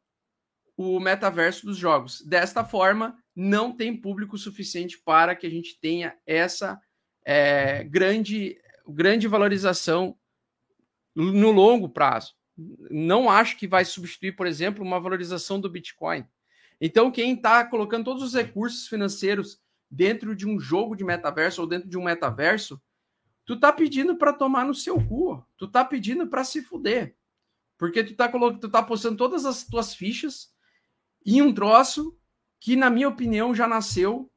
o 0.76 0.98
metaverso 0.98 1.66
dos 1.66 1.76
jogos. 1.76 2.22
Desta 2.22 2.64
forma, 2.64 3.16
não 3.34 3.72
tem 3.72 3.96
público 3.96 4.36
suficiente 4.36 4.98
para 4.98 5.34
que 5.34 5.46
a 5.46 5.50
gente 5.50 5.78
tenha 5.80 6.16
essa 6.26 6.80
é, 7.24 7.84
grande, 7.84 8.58
grande 8.86 9.28
valorização 9.28 10.16
no 11.14 11.50
longo 11.50 11.88
prazo. 11.88 12.34
Não 12.90 13.30
acho 13.30 13.56
que 13.56 13.66
vai 13.66 13.84
substituir, 13.84 14.32
por 14.32 14.46
exemplo, 14.46 14.84
uma 14.84 15.00
valorização 15.00 15.60
do 15.60 15.70
Bitcoin. 15.70 16.26
Então, 16.80 17.10
quem 17.10 17.34
está 17.34 17.64
colocando 17.64 18.04
todos 18.04 18.22
os 18.22 18.34
recursos 18.34 18.88
financeiros 18.88 19.60
dentro 19.90 20.34
de 20.34 20.48
um 20.48 20.58
jogo 20.58 20.96
de 20.96 21.04
metaverso 21.04 21.60
ou 21.60 21.66
dentro 21.66 21.88
de 21.88 21.98
um 21.98 22.04
metaverso, 22.04 22.80
tu 23.44 23.58
tá 23.58 23.72
pedindo 23.72 24.16
para 24.16 24.32
tomar 24.32 24.64
no 24.64 24.74
seu 24.74 24.96
cu, 25.06 25.46
tu 25.56 25.68
tá 25.68 25.84
pedindo 25.84 26.26
para 26.26 26.44
se 26.44 26.62
fuder. 26.62 27.14
Porque 27.78 28.02
tu 28.02 28.14
tá 28.14 28.28
colocando, 28.28 28.60
tu 28.60 28.68
tá 28.70 28.82
postando 28.82 29.16
todas 29.16 29.44
as 29.44 29.64
tuas 29.64 29.94
fichas 29.94 30.50
em 31.24 31.42
um 31.42 31.52
troço 31.52 32.18
que 32.60 32.76
na 32.76 32.90
minha 32.90 33.08
opinião 33.08 33.54
já 33.54 33.66
nasceu 33.66 34.30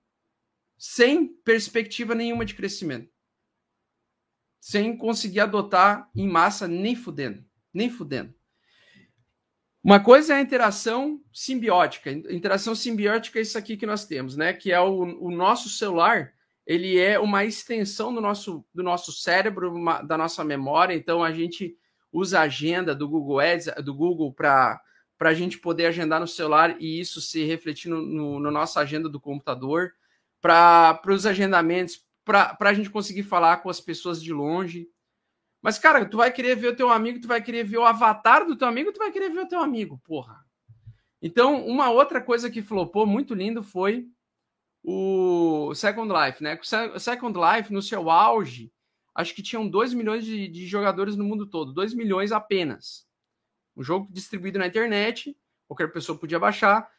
sem 0.77 1.27
perspectiva 1.27 2.13
nenhuma 2.13 2.45
de 2.45 2.55
crescimento. 2.55 3.09
Sem 4.59 4.97
conseguir 4.97 5.41
adotar 5.41 6.09
em 6.15 6.27
massa 6.27 6.67
nem 6.67 6.95
fudendo, 6.95 7.45
nem 7.73 7.89
fudendo. 7.89 8.33
Uma 9.83 9.99
coisa 9.99 10.33
é 10.33 10.37
a 10.37 10.41
interação 10.41 11.21
simbiótica. 11.31 12.11
Interação 12.11 12.73
simbiótica 12.73 13.37
é 13.37 13.43
isso 13.43 13.55
aqui 13.55 13.77
que 13.77 13.85
nós 13.85 14.05
temos, 14.07 14.35
né? 14.35 14.51
Que 14.51 14.71
é 14.71 14.79
o, 14.79 15.27
o 15.27 15.29
nosso 15.29 15.69
celular, 15.69 16.33
ele 16.65 16.97
é 16.97 17.19
uma 17.19 17.45
extensão 17.45 18.11
do 18.11 18.19
nosso, 18.19 18.65
do 18.73 18.81
nosso 18.81 19.11
cérebro, 19.11 19.71
uma, 19.71 20.01
da 20.01 20.17
nossa 20.17 20.43
memória. 20.43 20.95
Então 20.95 21.23
a 21.23 21.31
gente 21.31 21.77
usa 22.11 22.39
a 22.39 22.43
agenda 22.43 22.95
do 22.95 23.07
Google 23.07 23.39
Ads, 23.39 23.67
do 23.83 23.93
Google 23.93 24.33
para 24.33 24.81
para 25.25 25.31
a 25.31 25.33
gente 25.33 25.57
poder 25.57 25.87
agendar 25.87 26.19
no 26.19 26.27
celular 26.27 26.79
e 26.79 26.99
isso 26.99 27.19
se 27.19 27.43
refletir 27.45 27.89
no, 27.89 27.99
no, 27.99 28.39
no 28.39 28.51
nossa 28.51 28.79
agenda 28.79 29.09
do 29.09 29.19
computador, 29.19 29.91
para 30.39 31.01
os 31.07 31.25
agendamentos, 31.25 32.05
para 32.23 32.55
a 32.59 32.73
gente 32.75 32.91
conseguir 32.91 33.23
falar 33.23 33.57
com 33.57 33.67
as 33.67 33.81
pessoas 33.81 34.21
de 34.21 34.31
longe. 34.31 34.87
Mas, 35.63 35.79
cara, 35.79 36.05
tu 36.05 36.17
vai 36.17 36.31
querer 36.31 36.55
ver 36.55 36.67
o 36.67 36.75
teu 36.75 36.91
amigo, 36.91 37.19
tu 37.19 37.27
vai 37.27 37.41
querer 37.41 37.63
ver 37.63 37.79
o 37.79 37.85
avatar 37.85 38.45
do 38.45 38.55
teu 38.55 38.67
amigo, 38.67 38.93
tu 38.93 38.99
vai 38.99 39.11
querer 39.11 39.31
ver 39.31 39.39
o 39.39 39.47
teu 39.47 39.59
amigo, 39.59 39.99
porra. 40.05 40.45
Então, 41.19 41.65
uma 41.65 41.89
outra 41.89 42.21
coisa 42.21 42.47
que 42.51 42.61
flopou 42.61 43.07
muito 43.07 43.33
lindo 43.33 43.63
foi 43.63 44.07
o 44.83 45.73
Second 45.73 46.13
Life, 46.13 46.43
né? 46.43 46.59
O 46.93 46.99
Second 46.99 47.35
Life, 47.35 47.73
no 47.73 47.81
seu 47.81 48.11
auge, 48.11 48.71
acho 49.15 49.33
que 49.33 49.41
tinham 49.41 49.67
2 49.67 49.91
milhões 49.95 50.23
de, 50.23 50.47
de, 50.47 50.67
jogadores 50.67 51.15
no 51.15 51.23
mundo 51.23 51.47
todo, 51.47 51.73
2 51.73 51.95
milhões 51.95 52.31
apenas. 52.31 53.04
Um 53.75 53.83
jogo 53.83 54.07
distribuído 54.11 54.59
na 54.59 54.67
internet, 54.67 55.37
qualquer 55.67 55.91
pessoa 55.91 56.17
podia 56.17 56.39
baixar. 56.39 56.89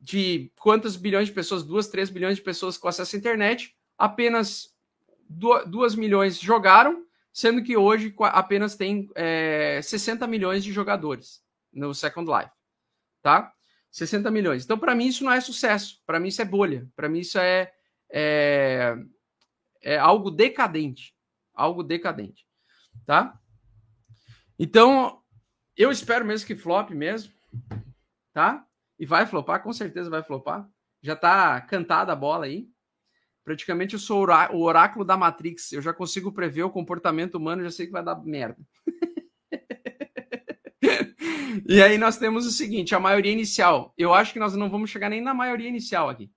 De 0.00 0.52
quantas 0.58 0.96
bilhões 0.96 1.28
de 1.28 1.34
pessoas? 1.34 1.64
2, 1.64 1.88
3 1.88 2.10
bilhões 2.10 2.36
de 2.36 2.42
pessoas 2.42 2.78
com 2.78 2.86
acesso 2.86 3.16
à 3.16 3.18
internet, 3.18 3.76
apenas 3.96 4.76
2 5.28 5.96
milhões 5.96 6.38
jogaram 6.38 7.08
sendo 7.38 7.62
que 7.62 7.76
hoje 7.76 8.12
apenas 8.18 8.74
tem 8.74 9.08
é, 9.14 9.80
60 9.80 10.26
milhões 10.26 10.64
de 10.64 10.72
jogadores 10.72 11.40
no 11.72 11.94
Second 11.94 12.28
Life, 12.28 12.50
tá? 13.22 13.52
60 13.92 14.28
milhões. 14.32 14.64
Então, 14.64 14.76
para 14.76 14.92
mim, 14.92 15.06
isso 15.06 15.22
não 15.22 15.30
é 15.30 15.40
sucesso. 15.40 16.02
Para 16.04 16.18
mim, 16.18 16.28
isso 16.28 16.42
é 16.42 16.44
bolha. 16.44 16.88
Para 16.96 17.08
mim, 17.08 17.20
isso 17.20 17.38
é, 17.38 17.72
é, 18.10 18.96
é, 19.80 19.96
algo 19.98 20.32
decadente. 20.32 21.14
Algo 21.54 21.84
decadente, 21.84 22.44
tá? 23.06 23.38
Então, 24.58 25.22
eu 25.78 25.92
espero 25.92 26.24
mesmo 26.24 26.46
que 26.46 26.56
flop 26.56 26.90
mesmo, 26.90 27.32
tá? 28.32 28.66
E 28.98 29.06
vai 29.06 29.24
flopar, 29.24 29.62
com 29.62 29.72
certeza 29.72 30.10
vai 30.10 30.24
flopar. 30.24 30.68
Já 31.00 31.14
tá 31.14 31.60
cantada 31.60 32.12
a 32.12 32.16
bola 32.16 32.46
aí. 32.46 32.68
Praticamente 33.44 33.94
eu 33.94 34.00
sou 34.00 34.26
o 34.26 34.60
oráculo 34.60 35.04
da 35.04 35.16
Matrix. 35.16 35.72
Eu 35.72 35.80
já 35.80 35.94
consigo 35.94 36.32
prever 36.32 36.64
o 36.64 36.70
comportamento 36.70 37.36
humano, 37.36 37.62
já 37.62 37.70
sei 37.70 37.86
que 37.86 37.92
vai 37.92 38.04
dar 38.04 38.16
merda. 38.16 38.58
e 41.66 41.80
aí 41.80 41.96
nós 41.96 42.18
temos 42.18 42.44
o 42.44 42.50
seguinte, 42.50 42.94
a 42.94 43.00
maioria 43.00 43.32
inicial. 43.32 43.94
Eu 43.96 44.12
acho 44.12 44.32
que 44.32 44.40
nós 44.40 44.56
não 44.56 44.68
vamos 44.68 44.90
chegar 44.90 45.08
nem 45.08 45.20
na 45.20 45.32
maioria 45.32 45.68
inicial 45.68 46.10
aqui. 46.10 46.28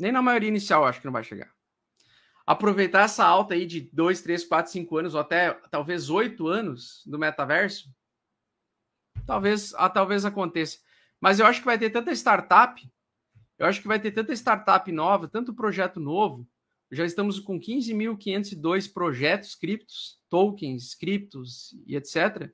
Nem 0.00 0.10
na 0.10 0.20
maioria 0.20 0.48
inicial 0.48 0.84
acho 0.84 1.00
que 1.00 1.06
não 1.06 1.12
vai 1.12 1.22
chegar. 1.22 1.54
Aproveitar 2.52 3.04
essa 3.04 3.24
alta 3.24 3.54
aí 3.54 3.66
de 3.66 3.80
2, 3.92 4.22
3, 4.22 4.44
4, 4.44 4.72
5 4.72 4.96
anos, 4.96 5.14
ou 5.14 5.20
até 5.20 5.52
talvez 5.70 6.10
8 6.10 6.48
anos 6.48 7.02
do 7.06 7.18
metaverso, 7.18 7.88
talvez, 9.26 9.72
ah, 9.76 9.88
talvez 9.88 10.24
aconteça. 10.24 10.78
Mas 11.20 11.38
eu 11.38 11.46
acho 11.46 11.60
que 11.60 11.66
vai 11.66 11.78
ter 11.78 11.90
tanta 11.90 12.12
startup 12.12 12.82
eu 13.60 13.66
acho 13.66 13.82
que 13.82 13.88
vai 13.88 14.00
ter 14.00 14.10
tanta 14.10 14.32
startup 14.32 14.90
nova, 14.90 15.28
tanto 15.28 15.52
projeto 15.52 16.00
novo. 16.00 16.48
Já 16.90 17.04
estamos 17.04 17.38
com 17.38 17.60
15.502 17.60 18.90
projetos 18.90 19.54
criptos, 19.54 20.18
tokens, 20.30 20.94
criptos 20.94 21.76
e 21.86 21.94
etc. 21.94 22.50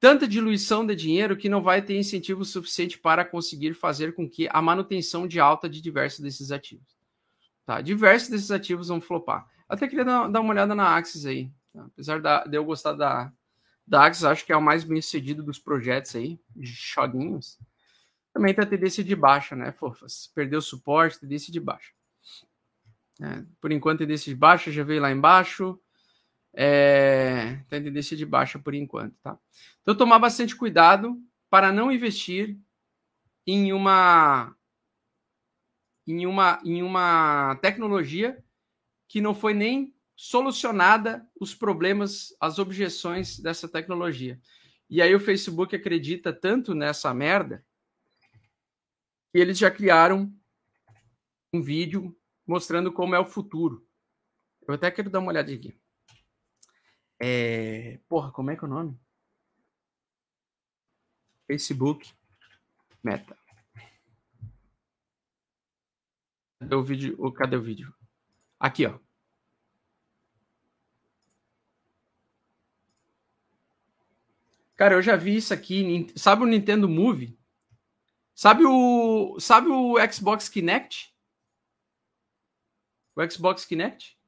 Tanta 0.00 0.26
diluição 0.26 0.84
de 0.86 0.96
dinheiro 0.96 1.36
que 1.36 1.50
não 1.50 1.62
vai 1.62 1.82
ter 1.82 1.94
incentivo 1.98 2.42
suficiente 2.42 2.98
para 2.98 3.22
conseguir 3.22 3.74
fazer 3.74 4.14
com 4.14 4.26
que 4.26 4.48
a 4.50 4.62
manutenção 4.62 5.28
de 5.28 5.38
alta 5.38 5.68
de 5.68 5.82
diversos 5.82 6.20
desses 6.20 6.50
ativos. 6.50 6.95
Tá? 7.66 7.82
Diversos 7.82 8.30
desses 8.30 8.50
ativos 8.50 8.88
vão 8.88 9.00
flopar. 9.00 9.46
Até 9.68 9.86
queria 9.86 10.04
dar, 10.04 10.28
dar 10.28 10.40
uma 10.40 10.52
olhada 10.52 10.74
na 10.74 10.96
Axis 10.96 11.26
aí. 11.26 11.50
Tá? 11.74 11.84
Apesar 11.84 12.22
da, 12.22 12.44
de 12.44 12.56
eu 12.56 12.64
gostar 12.64 12.92
da, 12.92 13.30
da 13.86 14.06
Axis, 14.06 14.24
acho 14.24 14.46
que 14.46 14.52
é 14.52 14.56
o 14.56 14.62
mais 14.62 14.84
bem 14.84 15.02
sucedido 15.02 15.42
dos 15.42 15.58
projetos 15.58 16.14
aí, 16.16 16.40
de 16.54 16.70
joguinhos 16.72 17.58
também 18.36 18.50
está 18.50 18.66
tendência 18.66 19.02
de 19.02 19.16
baixa, 19.16 19.56
né, 19.56 19.72
fofas? 19.72 20.30
Perdeu 20.34 20.60
suporte, 20.60 21.18
tendência 21.18 21.50
de 21.50 21.58
baixa. 21.58 21.90
É, 23.22 23.42
por 23.58 23.72
enquanto, 23.72 24.00
tendência 24.00 24.30
de 24.30 24.38
baixa, 24.38 24.70
já 24.70 24.84
veio 24.84 25.00
lá 25.00 25.10
embaixo. 25.10 25.80
É, 26.52 27.58
tem 27.68 27.82
tendência 27.82 28.14
de 28.14 28.26
baixa 28.26 28.58
por 28.58 28.74
enquanto, 28.74 29.14
tá? 29.22 29.38
Então, 29.80 29.94
tomar 29.94 30.18
bastante 30.18 30.54
cuidado 30.54 31.18
para 31.48 31.72
não 31.72 31.90
investir 31.90 32.58
em 33.46 33.72
uma 33.72 34.54
em 36.06 36.26
uma 36.26 36.60
em 36.64 36.82
uma 36.82 37.56
tecnologia 37.56 38.42
que 39.08 39.20
não 39.20 39.34
foi 39.34 39.54
nem 39.54 39.94
solucionada 40.14 41.28
os 41.38 41.54
problemas, 41.54 42.34
as 42.40 42.58
objeções 42.58 43.38
dessa 43.38 43.68
tecnologia. 43.68 44.40
E 44.88 45.02
aí 45.02 45.14
o 45.14 45.20
Facebook 45.20 45.74
acredita 45.76 46.32
tanto 46.32 46.74
nessa 46.74 47.12
merda 47.12 47.64
e 49.34 49.38
eles 49.38 49.58
já 49.58 49.70
criaram 49.70 50.32
um 51.52 51.60
vídeo 51.60 52.16
mostrando 52.46 52.92
como 52.92 53.14
é 53.14 53.18
o 53.18 53.24
futuro. 53.24 53.86
Eu 54.66 54.74
até 54.74 54.90
quero 54.90 55.10
dar 55.10 55.18
uma 55.18 55.28
olhada 55.28 55.52
aqui. 55.52 55.78
É... 57.20 58.00
Porra, 58.08 58.30
como 58.30 58.50
é 58.50 58.56
que 58.56 58.64
é 58.64 58.68
o 58.68 58.70
nome? 58.70 58.98
Facebook 61.46 62.12
Meta. 63.02 63.36
Cadê 66.58 66.74
o 66.74 66.82
vídeo? 66.82 67.32
Cadê 67.32 67.56
o 67.56 67.62
vídeo? 67.62 67.94
Aqui, 68.58 68.86
ó. 68.86 68.98
Cara, 74.76 74.94
eu 74.94 75.02
já 75.02 75.16
vi 75.16 75.36
isso 75.36 75.54
aqui. 75.54 76.06
Sabe 76.14 76.42
o 76.42 76.46
Nintendo 76.46 76.88
Movie? 76.88 77.38
Sabe 78.34 78.64
o, 78.66 79.40
sabe 79.40 79.68
o 79.68 79.96
Xbox 80.12 80.48
Kinect? 80.48 81.14
O 83.14 83.30
Xbox 83.30 83.64
Kinect? 83.64 84.18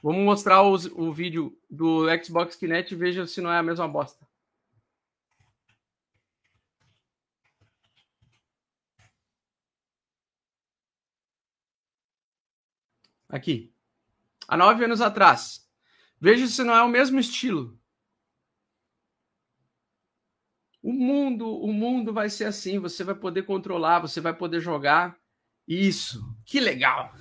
Vamos 0.00 0.24
mostrar 0.24 0.62
os, 0.62 0.86
o 0.86 1.12
vídeo 1.12 1.56
do 1.68 2.06
Xbox 2.22 2.54
Kinect 2.54 2.94
e 2.94 2.96
veja 2.96 3.26
se 3.26 3.40
não 3.40 3.52
é 3.52 3.58
a 3.58 3.62
mesma 3.62 3.88
bosta. 3.88 4.24
Aqui. 13.32 13.74
Há 14.46 14.58
nove 14.58 14.84
anos 14.84 15.00
atrás. 15.00 15.66
Veja 16.20 16.46
se 16.46 16.62
não 16.62 16.74
é 16.74 16.82
o 16.82 16.88
mesmo 16.88 17.18
estilo. 17.18 17.80
O 20.82 20.92
mundo, 20.92 21.48
o 21.48 21.72
mundo 21.72 22.12
vai 22.12 22.28
ser 22.28 22.44
assim, 22.44 22.78
você 22.78 23.02
vai 23.02 23.14
poder 23.14 23.44
controlar, 23.44 24.00
você 24.00 24.20
vai 24.20 24.34
poder 24.36 24.60
jogar. 24.60 25.16
Isso, 25.66 26.22
que 26.44 26.60
legal. 26.60 27.14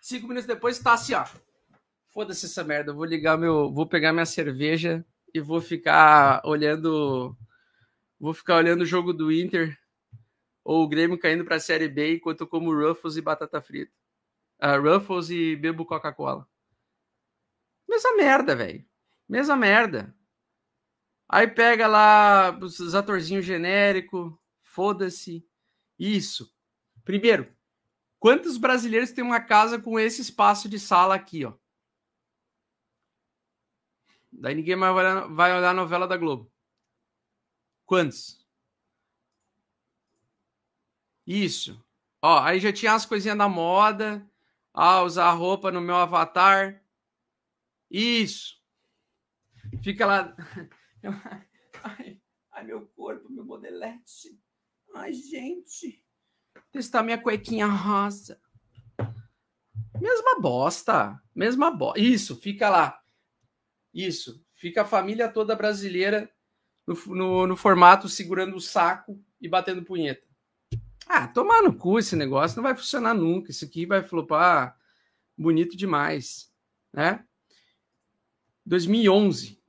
Cinco 0.00 0.28
minutos 0.28 0.46
depois 0.46 0.78
tá 0.78 0.92
assim, 0.92 1.14
ó. 1.14 1.26
Foda-se 2.10 2.46
essa 2.46 2.62
merda, 2.62 2.92
vou 2.92 3.04
ligar 3.04 3.36
meu, 3.36 3.72
vou 3.72 3.88
pegar 3.88 4.12
minha 4.12 4.24
cerveja 4.24 5.04
e 5.34 5.40
vou 5.40 5.60
ficar 5.60 6.40
olhando, 6.44 7.36
vou 8.20 8.32
ficar 8.32 8.56
olhando 8.56 8.82
o 8.82 8.86
jogo 8.86 9.12
do 9.12 9.32
Inter 9.32 9.76
ou 10.66 10.82
o 10.82 10.88
Grêmio 10.88 11.16
caindo 11.16 11.44
para 11.44 11.56
a 11.56 11.60
Série 11.60 11.88
B 11.88 12.16
enquanto 12.16 12.40
eu 12.40 12.46
como 12.48 12.74
Ruffles 12.74 13.16
e 13.16 13.22
batata 13.22 13.62
frita. 13.62 13.92
uh, 14.60 14.82
Ruffles 14.82 15.30
e 15.30 15.54
bebo 15.54 15.86
Coca-Cola. 15.86 16.48
Mesma 17.88 18.16
merda, 18.16 18.56
velho. 18.56 18.84
Mesma 19.28 19.54
merda. 19.54 20.12
Aí 21.28 21.46
pega 21.46 21.86
lá 21.86 22.58
os 22.60 22.96
atorzinhos 22.96 23.44
genéricos, 23.44 24.34
foda-se. 24.60 25.48
Isso. 25.96 26.52
Primeiro, 27.04 27.46
quantos 28.18 28.56
brasileiros 28.58 29.12
têm 29.12 29.22
uma 29.22 29.40
casa 29.40 29.80
com 29.80 30.00
esse 30.00 30.20
espaço 30.20 30.68
de 30.68 30.80
sala 30.80 31.14
aqui, 31.14 31.44
ó? 31.44 31.54
Daí 34.32 34.56
ninguém 34.56 34.74
mais 34.74 34.92
vai 34.92 35.04
olhar, 35.04 35.28
vai 35.28 35.56
olhar 35.56 35.70
a 35.70 35.74
novela 35.74 36.08
da 36.08 36.16
Globo. 36.16 36.52
Quantos? 37.84 38.44
Isso. 41.26 41.82
Ó, 42.22 42.38
aí 42.40 42.60
já 42.60 42.72
tinha 42.72 42.94
as 42.94 43.04
coisinhas 43.04 43.36
da 43.36 43.48
moda. 43.48 44.24
Ah, 44.72 45.02
usar 45.02 45.30
roupa 45.32 45.72
no 45.72 45.80
meu 45.80 45.96
avatar. 45.96 46.82
Isso. 47.90 48.56
Fica 49.82 50.06
lá. 50.06 50.36
Ai, 51.82 52.20
ai, 52.50 52.64
meu 52.64 52.84
corpo, 52.96 53.30
meu 53.30 53.44
modelete. 53.44 54.36
Ai, 54.96 55.12
gente. 55.12 56.02
Testar 56.72 57.04
minha 57.04 57.20
cuequinha 57.20 57.66
rosa. 57.66 58.40
Mesma 60.00 60.40
bosta. 60.40 61.22
Mesma 61.32 61.70
bosta. 61.70 62.00
Isso, 62.00 62.34
fica 62.40 62.68
lá. 62.68 63.00
Isso. 63.94 64.44
Fica 64.54 64.82
a 64.82 64.86
família 64.86 65.28
toda 65.28 65.54
brasileira 65.54 66.28
no, 66.84 66.94
no, 67.14 67.46
no 67.46 67.56
formato 67.56 68.08
segurando 68.08 68.56
o 68.56 68.60
saco 68.60 69.22
e 69.40 69.48
batendo 69.48 69.84
punheta. 69.84 70.25
Ah, 71.06 71.28
tomar 71.28 71.62
no 71.62 71.74
cu 71.76 71.98
esse 71.98 72.16
negócio. 72.16 72.56
Não 72.56 72.64
vai 72.64 72.74
funcionar 72.74 73.14
nunca. 73.14 73.50
Isso 73.50 73.64
aqui 73.64 73.86
vai 73.86 74.02
flopar 74.02 74.76
bonito 75.36 75.76
demais. 75.76 76.52
Né? 76.92 77.24
2011. 78.64 79.62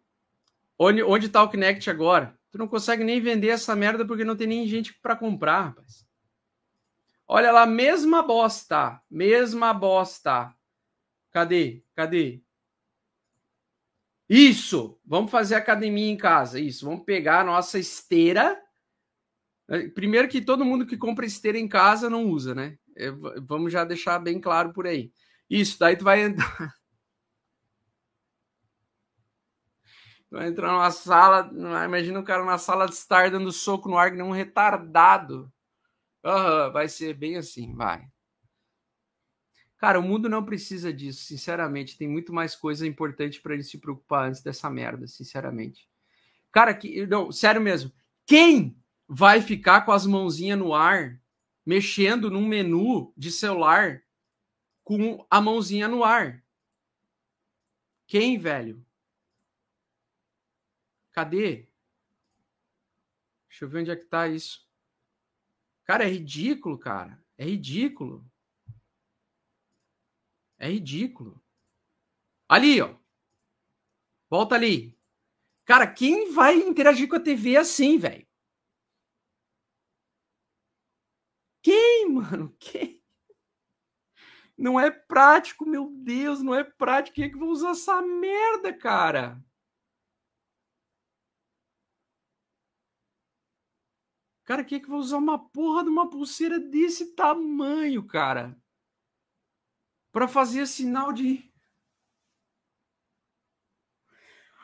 Onde, 0.80 1.04
onde 1.04 1.30
tá 1.30 1.44
o 1.44 1.50
Kinect 1.50 1.90
agora? 1.90 2.38
Tu 2.52 2.58
não 2.58 2.68
consegue 2.68 3.04
nem 3.04 3.22
vender 3.22 3.50
essa 3.50 3.76
merda 3.76 4.06
porque 4.06 4.24
não 4.24 4.36
tem 4.36 4.48
nem 4.48 4.68
gente 4.68 4.94
para 4.96 5.16
comprar, 5.16 5.68
rapaz. 5.68 6.08
Olha 7.28 7.52
lá, 7.52 7.66
mesma 7.66 8.24
bosta. 8.24 9.02
Mesma 9.10 9.74
bosta. 9.74 10.56
Cadê? 11.32 11.84
Cadê? 11.94 12.42
Isso! 14.30 15.00
Vamos 15.06 15.32
fazer 15.32 15.56
academia 15.56 16.10
em 16.10 16.18
casa. 16.18 16.60
Isso. 16.60 16.86
Vamos 16.86 17.06
pegar 17.06 17.42
a 17.42 17.44
nossa 17.44 17.78
esteira. 17.78 18.62
Primeiro 19.94 20.30
que 20.30 20.42
todo 20.42 20.64
mundo 20.64 20.86
que 20.86 20.96
compra 20.96 21.26
esteira 21.26 21.58
em 21.58 21.68
casa 21.68 22.10
não 22.10 22.26
usa, 22.26 22.56
né? 22.56 22.78
É, 22.96 23.12
vamos 23.42 23.72
já 23.72 23.84
deixar 23.84 24.18
bem 24.20 24.40
claro 24.40 24.72
por 24.72 24.88
aí. 24.88 25.12
Isso, 25.50 25.78
daí 25.78 25.96
tu 25.96 26.04
vai 26.04 26.22
entrar. 26.22 26.74
Vai 30.30 30.50
entrar 30.50 30.74
numa 30.74 30.92
sala, 30.92 31.50
imagina 31.86 32.20
o 32.20 32.24
cara 32.24 32.44
na 32.44 32.58
sala 32.58 32.86
de 32.86 32.92
estar 32.92 33.32
dando 33.32 33.50
soco 33.50 33.88
no 33.88 33.98
ar 33.98 34.12
que 34.12 34.18
nem 34.18 34.26
um 34.26 34.32
retardado. 34.32 35.50
Uhum, 36.22 36.74
vai 36.74 36.90
ser 36.90 37.14
bem 37.14 37.38
assim, 37.38 37.74
vai. 37.74 38.06
Cara, 39.78 40.00
o 40.00 40.04
mundo 40.04 40.28
não 40.28 40.44
precisa 40.44 40.92
disso, 40.92 41.24
sinceramente. 41.24 41.98
Tem 41.98 42.08
muito 42.10 42.34
mais 42.34 42.56
coisa 42.56 42.86
importante 42.86 43.40
para 43.40 43.54
ele 43.54 43.64
se 43.64 43.78
preocupar 43.78 44.28
antes 44.28 44.42
dessa 44.42 44.70
merda, 44.70 45.08
sinceramente. 45.08 45.88
Cara, 46.52 46.74
que, 46.74 47.06
não, 47.06 47.32
sério 47.32 47.62
mesmo. 47.62 47.92
Quem 48.26 48.76
vai 49.08 49.42
ficar 49.42 49.82
com 49.82 49.92
as 49.92 50.06
mãozinhas 50.06 50.60
no 50.60 50.74
ar, 50.74 51.22
mexendo 51.66 52.30
num 52.30 52.46
menu 52.46 53.14
de 53.16 53.32
celular 53.32 54.04
com 54.84 55.26
a 55.30 55.42
mãozinha 55.42 55.88
no 55.88 56.04
ar? 56.04 56.44
Quem, 58.06 58.38
velho? 58.38 58.86
Cadê? 61.12 61.68
Deixa 63.50 63.66
eu 63.66 63.70
ver 63.70 63.82
onde 63.82 63.92
é 63.92 63.96
que 63.96 64.06
tá 64.06 64.28
isso. 64.28 64.68
Cara, 65.84 66.04
é 66.04 66.08
ridículo, 66.08 66.78
cara. 66.78 67.22
É 67.38 67.46
ridículo. 67.46 68.30
É 70.58 70.70
ridículo. 70.70 71.42
Ali, 72.48 72.82
ó. 72.82 72.96
Volta 74.30 74.56
ali. 74.56 74.98
Cara, 75.66 75.92
quem 75.92 76.32
vai 76.34 76.56
interagir 76.56 77.10
com 77.10 77.16
a 77.16 77.20
TV 77.20 77.58
assim, 77.58 77.98
velho? 77.98 78.28
Quem, 81.62 81.97
mano? 82.08 82.56
Quem? 82.60 83.02
Não 84.58 84.80
é 84.80 84.90
prático, 84.90 85.66
meu 85.66 85.92
Deus, 85.92 86.42
não 86.42 86.54
é 86.56 86.64
prático. 86.64 87.16
Quem 87.16 87.26
é 87.26 87.30
que 87.30 87.38
vai 87.38 87.48
usar 87.48 87.72
essa 87.72 88.02
merda, 88.02 88.74
cara? 88.74 89.40
Cara, 94.46 94.64
quem 94.64 94.78
é 94.78 94.82
que 94.82 94.90
vai 94.90 94.98
usar 94.98 95.18
uma 95.18 95.38
porra 95.38 95.84
de 95.84 95.90
uma 95.90 96.10
pulseira 96.10 96.58
desse 96.60 97.14
tamanho, 97.14 98.04
cara? 98.08 98.58
Para 100.12 100.28
fazer 100.28 100.66
sinal 100.66 101.12
de. 101.14 101.52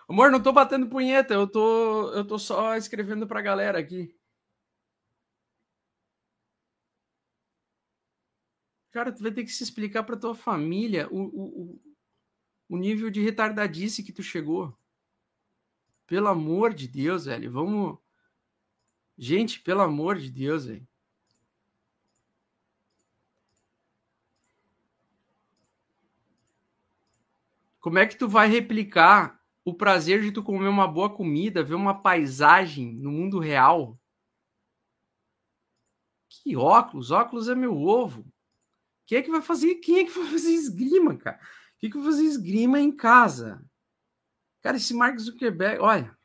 Amor, 0.08 0.32
não 0.32 0.42
tô 0.42 0.52
batendo 0.54 0.88
punheta, 0.88 1.34
eu 1.34 1.48
tô, 1.48 2.12
eu 2.14 2.26
tô 2.26 2.40
só 2.40 2.76
escrevendo 2.78 3.28
pra 3.28 3.42
galera 3.42 3.78
aqui. 3.80 4.16
Cara, 8.94 9.12
tu 9.12 9.24
vai 9.24 9.32
ter 9.32 9.44
que 9.44 9.52
se 9.52 9.64
explicar 9.64 10.04
pra 10.04 10.16
tua 10.16 10.36
família 10.36 11.10
o, 11.12 11.24
o, 11.24 11.82
o 12.70 12.78
nível 12.78 13.10
de 13.10 13.22
retardadice 13.22 14.04
que 14.04 14.14
tu 14.14 14.22
chegou. 14.22 14.78
Pelo 16.06 16.28
amor 16.28 16.76
de 16.76 16.88
Deus, 16.88 17.26
velho. 17.26 17.52
Vamos 17.52 17.98
Gente, 19.18 19.60
pelo 19.60 19.82
amor 19.82 20.20
de 20.20 20.30
Deus, 20.30 20.66
velho. 20.66 20.88
Como 27.80 27.98
é 27.98 28.06
que 28.06 28.16
tu 28.16 28.30
vai 28.30 28.48
replicar 28.48 29.42
o 29.66 29.74
prazer 29.74 30.22
de 30.22 30.32
tu 30.32 30.44
comer 30.44 30.68
uma 30.68 30.88
boa 30.88 31.10
comida, 31.10 31.64
ver 31.64 31.74
uma 31.74 32.00
paisagem 32.00 32.94
no 32.94 33.12
mundo 33.12 33.40
real? 33.40 34.00
Que 36.30 36.56
óculos? 36.56 37.10
Óculos 37.10 37.50
é 37.50 37.56
meu 37.56 37.76
ovo. 37.76 38.32
Quem 39.06 39.18
é 39.18 39.22
que 39.22 39.32
vai 39.32 39.42
fazer? 39.42 39.76
Quem 39.76 40.00
é 40.00 40.04
que 40.06 40.12
vai 40.12 40.28
fazer 40.28 40.52
esgrima, 40.52 41.18
cara? 41.18 41.40
Quem 41.78 41.90
é 41.90 41.92
que 41.92 41.98
vai 41.98 42.08
fazer 42.08 42.24
esgrima 42.24 42.80
em 42.80 42.92
casa? 42.92 43.64
Cara, 44.62 44.78
esse 44.78 44.94
Mark 44.94 45.20
Zuckerberg, 45.20 45.82
olha, 45.82 46.18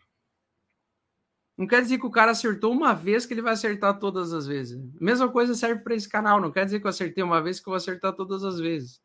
não 1.59 1.67
quer 1.67 1.83
dizer 1.83 1.99
que 1.99 2.07
o 2.07 2.11
cara 2.11 2.31
acertou 2.31 2.73
uma 2.73 2.95
vez 2.95 3.27
que 3.27 3.35
ele 3.35 3.43
vai 3.43 3.53
acertar 3.53 3.99
todas 3.99 4.33
as 4.33 4.47
vezes. 4.47 4.81
Mesma 5.01 5.29
coisa 5.29 5.57
serve 5.57 5.83
para 5.83 5.97
esse 5.97 6.09
canal. 6.09 6.41
Não 6.41 6.53
quer 6.53 6.65
dizer 6.65 6.79
que 6.79 6.87
eu 6.87 6.91
acertei 6.91 7.25
uma 7.25 7.43
vez 7.43 7.59
que 7.59 7.69
eu 7.69 7.73
vou 7.73 7.77
acertar 7.77 8.13
todas 8.13 8.45
as 8.45 8.61
vezes. 8.61 9.03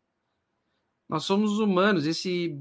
Nós 1.09 1.23
somos 1.23 1.57
humanos. 1.57 2.05
Esse 2.05 2.55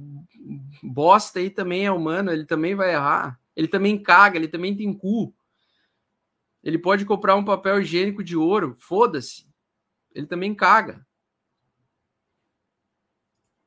bosta 0.82 1.40
aí 1.40 1.50
também 1.50 1.84
é 1.84 1.92
humano. 1.92 2.32
Ele 2.32 2.46
também 2.46 2.74
vai 2.74 2.94
errar. 2.94 3.38
Ele 3.54 3.68
também 3.68 4.02
caga. 4.02 4.38
Ele 4.38 4.48
também 4.48 4.74
tem 4.74 4.96
cu. 4.96 5.34
Ele 6.64 6.78
pode 6.78 7.04
comprar 7.04 7.36
um 7.36 7.44
papel 7.44 7.78
higiênico 7.78 8.24
de 8.24 8.34
ouro. 8.34 8.74
Foda-se. 8.78 9.46
Ele 10.14 10.26
também 10.26 10.54
caga. 10.54 11.06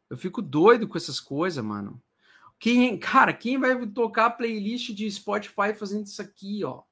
Eu 0.10 0.18
fico 0.18 0.42
doido 0.42 0.88
com 0.88 0.98
essas 0.98 1.20
coisas, 1.20 1.64
mano. 1.64 2.02
Quem, 2.60 2.98
cara, 2.98 3.34
quem 3.34 3.58
vai 3.58 3.86
tocar 3.88 4.28
a 4.28 4.30
playlist 4.30 4.92
de 4.92 5.10
Spotify 5.12 5.74
fazendo 5.78 6.06
isso 6.06 6.22
aqui, 6.22 6.64
ó? 6.64 6.84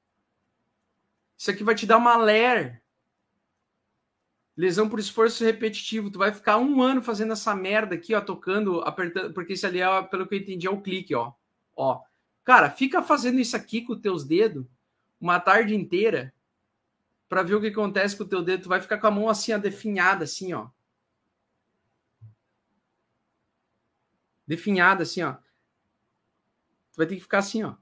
Isso 1.36 1.50
aqui 1.50 1.64
vai 1.64 1.74
te 1.74 1.86
dar 1.86 1.96
uma 1.96 2.16
ler. 2.16 2.82
Lesão 4.56 4.88
por 4.88 4.98
esforço 4.98 5.44
repetitivo. 5.44 6.10
Tu 6.10 6.18
vai 6.18 6.32
ficar 6.32 6.58
um 6.58 6.82
ano 6.82 7.02
fazendo 7.02 7.32
essa 7.32 7.54
merda 7.54 7.94
aqui, 7.94 8.14
ó, 8.14 8.20
tocando, 8.20 8.80
apertando, 8.82 9.32
porque 9.32 9.54
isso 9.54 9.66
ali, 9.66 9.80
é, 9.80 10.02
pelo 10.02 10.26
que 10.26 10.34
eu 10.34 10.38
entendi, 10.38 10.66
é 10.66 10.70
o 10.70 10.80
clique, 10.80 11.14
ó. 11.14 11.32
Ó. 11.74 12.02
Cara, 12.44 12.70
fica 12.70 13.02
fazendo 13.02 13.40
isso 13.40 13.56
aqui 13.56 13.80
com 13.80 13.94
os 13.94 14.00
teus 14.00 14.24
dedos 14.24 14.66
uma 15.20 15.40
tarde 15.40 15.74
inteira 15.74 16.32
para 17.34 17.42
ver 17.42 17.56
o 17.56 17.60
que 17.60 17.66
acontece 17.66 18.16
com 18.16 18.22
o 18.22 18.28
teu 18.28 18.44
dedo. 18.44 18.62
Tu 18.62 18.68
vai 18.68 18.80
ficar 18.80 18.96
com 18.96 19.08
a 19.08 19.10
mão 19.10 19.28
assim, 19.28 19.52
ó, 19.52 19.58
definhada, 19.58 20.22
assim, 20.22 20.52
ó. 20.52 20.68
Definhada, 24.46 25.02
assim, 25.02 25.20
ó. 25.24 25.32
Tu 26.92 26.96
vai 26.96 27.08
ter 27.08 27.16
que 27.16 27.22
ficar 27.22 27.38
assim, 27.38 27.64
ó. 27.64 27.74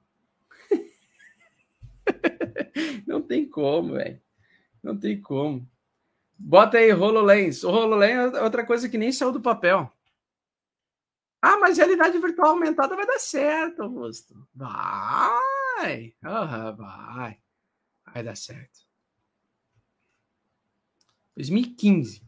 Não 3.05 3.21
tem 3.21 3.47
como, 3.47 3.93
velho. 3.93 4.19
Não 4.81 4.97
tem 4.97 5.21
como. 5.21 5.69
Bota 6.35 6.79
aí 6.79 6.91
HoloLens. 6.91 7.63
O 7.63 7.69
HoloLens 7.69 8.33
é 8.33 8.41
outra 8.41 8.65
coisa 8.65 8.89
que 8.89 8.97
nem 8.97 9.11
saiu 9.11 9.31
do 9.31 9.39
papel. 9.39 9.95
Ah, 11.39 11.59
mas 11.59 11.77
realidade 11.77 12.17
virtual 12.17 12.53
aumentada 12.53 12.95
vai 12.95 13.05
dar 13.05 13.19
certo, 13.19 13.83
Augusto. 13.83 14.47
Vai. 14.55 16.15
Uhum, 16.23 16.75
vai. 16.75 17.37
Vai 18.11 18.23
dar 18.23 18.35
certo. 18.35 18.82
2015. 21.35 22.23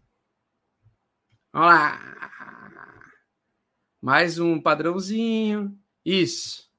Vamos 1.54 1.70
lá. 1.70 2.00
Mais 4.02 4.40
um 4.40 4.62
padrãozinho. 4.62 5.80
Isso. 6.04 6.72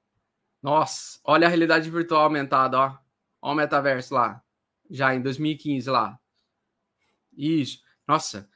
Nossa, 0.62 1.20
olha 1.24 1.46
a 1.46 1.50
realidade 1.50 1.90
virtual 1.90 2.22
aumentada, 2.24 2.78
ó. 2.78 2.98
Olha 3.42 3.52
o 3.52 3.54
metaverso 3.54 4.14
lá. 4.14 4.42
Já 4.90 5.14
em 5.14 5.22
2015 5.22 5.90
lá. 5.90 6.18
Isso. 7.36 7.82
Nossa, 8.06 8.48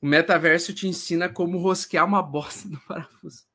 o 0.00 0.06
metaverso 0.06 0.74
te 0.74 0.86
ensina 0.88 1.28
como 1.28 1.58
rosquear 1.58 2.04
uma 2.06 2.22
bosta 2.22 2.68
no 2.68 2.80
parafuso. 2.86 3.46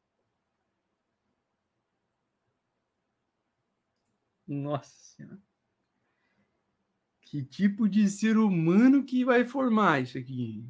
Nossa 4.47 4.91
senhora. 5.16 5.51
Que 7.32 7.42
tipo 7.42 7.88
de 7.88 8.10
ser 8.10 8.38
humano 8.38 9.06
que 9.06 9.24
vai 9.24 9.46
formar 9.46 10.02
isso 10.02 10.18
aqui? 10.18 10.70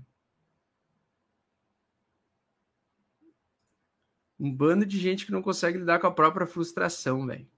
Um 4.39 4.53
bando 4.53 4.86
de 4.86 4.99
gente 4.99 5.26
que 5.26 5.32
não 5.32 5.41
consegue 5.41 5.80
lidar 5.80 5.97
com 5.99 6.05
a 6.05 6.14
própria 6.14 6.45
frustração, 6.45 7.26
velho. 7.26 7.49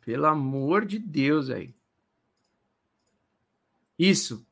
Pelo 0.00 0.24
amor 0.24 0.86
de 0.86 0.98
Deus, 0.98 1.48
velho. 1.48 1.74
Isso. 3.98 4.46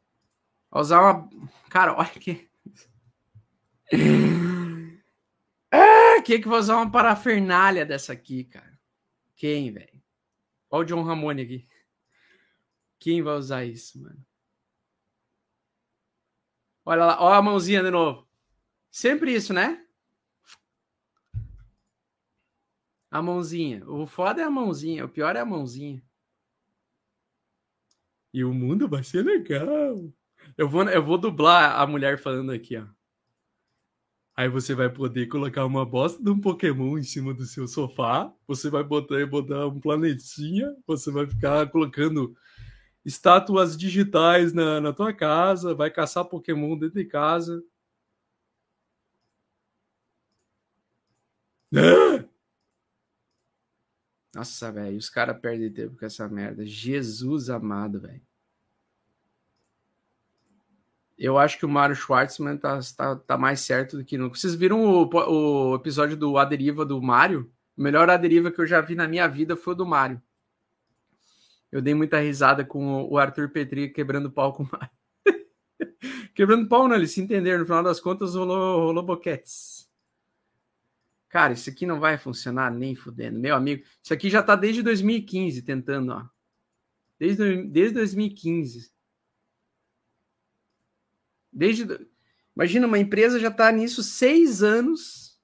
Vou 0.70 0.82
usar 0.82 1.00
uma. 1.00 1.30
Cara, 1.70 1.96
olha 1.96 2.10
que. 2.10 2.46
É, 5.70 6.22
que 6.22 6.38
que 6.38 6.48
vou 6.48 6.58
usar 6.58 6.76
uma 6.76 6.90
parafernália 6.90 7.84
dessa 7.84 8.14
aqui, 8.14 8.44
cara? 8.44 8.77
Quem, 9.38 9.72
velho? 9.72 10.02
Olha 10.68 10.82
o 10.82 10.84
John 10.84 11.02
Ramone 11.04 11.42
aqui. 11.42 11.68
Quem 12.98 13.22
vai 13.22 13.36
usar 13.36 13.64
isso, 13.64 14.02
mano? 14.02 14.26
Olha 16.84 17.04
lá, 17.04 17.22
olha 17.22 17.36
a 17.36 17.42
mãozinha 17.42 17.82
de 17.82 17.90
novo. 17.90 18.28
Sempre 18.90 19.32
isso, 19.32 19.52
né? 19.54 19.86
A 23.08 23.22
mãozinha. 23.22 23.88
O 23.88 24.06
foda 24.08 24.42
é 24.42 24.44
a 24.44 24.50
mãozinha, 24.50 25.04
o 25.04 25.08
pior 25.08 25.36
é 25.36 25.40
a 25.40 25.46
mãozinha. 25.46 26.02
E 28.34 28.44
o 28.44 28.52
mundo 28.52 28.88
vai 28.88 29.04
ser 29.04 29.22
legal. 29.22 30.12
Eu 30.56 30.68
vou, 30.68 30.82
eu 30.88 31.02
vou 31.02 31.16
dublar 31.16 31.80
a 31.80 31.86
mulher 31.86 32.18
falando 32.18 32.50
aqui, 32.50 32.76
ó. 32.76 32.86
Aí 34.38 34.48
você 34.48 34.72
vai 34.72 34.88
poder 34.88 35.26
colocar 35.26 35.66
uma 35.66 35.84
bosta 35.84 36.22
de 36.22 36.30
um 36.30 36.40
Pokémon 36.40 36.96
em 36.96 37.02
cima 37.02 37.34
do 37.34 37.44
seu 37.44 37.66
sofá. 37.66 38.32
Você 38.46 38.70
vai 38.70 38.84
botar, 38.84 39.26
botar 39.26 39.66
um 39.66 39.80
planetinha. 39.80 40.76
Você 40.86 41.10
vai 41.10 41.26
ficar 41.26 41.68
colocando 41.72 42.36
estátuas 43.04 43.76
digitais 43.76 44.52
na, 44.52 44.80
na 44.80 44.92
tua 44.92 45.12
casa, 45.12 45.74
vai 45.74 45.90
caçar 45.90 46.24
Pokémon 46.24 46.78
dentro 46.78 47.00
de 47.00 47.04
casa. 47.04 47.60
Nossa, 54.32 54.70
velho, 54.70 54.96
os 54.96 55.10
caras 55.10 55.40
perdem 55.40 55.72
tempo 55.72 55.96
com 55.96 56.06
essa 56.06 56.28
merda. 56.28 56.64
Jesus 56.64 57.50
amado, 57.50 58.00
velho. 58.00 58.27
Eu 61.18 61.36
acho 61.36 61.58
que 61.58 61.66
o 61.66 61.68
Mário 61.68 61.96
Schwartzman 61.96 62.56
tá, 62.56 62.78
tá, 62.96 63.16
tá, 63.16 63.36
mais 63.36 63.60
certo 63.60 63.96
do 63.96 64.04
que 64.04 64.16
nunca. 64.16 64.38
Vocês 64.38 64.54
viram 64.54 64.84
o, 64.84 65.04
o 65.04 65.74
episódio 65.74 66.16
do 66.16 66.38
A 66.38 66.44
Deriva 66.44 66.84
do 66.84 67.02
Mário? 67.02 67.50
O 67.76 67.82
melhor 67.82 68.08
A 68.08 68.16
Deriva 68.16 68.52
que 68.52 68.60
eu 68.60 68.66
já 68.66 68.80
vi 68.80 68.94
na 68.94 69.08
minha 69.08 69.26
vida 69.26 69.56
foi 69.56 69.74
o 69.74 69.76
do 69.76 69.84
Mário. 69.84 70.22
Eu 71.72 71.82
dei 71.82 71.92
muita 71.92 72.20
risada 72.20 72.64
com 72.64 73.02
o 73.04 73.18
Arthur 73.18 73.50
Petri 73.50 73.88
quebrando 73.88 74.30
pau 74.30 74.52
com 74.52 74.62
o 74.62 74.68
Mário. 74.70 74.90
quebrando 76.34 76.68
pau, 76.68 76.86
não, 76.86 76.94
eles 76.94 77.10
se 77.10 77.20
entenderam. 77.20 77.58
No 77.58 77.66
final 77.66 77.82
das 77.82 77.98
contas, 77.98 78.36
rolou, 78.36 78.84
rolou 78.84 79.02
boquetes. 79.02 79.88
Cara, 81.28 81.52
isso 81.52 81.68
aqui 81.68 81.84
não 81.84 81.98
vai 81.98 82.16
funcionar 82.16 82.70
nem 82.70 82.94
fudendo. 82.94 83.38
Meu 83.40 83.56
amigo, 83.56 83.84
isso 84.02 84.14
aqui 84.14 84.30
já 84.30 84.42
tá 84.42 84.54
desde 84.54 84.82
2015 84.82 85.62
tentando, 85.62 86.12
ó. 86.12 86.24
Desde, 87.18 87.64
desde 87.64 87.94
2015. 87.94 88.97
Desde. 91.52 91.86
Imagina, 92.54 92.86
uma 92.86 92.98
empresa 92.98 93.38
já 93.38 93.50
tá 93.50 93.70
nisso 93.70 94.02
seis 94.02 94.62
anos 94.62 95.38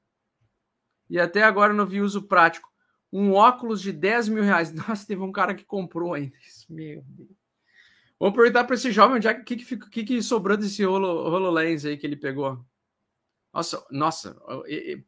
e 1.09 1.19
até 1.19 1.43
agora 1.43 1.73
não 1.73 1.87
vi 1.87 2.01
uso 2.01 2.23
prático 2.23 2.75
um 3.15 3.33
óculos 3.33 3.81
de 3.81 3.93
10 3.93 4.29
mil 4.29 4.43
reais. 4.43 4.73
Nossa, 4.75 5.07
teve 5.07 5.23
um 5.23 5.31
cara 5.31 5.55
que 5.55 5.65
comprou 5.65 6.15
ainda. 6.15 6.37
Meu 6.69 7.01
Deus. 7.07 7.31
Vamos 8.19 8.37
perguntar 8.37 8.65
para 8.65 8.75
esse 8.75 8.91
jovem 8.91 9.17
onde 9.17 9.29
é 9.29 9.35
que, 9.35 9.57
que, 9.57 9.77
que, 9.77 10.05
que 10.05 10.23
sobrou 10.23 10.57
desse 10.57 10.85
Holo, 10.85 11.07
HoloLens 11.07 11.85
aí 11.85 11.97
que 11.97 12.07
ele 12.07 12.17
pegou. 12.17 12.65
Nossa, 13.53 13.87
nossa. 13.91 14.37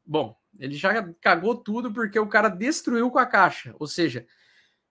Bom, 0.04 0.38
ele 0.58 0.74
já 0.74 1.02
cagou 1.20 1.56
tudo 1.56 1.92
porque 1.92 2.18
o 2.18 2.28
cara 2.28 2.48
destruiu 2.48 3.10
com 3.10 3.18
a 3.18 3.26
caixa. 3.26 3.74
Ou 3.80 3.88
seja, 3.88 4.24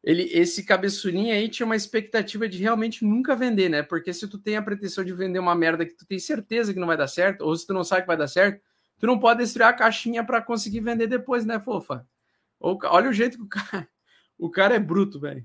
ele, 0.05 0.23
esse 0.31 0.63
cabeçulinha 0.63 1.33
aí 1.33 1.49
tinha 1.49 1.65
uma 1.65 1.75
expectativa 1.75 2.47
de 2.47 2.59
realmente 2.59 3.03
nunca 3.03 3.35
vender, 3.35 3.69
né? 3.69 3.81
Porque 3.81 4.13
se 4.13 4.27
tu 4.27 4.37
tem 4.37 4.55
a 4.55 4.61
pretensão 4.61 5.03
de 5.03 5.11
vender 5.11 5.39
uma 5.39 5.55
merda 5.55 5.83
que 5.83 5.95
tu 5.95 6.05
tem 6.05 6.19
certeza 6.19 6.71
que 6.71 6.79
não 6.79 6.85
vai 6.85 6.95
dar 6.95 7.07
certo, 7.07 7.41
ou 7.41 7.55
se 7.57 7.65
tu 7.65 7.73
não 7.73 7.83
sabe 7.83 8.03
que 8.03 8.07
vai 8.07 8.15
dar 8.15 8.27
certo, 8.27 8.61
tu 8.99 9.07
não 9.07 9.19
pode 9.19 9.39
destruir 9.39 9.65
a 9.65 9.73
caixinha 9.73 10.23
para 10.23 10.43
conseguir 10.43 10.81
vender 10.81 11.07
depois, 11.07 11.43
né, 11.43 11.59
fofa? 11.59 12.07
Olha 12.59 13.09
o 13.09 13.13
jeito 13.13 13.37
que 13.37 13.43
o 13.43 13.47
cara, 13.49 13.89
o 14.37 14.47
cara 14.51 14.75
é 14.75 14.79
bruto, 14.79 15.19
velho. 15.19 15.43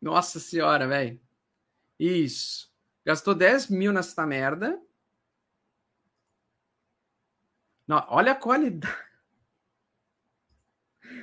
Nossa 0.00 0.38
senhora, 0.38 0.86
velho. 0.86 1.20
Isso. 1.98 2.72
Gastou 3.04 3.34
10 3.34 3.68
mil 3.68 3.92
nessa 3.92 4.24
merda. 4.24 4.80
Não, 7.88 8.06
olha 8.08 8.30
a 8.32 8.36
qualidade. 8.36 9.07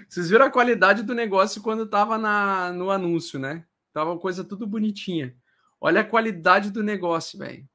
Vocês 0.07 0.29
viram 0.29 0.45
a 0.45 0.51
qualidade 0.51 1.03
do 1.03 1.13
negócio 1.13 1.61
quando 1.61 1.87
tava 1.87 2.17
na, 2.17 2.71
no 2.71 2.89
anúncio, 2.91 3.39
né? 3.39 3.65
Tava 3.91 4.17
coisa 4.19 4.43
tudo 4.43 4.67
bonitinha. 4.67 5.35
Olha 5.79 6.01
a 6.01 6.05
qualidade 6.05 6.71
do 6.71 6.83
negócio, 6.83 7.39
velho. 7.39 7.67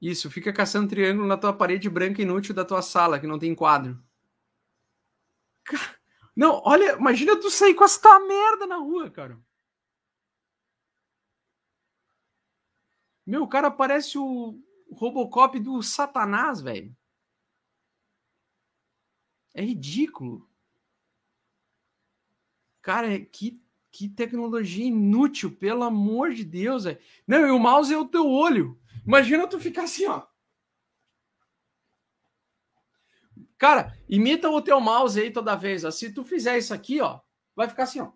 Isso, 0.00 0.30
fica 0.30 0.52
caçando 0.52 0.88
triângulo 0.88 1.26
na 1.26 1.36
tua 1.36 1.52
parede 1.52 1.88
branca 1.88 2.22
inútil 2.22 2.54
da 2.54 2.64
tua 2.64 2.82
sala, 2.82 3.18
que 3.18 3.26
não 3.26 3.38
tem 3.38 3.54
quadro. 3.54 4.02
Não, 6.36 6.60
olha, 6.64 6.92
imagina 6.96 7.40
tu 7.40 7.50
sair 7.50 7.74
com 7.74 7.84
essa 7.84 8.20
merda 8.20 8.66
na 8.66 8.76
rua, 8.76 9.10
cara. 9.10 9.40
Meu, 13.26 13.42
o 13.42 13.48
cara 13.48 13.70
parece 13.70 14.18
o 14.18 14.60
Robocop 14.92 15.58
do 15.58 15.82
Satanás, 15.82 16.60
velho. 16.60 16.94
É 19.56 19.62
ridículo. 19.62 20.46
Cara, 22.82 23.18
que, 23.18 23.58
que 23.90 24.06
tecnologia 24.06 24.84
inútil, 24.84 25.50
pelo 25.50 25.82
amor 25.82 26.34
de 26.34 26.44
Deus, 26.44 26.84
velho. 26.84 26.98
Não, 27.26 27.46
e 27.46 27.50
o 27.50 27.58
mouse 27.58 27.92
é 27.92 27.96
o 27.96 28.06
teu 28.06 28.28
olho. 28.28 28.78
Imagina 29.06 29.48
tu 29.48 29.58
ficar 29.58 29.84
assim, 29.84 30.04
ó. 30.04 30.26
Cara, 33.56 33.98
imita 34.06 34.50
o 34.50 34.60
teu 34.60 34.78
mouse 34.78 35.18
aí 35.18 35.30
toda 35.30 35.56
vez. 35.56 35.84
Ó. 35.84 35.90
Se 35.90 36.12
tu 36.12 36.22
fizer 36.22 36.58
isso 36.58 36.74
aqui, 36.74 37.00
ó, 37.00 37.20
vai 37.54 37.66
ficar 37.66 37.84
assim, 37.84 38.00
ó. 38.00 38.12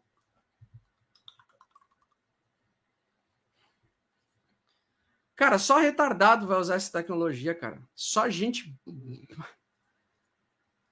Cara, 5.34 5.58
só 5.58 5.78
retardado 5.78 6.46
vai 6.46 6.58
usar 6.58 6.74
essa 6.74 6.92
tecnologia, 6.92 7.54
cara. 7.54 7.82
Só 7.94 8.28
gente. 8.28 8.78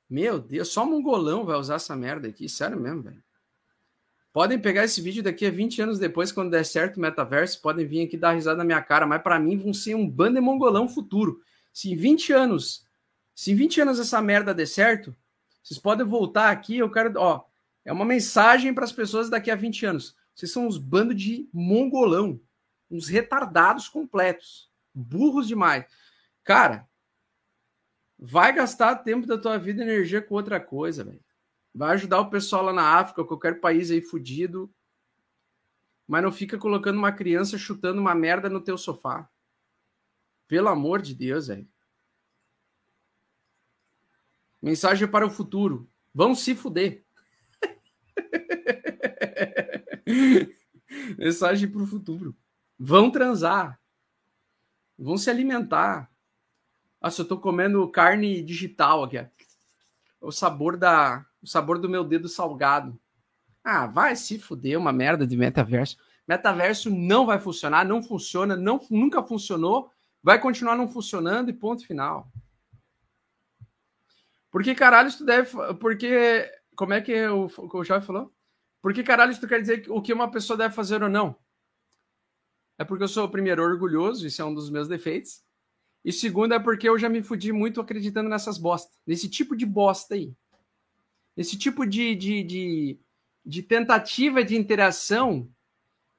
Meu 0.08 0.38
Deus, 0.38 0.68
só 0.68 0.86
mongolão 0.86 1.44
vai 1.44 1.56
usar 1.56 1.74
essa 1.74 1.94
merda 1.94 2.28
aqui. 2.28 2.48
Sério 2.48 2.80
mesmo, 2.80 3.02
velho. 3.02 3.22
Podem 4.32 4.58
pegar 4.58 4.84
esse 4.84 5.00
vídeo 5.00 5.22
daqui 5.22 5.46
a 5.46 5.50
20 5.50 5.82
anos 5.82 5.98
depois, 5.98 6.30
quando 6.30 6.50
der 6.50 6.64
certo 6.64 6.96
o 6.96 7.00
metaverso, 7.00 7.60
podem 7.60 7.86
vir 7.86 8.06
aqui 8.06 8.16
dar 8.16 8.32
risada 8.32 8.58
na 8.58 8.64
minha 8.64 8.80
cara, 8.80 9.06
mas 9.06 9.22
para 9.22 9.38
mim 9.38 9.56
vão 9.56 9.74
ser 9.74 9.94
um 9.94 10.08
bando 10.08 10.34
de 10.36 10.40
mongolão 10.40 10.88
futuro. 10.88 11.42
Se 11.72 11.90
em 11.90 11.96
20 11.96 12.32
anos, 12.32 12.86
se 13.34 13.52
em 13.52 13.54
20 13.54 13.80
anos 13.80 13.98
essa 13.98 14.22
merda 14.22 14.54
der 14.54 14.66
certo, 14.66 15.14
vocês 15.62 15.78
podem 15.78 16.06
voltar 16.06 16.50
aqui, 16.50 16.78
eu 16.78 16.90
quero, 16.90 17.12
ó, 17.18 17.44
é 17.84 17.92
uma 17.92 18.04
mensagem 18.04 18.72
para 18.72 18.84
as 18.84 18.92
pessoas 18.92 19.28
daqui 19.28 19.50
a 19.50 19.56
20 19.56 19.86
anos. 19.86 20.16
Vocês 20.34 20.52
são 20.52 20.66
uns 20.66 20.78
bando 20.78 21.14
de 21.14 21.48
mongolão, 21.52 22.40
uns 22.90 23.08
retardados 23.08 23.88
completos, 23.88 24.70
burros 24.94 25.48
demais. 25.48 25.84
Cara, 26.44 26.87
vai 28.18 28.52
gastar 28.52 28.96
tempo 28.96 29.26
da 29.26 29.38
tua 29.38 29.58
vida 29.58 29.80
e 29.80 29.84
energia 29.84 30.20
com 30.20 30.34
outra 30.34 30.60
coisa, 30.60 31.04
velho. 31.04 31.22
Vai 31.74 31.94
ajudar 31.94 32.20
o 32.20 32.30
pessoal 32.30 32.64
lá 32.64 32.72
na 32.72 32.98
África, 32.98 33.24
qualquer 33.24 33.60
país 33.60 33.90
aí 33.90 34.00
fudido. 34.00 34.72
Mas 36.06 36.22
não 36.22 36.32
fica 36.32 36.58
colocando 36.58 36.98
uma 36.98 37.12
criança 37.12 37.56
chutando 37.56 38.00
uma 38.00 38.14
merda 38.14 38.48
no 38.48 38.60
teu 38.60 38.76
sofá. 38.76 39.28
Pelo 40.48 40.68
amor 40.68 41.02
de 41.02 41.14
Deus, 41.14 41.48
velho. 41.48 41.68
Mensagem 44.60 45.06
para 45.06 45.26
o 45.26 45.30
futuro. 45.30 45.88
Vão 46.12 46.34
se 46.34 46.54
fuder. 46.54 47.04
Mensagem 51.16 51.70
para 51.70 51.82
o 51.82 51.86
futuro. 51.86 52.36
Vão 52.78 53.10
transar. 53.10 53.80
Vão 54.98 55.16
se 55.16 55.30
alimentar. 55.30 56.10
Nossa, 57.00 57.22
eu 57.22 57.28
tô 57.28 57.38
comendo 57.38 57.88
carne 57.88 58.42
digital 58.42 59.04
aqui. 59.04 59.24
O 60.20 60.32
sabor 60.32 60.76
da, 60.76 61.24
o 61.40 61.46
sabor 61.46 61.78
do 61.78 61.88
meu 61.88 62.02
dedo 62.02 62.28
salgado. 62.28 62.98
Ah, 63.62 63.86
vai 63.86 64.16
se 64.16 64.38
fuder, 64.38 64.78
uma 64.78 64.92
merda 64.92 65.26
de 65.26 65.36
metaverso. 65.36 65.96
Metaverso 66.26 66.90
não 66.90 67.24
vai 67.24 67.38
funcionar, 67.38 67.84
não 67.84 68.02
funciona, 68.02 68.56
não, 68.56 68.80
nunca 68.90 69.22
funcionou, 69.22 69.90
vai 70.22 70.40
continuar 70.40 70.76
não 70.76 70.88
funcionando 70.88 71.50
e 71.50 71.52
ponto 71.52 71.86
final. 71.86 72.30
Por 74.50 74.62
que 74.62 74.74
caralho 74.74 75.14
tu 75.16 75.24
deve. 75.24 75.50
Porque. 75.74 76.50
Como 76.74 76.92
é 76.92 77.00
que 77.00 77.26
o, 77.26 77.46
o 77.46 77.84
Jovem 77.84 78.06
falou? 78.06 78.32
Por 78.80 78.94
que 78.94 79.02
caralho 79.02 79.38
tu 79.38 79.48
quer 79.48 79.60
dizer 79.60 79.86
o 79.88 80.00
que 80.00 80.12
uma 80.12 80.30
pessoa 80.30 80.56
deve 80.56 80.74
fazer 80.74 81.02
ou 81.02 81.08
não? 81.08 81.36
É 82.78 82.84
porque 82.84 83.02
eu 83.02 83.08
sou, 83.08 83.28
primeiro, 83.28 83.62
orgulhoso, 83.62 84.24
isso 84.24 84.40
é 84.40 84.44
um 84.44 84.54
dos 84.54 84.70
meus 84.70 84.86
defeitos. 84.86 85.42
E 86.04 86.12
segundo, 86.12 86.54
é 86.54 86.58
porque 86.58 86.88
eu 86.88 86.98
já 86.98 87.08
me 87.08 87.22
fudi 87.22 87.52
muito 87.52 87.80
acreditando 87.80 88.28
nessas 88.28 88.56
bostas, 88.56 88.96
nesse 89.06 89.28
tipo 89.28 89.56
de 89.56 89.66
bosta 89.66 90.14
aí. 90.14 90.32
Esse 91.36 91.56
tipo 91.56 91.86
de, 91.86 92.14
de, 92.14 92.42
de, 92.42 92.98
de 93.44 93.62
tentativa 93.62 94.42
de 94.42 94.56
interação 94.56 95.48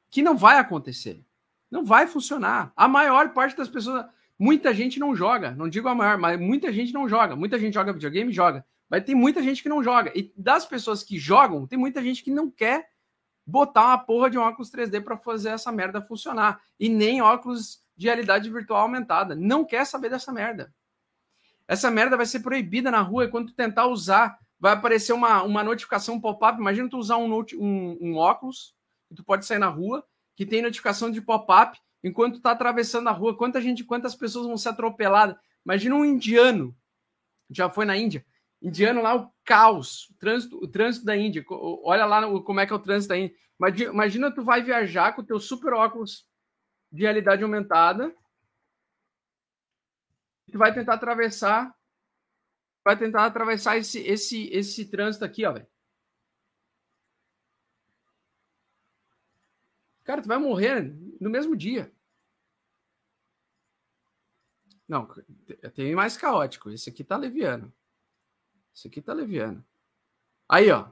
que 0.10 0.22
não 0.22 0.38
vai 0.38 0.58
acontecer. 0.58 1.24
Não 1.70 1.86
vai 1.86 2.08
funcionar. 2.08 2.72
A 2.76 2.88
maior 2.88 3.34
parte 3.34 3.56
das 3.56 3.70
pessoas. 3.70 4.06
Muita 4.38 4.74
gente 4.74 5.00
não 5.00 5.16
joga. 5.16 5.52
Não 5.52 5.70
digo 5.70 5.88
a 5.88 5.96
maior, 5.96 6.18
mas 6.18 6.40
muita 6.40 6.72
gente 6.72 6.94
não 6.94 7.08
joga. 7.08 7.36
Muita 7.36 7.60
gente 7.60 7.74
joga 7.74 7.94
videogame 7.94 8.32
joga. 8.32 8.66
Mas 8.90 9.04
tem 9.04 9.14
muita 9.14 9.44
gente 9.44 9.62
que 9.62 9.70
não 9.70 9.84
joga. 9.84 10.12
E 10.16 10.34
das 10.36 10.66
pessoas 10.66 11.04
que 11.04 11.20
jogam, 11.20 11.68
tem 11.68 11.78
muita 11.78 12.02
gente 12.02 12.24
que 12.24 12.32
não 12.32 12.50
quer 12.50 12.90
botar 13.46 13.88
uma 13.88 13.98
porra 13.98 14.30
de 14.30 14.38
um 14.38 14.42
óculos 14.42 14.72
3D 14.72 15.04
para 15.04 15.18
fazer 15.18 15.50
essa 15.50 15.72
merda 15.72 16.02
funcionar. 16.02 16.62
E 16.80 16.90
nem 16.90 17.22
óculos 17.22 17.84
de 18.00 18.08
realidade 18.08 18.50
virtual 18.50 18.84
aumentada. 18.84 19.36
Não 19.36 19.66
quer 19.66 19.86
saber 19.86 20.10
dessa 20.10 20.32
merda. 20.32 20.74
Essa 21.68 21.92
merda 21.92 22.16
vai 22.16 22.26
ser 22.26 22.40
proibida 22.40 22.90
na 22.90 23.02
rua 23.02 23.26
e 23.26 23.28
quando 23.28 23.48
tu 23.48 23.54
tentar 23.54 23.88
usar, 23.88 24.40
vai 24.58 24.72
aparecer 24.72 25.12
uma, 25.12 25.44
uma 25.44 25.66
notificação 25.66 26.20
pop-up. 26.20 26.58
Imagina 26.58 26.90
tu 26.90 26.98
usar 26.98 27.18
um, 27.18 27.30
um, 27.60 27.98
um 28.00 28.16
óculos 28.16 28.74
que 29.10 29.16
tu 29.16 29.24
pode 29.24 29.46
sair 29.46 29.60
na 29.60 29.68
rua, 29.68 30.02
que 30.34 30.46
tem 30.46 30.62
notificação 30.62 31.12
de 31.12 31.20
pop-up 31.20 31.78
enquanto 32.02 32.36
tu 32.36 32.42
tá 32.42 32.52
atravessando 32.52 33.10
a 33.10 33.12
rua. 33.12 33.36
Quanta 33.36 33.62
gente, 33.62 33.84
quantas 33.84 34.16
pessoas 34.16 34.48
vão 34.48 34.58
ser 34.58 34.70
atropeladas? 34.70 35.36
Imagina 35.66 35.96
um 35.96 36.06
indiano, 36.06 36.74
já 37.50 37.70
foi 37.70 37.84
na 37.84 37.98
Índia, 37.98 38.26
indiano 38.62 39.02
lá, 39.02 39.14
o 39.14 39.30
caos, 39.44 40.08
o 40.10 40.14
trânsito, 40.18 40.56
o 40.64 40.68
trânsito 40.70 41.06
da 41.06 41.18
Índia. 41.18 41.44
Olha 41.50 42.06
lá 42.06 42.22
como 42.44 42.62
é 42.62 42.66
que 42.66 42.72
é 42.72 42.76
o 42.78 42.80
trânsito 42.80 43.10
da 43.10 43.18
Índia. 43.18 43.36
Imagina, 43.60 43.92
imagina 43.92 44.34
tu 44.34 44.42
vai 44.42 44.64
viajar 44.64 45.12
com 45.12 45.22
o 45.22 45.26
teu 45.26 45.38
super 45.38 45.74
óculos 45.74 46.29
de 46.92 47.04
realidade 47.04 47.44
aumentada. 47.44 48.16
Tu 50.52 50.58
vai 50.58 50.74
tentar 50.74 50.96
atravessar, 50.96 51.76
vai 52.84 52.98
tentar 52.98 53.26
atravessar 53.26 53.78
esse 53.78 54.00
esse 54.00 54.48
esse 54.48 54.86
trânsito 54.86 55.24
aqui, 55.24 55.46
ó, 55.46 55.54
velho. 55.54 55.68
Cara, 60.04 60.24
tu 60.24 60.28
vai 60.28 60.40
morrer 60.40 60.82
no 61.22 61.30
mesmo 61.30 61.56
dia. 61.56 61.94
Não, 64.88 65.08
tem 65.76 65.94
mais 65.94 66.18
caótico. 66.18 66.72
Esse 66.72 66.90
aqui 66.90 67.04
tá 67.04 67.16
leviano. 67.16 67.72
Esse 68.76 68.88
aqui 68.88 69.04
tá 69.04 69.14
leviano. 69.14 69.64
Aí, 70.50 70.72
ó. 70.72 70.92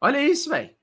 Olha 0.00 0.22
isso, 0.22 0.50
velho. 0.50 0.76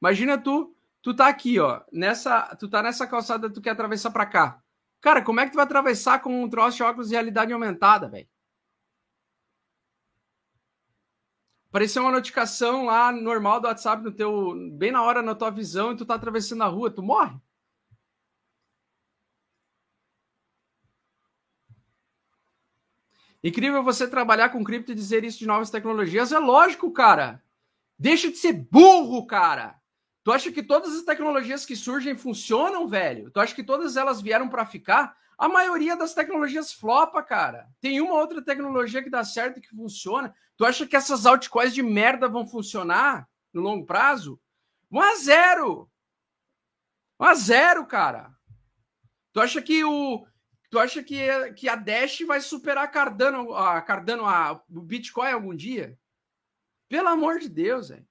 Imagina 0.00 0.40
tu, 0.40 0.77
tu 1.08 1.14
tá 1.14 1.26
aqui, 1.26 1.58
ó, 1.58 1.80
nessa, 1.90 2.54
tu 2.56 2.68
tá 2.68 2.82
nessa 2.82 3.06
calçada, 3.06 3.48
tu 3.50 3.62
quer 3.62 3.70
atravessar 3.70 4.10
para 4.10 4.26
cá. 4.26 4.62
Cara, 5.00 5.22
como 5.22 5.40
é 5.40 5.46
que 5.46 5.52
tu 5.52 5.54
vai 5.54 5.64
atravessar 5.64 6.20
com 6.20 6.42
um 6.42 6.50
troço 6.50 6.76
de 6.76 6.82
óculos 6.82 7.08
de 7.08 7.14
realidade 7.14 7.50
aumentada, 7.50 8.08
velho? 8.08 8.28
Apareceu 11.70 12.02
uma 12.02 12.12
notificação 12.12 12.84
lá 12.84 13.10
normal 13.10 13.58
do 13.58 13.68
WhatsApp 13.68 14.02
no 14.02 14.12
teu, 14.12 14.54
bem 14.72 14.92
na 14.92 15.02
hora 15.02 15.22
na 15.22 15.34
tua 15.34 15.50
visão 15.50 15.92
e 15.92 15.96
tu 15.96 16.04
tá 16.04 16.14
atravessando 16.14 16.62
a 16.62 16.66
rua, 16.66 16.90
tu 16.90 17.02
morre. 17.02 17.38
Incrível 23.42 23.82
você 23.82 24.06
trabalhar 24.06 24.50
com 24.50 24.62
cripto 24.62 24.92
e 24.92 24.94
dizer 24.94 25.24
isso 25.24 25.38
de 25.38 25.46
novas 25.46 25.70
tecnologias. 25.70 26.32
É 26.32 26.38
lógico, 26.38 26.90
cara. 26.92 27.42
Deixa 27.98 28.30
de 28.30 28.36
ser 28.36 28.52
burro, 28.52 29.26
cara. 29.26 29.80
Tu 30.28 30.32
acha 30.32 30.52
que 30.52 30.62
todas 30.62 30.94
as 30.94 31.04
tecnologias 31.04 31.64
que 31.64 31.74
surgem 31.74 32.14
funcionam, 32.14 32.86
velho? 32.86 33.30
Tu 33.30 33.40
acha 33.40 33.54
que 33.54 33.64
todas 33.64 33.96
elas 33.96 34.20
vieram 34.20 34.46
para 34.46 34.66
ficar? 34.66 35.16
A 35.38 35.48
maioria 35.48 35.96
das 35.96 36.12
tecnologias 36.12 36.70
flopa, 36.70 37.22
cara. 37.22 37.66
Tem 37.80 37.98
uma 38.02 38.12
outra 38.12 38.44
tecnologia 38.44 39.02
que 39.02 39.08
dá 39.08 39.24
certo 39.24 39.56
e 39.56 39.62
que 39.62 39.74
funciona. 39.74 40.36
Tu 40.54 40.66
acha 40.66 40.86
que 40.86 40.94
essas 40.94 41.24
altcoins 41.24 41.72
de 41.72 41.82
merda 41.82 42.28
vão 42.28 42.46
funcionar 42.46 43.26
no 43.54 43.62
longo 43.62 43.86
prazo? 43.86 44.38
Um 44.90 45.00
a 45.00 45.16
zero. 45.16 45.90
Um 47.18 47.24
a 47.24 47.34
zero, 47.34 47.86
cara. 47.86 48.30
Tu 49.32 49.40
acha 49.40 49.62
que 49.62 49.82
o 49.82 50.26
tu 50.68 50.78
acha 50.78 51.02
que, 51.02 51.52
que 51.54 51.70
a 51.70 51.74
Dash 51.74 52.20
vai 52.26 52.42
superar 52.42 52.84
a 52.84 52.88
Cardano, 52.88 53.54
a 53.54 53.80
Cardano, 53.80 54.26
a, 54.26 54.62
o 54.68 54.82
Bitcoin 54.82 55.32
algum 55.32 55.56
dia? 55.56 55.98
Pelo 56.86 57.08
amor 57.08 57.38
de 57.38 57.48
Deus, 57.48 57.88
velho. 57.88 58.07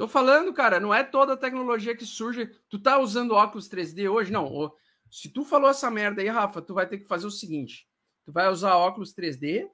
Tô 0.00 0.08
falando, 0.08 0.50
cara, 0.54 0.80
não 0.80 0.94
é 0.94 1.04
toda 1.04 1.34
a 1.34 1.36
tecnologia 1.36 1.94
que 1.94 2.06
surge. 2.06 2.46
Tu 2.70 2.78
tá 2.78 2.98
usando 2.98 3.32
óculos 3.32 3.68
3D 3.68 4.10
hoje? 4.10 4.32
Não. 4.32 4.72
Se 5.10 5.28
tu 5.28 5.44
falou 5.44 5.68
essa 5.68 5.90
merda 5.90 6.22
aí, 6.22 6.28
Rafa, 6.28 6.62
tu 6.62 6.72
vai 6.72 6.88
ter 6.88 6.96
que 6.96 7.04
fazer 7.04 7.26
o 7.26 7.30
seguinte: 7.30 7.86
tu 8.24 8.32
vai 8.32 8.48
usar 8.48 8.76
óculos 8.76 9.14
3D, 9.14 9.68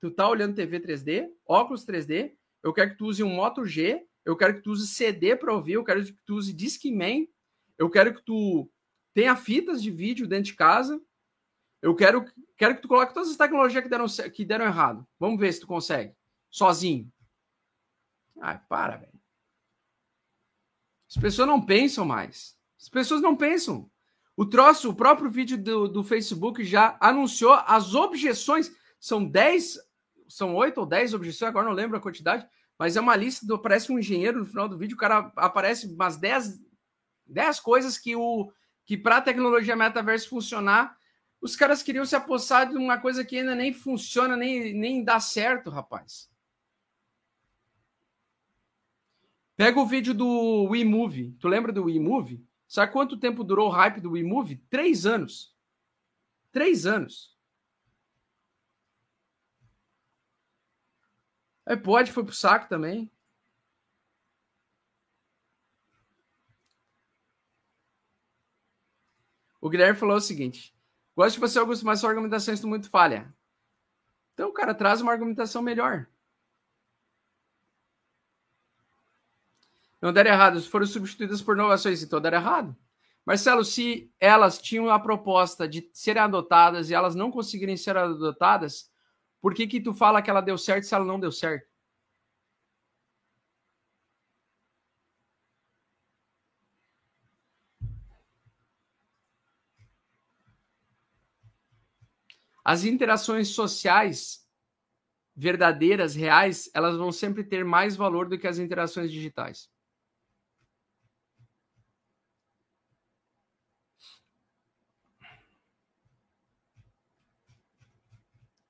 tu 0.00 0.10
tá 0.10 0.26
olhando 0.26 0.54
TV 0.54 0.80
3D, 0.80 1.28
óculos 1.46 1.84
3D. 1.84 2.32
Eu 2.62 2.72
quero 2.72 2.92
que 2.92 2.96
tu 2.96 3.04
use 3.04 3.22
um 3.22 3.28
Moto 3.28 3.66
G, 3.66 4.02
eu 4.24 4.34
quero 4.34 4.54
que 4.54 4.62
tu 4.62 4.70
use 4.70 4.88
CD 4.88 5.36
para 5.36 5.52
ouvir, 5.52 5.74
eu 5.74 5.84
quero 5.84 6.02
que 6.02 6.16
tu 6.24 6.36
use 6.36 6.54
Discman, 6.54 7.28
eu 7.76 7.90
quero 7.90 8.14
que 8.14 8.22
tu 8.22 8.70
tenha 9.12 9.36
fitas 9.36 9.82
de 9.82 9.90
vídeo 9.90 10.26
dentro 10.26 10.44
de 10.44 10.54
casa. 10.54 10.98
Eu 11.82 11.94
quero, 11.94 12.24
quero 12.56 12.76
que 12.76 12.80
tu 12.80 12.88
coloque 12.88 13.12
todas 13.12 13.28
as 13.28 13.36
tecnologias 13.36 13.82
que 13.82 13.90
deram, 13.90 14.06
que 14.32 14.42
deram 14.42 14.64
errado. 14.64 15.06
Vamos 15.20 15.38
ver 15.38 15.52
se 15.52 15.60
tu 15.60 15.66
consegue. 15.66 16.14
Sozinho. 16.50 17.12
Ai, 18.40 18.58
para, 18.70 18.96
velho. 18.96 19.15
As 21.08 21.16
pessoas 21.16 21.48
não 21.48 21.60
pensam 21.60 22.04
mais. 22.04 22.56
As 22.80 22.88
pessoas 22.88 23.20
não 23.20 23.36
pensam. 23.36 23.90
O 24.36 24.44
troço, 24.44 24.90
o 24.90 24.94
próprio 24.94 25.30
vídeo 25.30 25.56
do, 25.56 25.88
do 25.88 26.04
Facebook 26.04 26.62
já 26.64 26.96
anunciou 27.00 27.54
as 27.66 27.94
objeções. 27.94 28.70
São 29.00 29.24
10, 29.24 29.78
são 30.28 30.54
8 30.54 30.78
ou 30.78 30.86
10 30.86 31.14
objeções, 31.14 31.48
agora 31.48 31.66
não 31.66 31.72
lembro 31.72 31.96
a 31.96 32.00
quantidade, 32.00 32.46
mas 32.78 32.96
é 32.96 33.00
uma 33.00 33.16
lista, 33.16 33.46
do, 33.46 33.58
parece 33.58 33.90
um 33.90 33.98
engenheiro 33.98 34.40
no 34.40 34.46
final 34.46 34.68
do 34.68 34.76
vídeo, 34.76 34.94
o 34.94 34.98
cara 34.98 35.32
aparece 35.36 35.86
umas 35.86 36.16
10, 36.16 36.60
10 37.26 37.60
coisas 37.60 37.96
que 37.96 38.14
o 38.14 38.52
que 38.84 38.96
para 38.96 39.16
a 39.16 39.20
tecnologia 39.20 39.74
metaverso 39.74 40.28
funcionar, 40.28 40.96
os 41.40 41.56
caras 41.56 41.82
queriam 41.82 42.06
se 42.06 42.14
apossar 42.14 42.68
de 42.68 42.76
uma 42.76 42.98
coisa 42.98 43.24
que 43.24 43.38
ainda 43.38 43.54
nem 43.54 43.72
funciona, 43.72 44.36
nem, 44.36 44.72
nem 44.72 45.02
dá 45.02 45.18
certo, 45.18 45.70
rapaz. 45.70 46.30
Pega 49.56 49.80
o 49.80 49.86
vídeo 49.86 50.12
do 50.12 50.64
WeMove. 50.70 51.32
Tu 51.40 51.48
lembra 51.48 51.72
do 51.72 51.84
WeMove? 51.84 52.46
Sabe 52.68 52.92
quanto 52.92 53.16
tempo 53.16 53.42
durou 53.42 53.68
o 53.68 53.72
hype 53.72 54.00
do 54.00 54.12
WeMove? 54.12 54.56
Três 54.68 55.06
anos. 55.06 55.56
Três 56.52 56.84
anos. 56.84 57.34
É, 61.64 61.74
pode, 61.74 62.12
foi 62.12 62.24
pro 62.24 62.34
saco 62.34 62.68
também. 62.68 63.10
O 69.60 69.68
Guilherme 69.68 69.98
falou 69.98 70.16
o 70.16 70.20
seguinte: 70.20 70.76
Gosto 71.16 71.34
de 71.34 71.40
você, 71.40 71.58
Augusto, 71.58 71.84
mas 71.84 71.98
sua 72.00 72.10
argumentação 72.10 72.54
está 72.54 72.66
muito 72.66 72.88
falha. 72.90 73.34
Então, 74.34 74.52
cara, 74.52 74.74
traz 74.74 75.00
uma 75.00 75.12
argumentação 75.12 75.62
melhor. 75.62 76.06
Não 80.06 80.12
deram 80.12 80.30
errado, 80.30 80.62
foram 80.62 80.86
substituídas 80.86 81.42
por 81.42 81.56
inovações, 81.56 82.00
então 82.00 82.20
deram 82.20 82.38
errado. 82.38 82.76
Marcelo, 83.26 83.64
se 83.64 84.08
elas 84.20 84.56
tinham 84.56 84.88
a 84.88 85.00
proposta 85.00 85.66
de 85.66 85.90
serem 85.92 86.22
adotadas 86.22 86.88
e 86.88 86.94
elas 86.94 87.16
não 87.16 87.28
conseguirem 87.28 87.76
ser 87.76 87.96
adotadas, 87.96 88.88
por 89.40 89.52
que 89.52 89.66
que 89.66 89.80
tu 89.80 89.92
fala 89.92 90.22
que 90.22 90.30
ela 90.30 90.40
deu 90.40 90.56
certo 90.56 90.84
se 90.84 90.94
ela 90.94 91.04
não 91.04 91.18
deu 91.18 91.32
certo? 91.32 91.66
As 102.64 102.84
interações 102.84 103.48
sociais 103.48 104.46
verdadeiras, 105.34 106.14
reais, 106.14 106.70
elas 106.72 106.96
vão 106.96 107.10
sempre 107.10 107.42
ter 107.42 107.64
mais 107.64 107.96
valor 107.96 108.28
do 108.28 108.38
que 108.38 108.46
as 108.46 108.60
interações 108.60 109.10
digitais. 109.10 109.68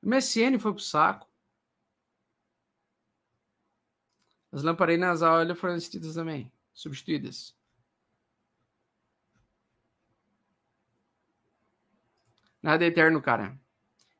MSN 0.06 0.56
foi 0.60 0.72
pro 0.72 0.80
saco. 0.80 1.28
As 4.52 4.62
lamparinas 4.62 5.20
a 5.20 5.32
óleo 5.32 5.56
foram 5.56 5.74
substituídas 5.74 6.14
também. 6.14 6.52
Substituídas. 6.72 7.56
Nada 12.62 12.84
é 12.84 12.88
eterno, 12.88 13.20
cara. 13.20 13.58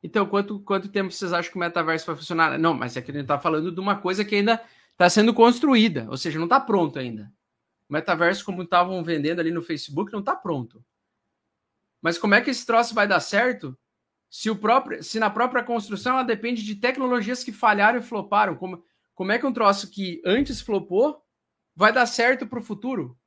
Então, 0.03 0.27
quanto, 0.27 0.59
quanto 0.61 0.89
tempo 0.89 1.13
vocês 1.13 1.33
acham 1.33 1.53
que 1.53 1.57
o 1.57 1.61
metaverso 1.61 2.07
vai 2.07 2.17
funcionar? 2.17 2.59
Não, 2.59 2.75
mas 2.75 2.97
aqui 2.97 3.13
a 3.13 3.15
gente 3.15 3.23
está 3.23 3.39
falando 3.39 3.71
de 3.71 3.81
uma 3.81 3.97
coisa 4.01 4.25
que 4.25 4.35
ainda 4.35 4.63
está 4.93 5.09
sendo 5.09 5.33
construída, 5.33 6.07
ou 6.11 6.17
seja, 6.17 6.39
não 6.39 6.47
está 6.47 6.59
pronto 6.59 6.99
ainda. 6.99 7.33
O 7.89 7.93
metaverso, 7.93 8.45
como 8.45 8.63
estavam 8.63 9.03
vendendo 9.05 9.41
ali 9.41 9.53
no 9.53 9.63
Facebook, 9.63 10.13
não 10.13 10.21
está 10.21 10.35
pronto. 10.35 10.85
Mas 12.03 12.19
como 12.19 12.35
é 12.35 12.41
que 12.41 12.51
esse 12.51 12.67
troço 12.67 12.95
vai 12.95 13.07
dar 13.07 13.21
certo 13.21 13.79
se, 14.37 14.51
o 14.51 14.57
próprio, 14.57 15.03
se 15.03 15.19
na 15.19 15.31
própria 15.31 15.65
construção 15.65 16.13
ela 16.13 16.23
depende 16.23 16.63
de 16.63 16.75
tecnologias 16.75 17.43
que 17.43 17.51
falharam 17.51 17.99
e 17.99 18.03
floparam? 18.03 18.55
Como, 18.55 18.85
como 19.15 19.33
é 19.33 19.39
que 19.39 19.47
um 19.47 19.53
troço 19.53 19.91
que 19.91 20.21
antes 20.27 20.61
flopou 20.61 21.25
vai 21.75 21.91
dar 21.91 22.05
certo 22.05 22.47
para 22.47 22.59
o 22.59 22.63
futuro? 22.63 23.19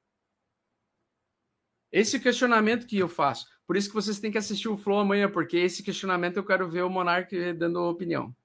Esse 1.91 2.17
é 2.17 2.19
questionamento 2.19 2.85
que 2.85 2.99
eu 2.99 3.09
faço. 3.09 3.47
Por 3.65 3.75
isso 3.75 3.87
que 3.87 3.95
vocês 3.95 4.19
têm 4.19 4.31
que 4.31 4.37
assistir 4.37 4.67
o 4.67 4.77
Flow 4.77 4.99
amanhã, 4.99 5.27
porque 5.27 5.57
esse 5.57 5.81
questionamento 5.81 6.37
eu 6.37 6.45
quero 6.45 6.69
ver 6.69 6.83
o 6.83 6.89
Monark 6.91 7.53
dando 7.53 7.81
opinião. 7.89 8.35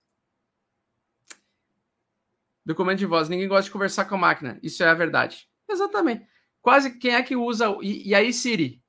Documento 2.64 3.00
de 3.00 3.06
voz. 3.06 3.28
Ninguém 3.28 3.46
gosta 3.46 3.64
de 3.64 3.72
conversar 3.72 4.06
com 4.06 4.14
a 4.14 4.18
máquina. 4.18 4.58
Isso 4.62 4.82
é 4.82 4.88
a 4.88 4.94
verdade. 4.94 5.46
Exatamente. 5.68 6.26
Quase 6.62 6.98
quem 6.98 7.14
é 7.14 7.22
que 7.22 7.36
usa. 7.36 7.76
E, 7.82 8.08
e 8.08 8.14
aí, 8.14 8.32
Siri? 8.32 8.82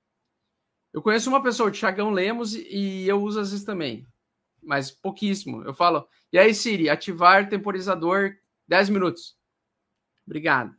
Eu 0.95 1.01
conheço 1.01 1.29
uma 1.29 1.43
pessoa, 1.43 1.67
o 1.67 1.71
Thiagão 1.73 2.09
Lemos, 2.09 2.55
e 2.55 3.05
eu 3.05 3.21
uso 3.21 3.41
às 3.41 3.51
vezes 3.51 3.65
também. 3.65 4.07
Mas 4.63 4.89
pouquíssimo. 4.89 5.61
Eu 5.63 5.73
falo. 5.73 6.07
E 6.31 6.39
aí, 6.39 6.55
Siri, 6.55 6.89
ativar 6.89 7.49
temporizador 7.49 8.37
10 8.65 8.89
minutos. 8.91 9.37
Obrigado. 10.25 10.73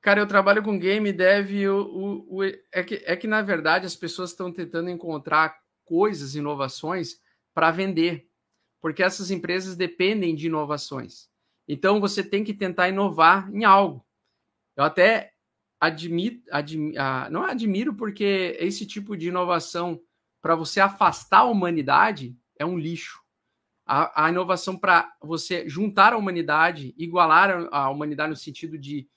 Cara, 0.00 0.20
eu 0.20 0.26
trabalho 0.28 0.62
com 0.62 0.78
game 0.78 1.12
dev. 1.12 1.66
O, 1.68 1.80
o, 1.80 2.36
o, 2.36 2.44
é, 2.44 2.84
que, 2.84 3.02
é 3.04 3.16
que, 3.16 3.26
na 3.26 3.42
verdade, 3.42 3.86
as 3.86 3.96
pessoas 3.96 4.30
estão 4.30 4.52
tentando 4.52 4.88
encontrar 4.88 5.60
coisas, 5.84 6.36
inovações 6.36 7.20
para 7.52 7.72
vender, 7.72 8.30
porque 8.80 9.02
essas 9.02 9.32
empresas 9.32 9.74
dependem 9.74 10.36
de 10.36 10.46
inovações. 10.46 11.28
Então, 11.68 12.00
você 12.00 12.24
tem 12.24 12.42
que 12.42 12.54
tentar 12.54 12.88
inovar 12.88 13.54
em 13.54 13.64
algo. 13.64 14.04
Eu 14.74 14.84
até 14.84 15.32
admiro, 15.78 16.40
admi, 16.50 16.96
ah, 16.96 17.28
não 17.30 17.44
admiro, 17.44 17.94
porque 17.94 18.56
esse 18.58 18.86
tipo 18.86 19.16
de 19.16 19.28
inovação 19.28 20.00
para 20.40 20.56
você 20.56 20.80
afastar 20.80 21.40
a 21.40 21.44
humanidade 21.44 22.36
é 22.58 22.64
um 22.64 22.78
lixo. 22.78 23.20
A, 23.86 24.26
a 24.26 24.30
inovação 24.30 24.76
para 24.76 25.10
você 25.22 25.68
juntar 25.68 26.12
a 26.12 26.16
humanidade, 26.16 26.94
igualar 26.96 27.50
a, 27.50 27.84
a 27.84 27.90
humanidade 27.90 28.30
no 28.30 28.36
sentido 28.36 28.78
de 28.78 29.08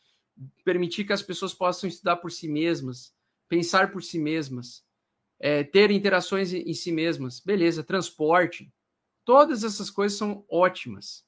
permitir 0.63 1.05
que 1.05 1.13
as 1.13 1.21
pessoas 1.21 1.53
possam 1.53 1.89
estudar 1.89 2.17
por 2.17 2.31
si 2.31 2.47
mesmas, 2.47 3.13
pensar 3.49 3.91
por 3.91 4.01
si 4.01 4.17
mesmas, 4.17 4.83
é, 5.39 5.63
ter 5.63 5.91
interações 5.91 6.53
em 6.53 6.73
si 6.73 6.91
mesmas. 6.91 7.39
Beleza, 7.39 7.83
transporte. 7.83 8.71
Todas 9.25 9.63
essas 9.63 9.89
coisas 9.89 10.17
são 10.17 10.45
ótimas. 10.49 11.25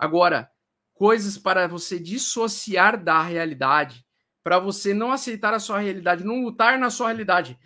Agora, 0.00 0.50
coisas 0.94 1.36
para 1.36 1.68
você 1.68 2.00
dissociar 2.00 2.96
da 2.96 3.20
realidade, 3.20 4.02
para 4.42 4.58
você 4.58 4.94
não 4.94 5.12
aceitar 5.12 5.52
a 5.52 5.60
sua 5.60 5.78
realidade, 5.78 6.24
não 6.24 6.42
lutar 6.42 6.78
na 6.78 6.88
sua 6.88 7.08
realidade, 7.08 7.58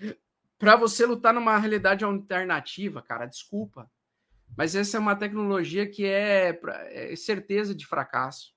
para 0.59 0.75
você 0.75 1.07
lutar 1.07 1.33
numa 1.33 1.57
realidade 1.57 2.05
alternativa, 2.05 3.01
cara, 3.01 3.27
desculpa. 3.27 3.89
Mas 4.57 4.75
essa 4.75 4.97
é 4.97 5.01
uma 5.01 5.15
tecnologia 5.15 5.89
que 5.89 6.05
é, 6.05 6.61
é 6.91 7.15
certeza 7.15 7.73
de 7.73 7.87
fracasso. 7.87 8.53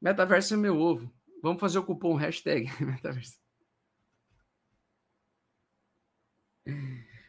Metaverso 0.00 0.54
é 0.54 0.56
meu 0.56 0.78
ovo. 0.78 1.12
Vamos 1.42 1.60
fazer 1.60 1.78
o 1.78 1.84
cupom 1.84 2.14
hashtag 2.14 2.66
Metaverso. 2.80 3.38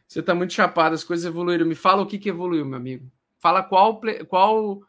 Você 0.07 0.21
está 0.21 0.33
muito 0.33 0.53
chapado, 0.53 0.95
as 0.95 1.03
coisas 1.03 1.25
evoluíram. 1.25 1.65
Me 1.65 1.75
fala 1.75 2.01
o 2.01 2.07
que, 2.07 2.17
que 2.17 2.29
evoluiu, 2.29 2.65
meu 2.65 2.77
amigo. 2.77 3.11
Fala 3.45 3.61
qual, 3.61 4.01
qual 4.27 4.79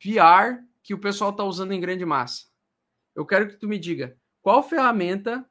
VR 0.00 0.62
que 0.84 0.94
o 0.94 1.00
pessoal 1.00 1.32
está 1.32 1.42
usando 1.42 1.72
em 1.72 1.80
grande 1.80 2.06
massa. 2.06 2.44
Eu 3.12 3.26
quero 3.26 3.48
que 3.48 3.56
tu 3.56 3.66
me 3.66 3.76
diga 3.76 4.16
qual 4.40 4.62
ferramenta 4.62 5.44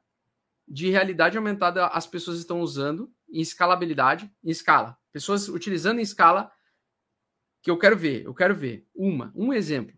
de 0.66 0.88
realidade 0.88 1.36
aumentada 1.36 1.88
as 1.88 2.06
pessoas 2.06 2.38
estão 2.38 2.62
usando 2.62 3.12
em 3.28 3.42
escalabilidade, 3.42 4.34
em 4.42 4.48
escala. 4.48 4.96
Pessoas 5.12 5.46
utilizando 5.46 5.98
em 5.98 6.02
escala 6.02 6.50
que 7.60 7.70
eu 7.70 7.78
quero 7.78 7.98
ver. 7.98 8.24
Eu 8.24 8.32
quero 8.32 8.54
ver 8.54 8.88
uma, 8.94 9.30
um 9.34 9.52
exemplo. 9.52 9.94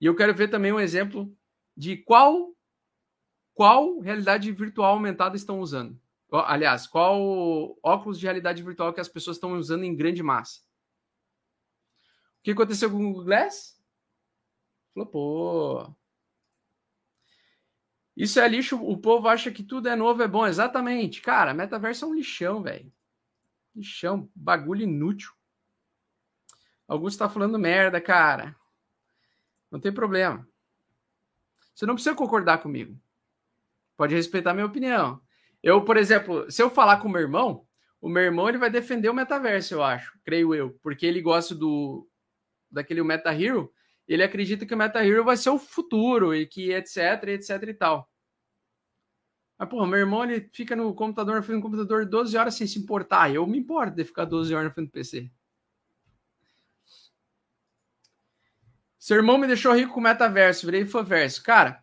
E 0.00 0.06
eu 0.06 0.16
quero 0.16 0.34
ver 0.34 0.48
também 0.48 0.72
um 0.72 0.80
exemplo 0.80 1.32
de 1.76 1.98
qual 1.98 2.52
qual 3.54 4.00
realidade 4.00 4.50
virtual 4.50 4.94
aumentada 4.94 5.36
estão 5.36 5.60
usando. 5.60 5.96
Aliás, 6.32 6.84
qual 6.84 7.78
óculos 7.80 8.18
de 8.18 8.26
realidade 8.26 8.60
virtual 8.60 8.92
que 8.92 9.00
as 9.00 9.08
pessoas 9.08 9.36
estão 9.36 9.52
usando 9.52 9.84
em 9.84 9.94
grande 9.94 10.20
massa. 10.20 10.62
O 12.42 12.44
que 12.44 12.50
aconteceu 12.50 12.90
com 12.90 12.96
o 12.96 12.98
Google 12.98 13.24
Glass? 13.24 13.80
Flopou. 14.92 15.96
Isso 18.16 18.40
é 18.40 18.48
lixo, 18.48 18.76
o 18.82 18.98
povo 18.98 19.28
acha 19.28 19.52
que 19.52 19.62
tudo 19.62 19.88
é 19.88 19.94
novo, 19.94 20.24
é 20.24 20.26
bom. 20.26 20.44
Exatamente. 20.44 21.22
Cara, 21.22 21.54
metaverso 21.54 22.04
é 22.04 22.08
um 22.08 22.14
lixão, 22.14 22.60
velho. 22.60 22.92
Lixão, 23.76 24.28
bagulho 24.34 24.82
inútil. 24.82 25.32
Augusto 26.88 27.20
tá 27.20 27.28
falando 27.28 27.56
merda, 27.60 28.00
cara. 28.00 28.56
Não 29.70 29.78
tem 29.78 29.92
problema. 29.92 30.44
Você 31.72 31.86
não 31.86 31.94
precisa 31.94 32.16
concordar 32.16 32.58
comigo. 32.58 33.00
Pode 33.96 34.16
respeitar 34.16 34.52
minha 34.52 34.66
opinião. 34.66 35.22
Eu, 35.62 35.84
por 35.84 35.96
exemplo, 35.96 36.50
se 36.50 36.60
eu 36.60 36.68
falar 36.68 36.96
com 36.96 37.08
meu 37.08 37.20
irmão, 37.20 37.64
o 38.00 38.08
meu 38.08 38.24
irmão 38.24 38.48
ele 38.48 38.58
vai 38.58 38.68
defender 38.68 39.08
o 39.08 39.14
metaverso, 39.14 39.74
eu 39.74 39.82
acho, 39.84 40.18
creio 40.24 40.52
eu, 40.52 40.72
porque 40.82 41.06
ele 41.06 41.22
gosta 41.22 41.54
do 41.54 42.10
daquele 42.72 43.02
Meta 43.02 43.32
Hero, 43.32 43.72
ele 44.08 44.22
acredita 44.22 44.66
que 44.66 44.74
o 44.74 44.76
Meta 44.76 45.04
Hero 45.04 45.24
vai 45.24 45.36
ser 45.36 45.50
o 45.50 45.58
futuro 45.58 46.34
e 46.34 46.46
que 46.46 46.72
etc, 46.72 47.28
etc 47.28 47.62
e 47.68 47.74
tal. 47.74 48.10
Mas, 49.58 49.68
pô, 49.68 49.86
meu 49.86 50.00
irmão 50.00 50.24
ele 50.24 50.50
fica 50.52 50.74
no 50.74 50.92
computador, 50.94 51.36
na 51.36 51.42
frente 51.42 51.58
do 51.58 51.62
computador 51.62 52.04
12 52.04 52.36
horas 52.36 52.54
sem 52.54 52.66
se 52.66 52.78
importar. 52.80 53.32
Eu 53.32 53.46
me 53.46 53.58
importo 53.58 53.94
de 53.94 54.04
ficar 54.04 54.24
12 54.24 54.52
horas 54.52 54.68
na 54.68 54.74
frente 54.74 54.88
do 54.88 54.92
PC. 54.92 55.30
Seu 58.98 59.16
irmão 59.16 59.38
me 59.38 59.46
deixou 59.46 59.72
rico 59.72 59.92
com 59.92 60.00
metaverso, 60.00 60.66
virei 60.66 60.82
infoverso. 60.82 61.42
Cara, 61.42 61.82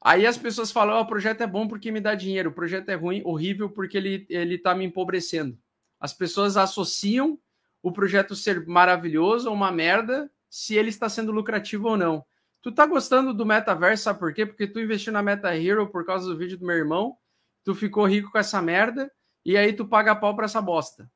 aí 0.00 0.26
as 0.26 0.36
pessoas 0.36 0.70
falam: 0.70 0.96
oh, 0.96 1.00
o 1.00 1.06
projeto 1.06 1.40
é 1.40 1.46
bom 1.46 1.66
porque 1.66 1.90
me 1.90 2.00
dá 2.00 2.14
dinheiro, 2.14 2.50
o 2.50 2.54
projeto 2.54 2.88
é 2.88 2.94
ruim, 2.94 3.22
horrível 3.24 3.70
porque 3.70 3.96
ele, 3.96 4.26
ele 4.28 4.58
tá 4.58 4.74
me 4.74 4.84
empobrecendo. 4.84 5.58
As 6.00 6.12
pessoas 6.12 6.56
associam 6.56 7.38
o 7.82 7.92
projeto 7.92 8.34
ser 8.34 8.66
maravilhoso 8.66 9.48
ou 9.48 9.54
uma 9.54 9.70
merda 9.70 10.30
se 10.48 10.74
ele 10.74 10.88
está 10.88 11.08
sendo 11.08 11.32
lucrativo 11.32 11.88
ou 11.88 11.96
não. 11.96 12.24
Tu 12.60 12.72
tá 12.72 12.86
gostando 12.86 13.32
do 13.32 13.46
metaverso, 13.46 14.04
sabe 14.04 14.18
por 14.18 14.34
quê? 14.34 14.44
Porque 14.44 14.66
tu 14.66 14.80
investiu 14.80 15.12
na 15.12 15.22
Meta 15.22 15.56
Hero 15.56 15.88
por 15.88 16.04
causa 16.04 16.26
do 16.26 16.36
vídeo 16.36 16.58
do 16.58 16.66
meu 16.66 16.76
irmão, 16.76 17.16
tu 17.64 17.74
ficou 17.74 18.06
rico 18.06 18.32
com 18.32 18.38
essa 18.38 18.60
merda 18.60 19.10
e 19.44 19.56
aí 19.56 19.72
tu 19.72 19.86
paga 19.86 20.16
pau 20.16 20.34
pra 20.34 20.46
essa 20.46 20.60
bosta. 20.60 21.10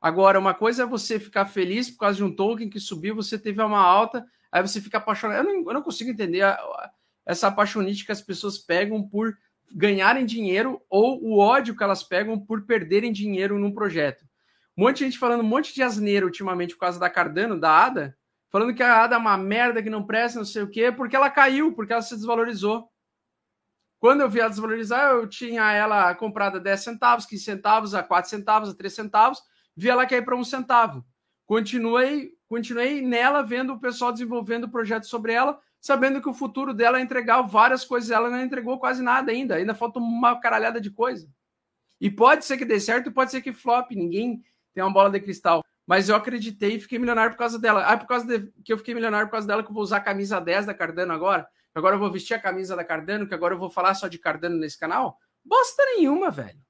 Agora, 0.00 0.38
uma 0.38 0.52
coisa 0.52 0.82
é 0.82 0.86
você 0.86 1.20
ficar 1.20 1.46
feliz 1.46 1.88
por 1.88 1.98
causa 1.98 2.16
de 2.16 2.24
um 2.24 2.34
token 2.34 2.68
que 2.68 2.80
subiu, 2.80 3.14
você 3.14 3.38
teve 3.38 3.62
uma 3.62 3.78
alta, 3.78 4.26
aí 4.50 4.60
você 4.60 4.80
fica 4.80 4.98
apaixonado. 4.98 5.38
Eu 5.38 5.44
não, 5.44 5.68
eu 5.68 5.74
não 5.74 5.82
consigo 5.82 6.10
entender 6.10 6.42
a, 6.42 6.54
a, 6.54 6.90
essa 7.24 7.46
apaixonite 7.46 8.04
que 8.04 8.10
as 8.10 8.20
pessoas 8.20 8.58
pegam 8.58 9.08
por 9.08 9.38
ganharem 9.72 10.26
dinheiro 10.26 10.82
ou 10.90 11.22
o 11.22 11.38
ódio 11.38 11.76
que 11.76 11.84
elas 11.84 12.02
pegam 12.02 12.38
por 12.38 12.66
perderem 12.66 13.12
dinheiro 13.12 13.58
num 13.58 13.72
projeto. 13.72 14.24
Um 14.76 14.84
monte 14.84 14.98
de 14.98 15.04
gente 15.04 15.18
falando 15.18 15.40
um 15.40 15.48
monte 15.48 15.74
de 15.74 15.82
asneiro 15.82 16.26
ultimamente 16.26 16.74
por 16.74 16.80
causa 16.80 16.98
da 16.98 17.10
Cardano, 17.10 17.58
da 17.58 17.84
ADA, 17.84 18.16
falando 18.50 18.74
que 18.74 18.82
a 18.82 19.02
ADA 19.02 19.16
é 19.16 19.18
uma 19.18 19.36
merda, 19.36 19.82
que 19.82 19.90
não 19.90 20.04
presta, 20.04 20.38
não 20.38 20.46
sei 20.46 20.62
o 20.62 20.70
quê, 20.70 20.90
porque 20.90 21.16
ela 21.16 21.30
caiu, 21.30 21.72
porque 21.72 21.92
ela 21.92 22.02
se 22.02 22.14
desvalorizou. 22.14 22.88
Quando 23.98 24.22
eu 24.22 24.28
vi 24.28 24.40
ela 24.40 24.48
desvalorizar, 24.48 25.12
eu 25.12 25.28
tinha 25.28 25.70
ela 25.72 26.14
comprada 26.14 26.58
10 26.58 26.80
centavos, 26.80 27.26
15 27.26 27.44
centavos, 27.44 27.94
a 27.94 28.02
4 28.02 28.28
centavos, 28.28 28.68
a 28.70 28.74
3 28.74 28.92
centavos, 28.92 29.42
vi 29.76 29.88
ela 29.88 30.06
cair 30.06 30.24
para 30.24 30.36
um 30.36 30.44
centavo. 30.44 31.04
Continuei 31.46 32.32
continuei 32.52 33.00
nela 33.00 33.42
vendo 33.42 33.72
o 33.72 33.80
pessoal 33.80 34.12
desenvolvendo 34.12 34.68
projetos 34.68 35.08
sobre 35.08 35.32
ela, 35.32 35.58
sabendo 35.80 36.20
que 36.20 36.28
o 36.28 36.34
futuro 36.34 36.74
dela 36.74 36.98
é 36.98 37.00
entregar 37.00 37.40
várias 37.40 37.82
coisas. 37.82 38.10
Ela 38.10 38.28
não 38.28 38.42
entregou 38.42 38.78
quase 38.78 39.02
nada 39.02 39.32
ainda, 39.32 39.54
ainda 39.54 39.74
falta 39.74 39.98
uma 39.98 40.38
caralhada 40.38 40.78
de 40.78 40.90
coisa. 40.90 41.26
E 41.98 42.10
pode 42.10 42.44
ser 42.44 42.58
que 42.58 42.66
dê 42.66 42.78
certo, 42.78 43.10
pode 43.10 43.30
ser 43.30 43.40
que 43.40 43.54
flop. 43.54 43.92
Ninguém 43.92 44.42
tem 44.74 44.82
uma 44.82 44.92
bola 44.92 45.10
de 45.10 45.20
cristal. 45.20 45.64
Mas 45.86 46.08
eu 46.08 46.16
acreditei 46.16 46.76
e 46.76 46.80
fiquei 46.80 46.98
milionário 46.98 47.32
por 47.32 47.38
causa 47.38 47.58
dela. 47.58 47.84
Ah, 47.84 47.96
por 47.96 48.06
causa 48.06 48.26
de, 48.26 48.52
que 48.64 48.72
eu 48.72 48.78
fiquei 48.78 48.94
milionário 48.94 49.26
por 49.26 49.32
causa 49.32 49.46
dela 49.46 49.62
que 49.62 49.70
eu 49.70 49.74
vou 49.74 49.82
usar 49.82 49.98
a 49.98 50.00
camisa 50.00 50.40
10 50.40 50.66
da 50.66 50.74
Cardano 50.74 51.12
agora. 51.12 51.46
Agora 51.74 51.96
eu 51.96 51.98
vou 51.98 52.10
vestir 52.10 52.34
a 52.34 52.40
camisa 52.40 52.76
da 52.76 52.84
Cardano, 52.84 53.26
que 53.26 53.34
agora 53.34 53.54
eu 53.54 53.58
vou 53.58 53.70
falar 53.70 53.94
só 53.94 54.06
de 54.06 54.18
Cardano 54.18 54.56
nesse 54.56 54.78
canal. 54.78 55.18
Bosta 55.44 55.82
nenhuma, 55.96 56.30
velho. 56.30 56.60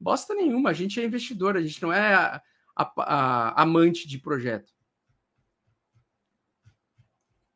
Bosta 0.00 0.34
nenhuma. 0.34 0.70
A 0.70 0.72
gente 0.72 1.00
é 1.00 1.04
investidor, 1.04 1.56
a 1.56 1.60
gente 1.60 1.82
não 1.82 1.92
é 1.92 2.14
a, 2.14 2.42
a, 2.74 2.92
a, 2.96 3.62
amante 3.62 4.08
de 4.08 4.18
projeto. 4.18 4.72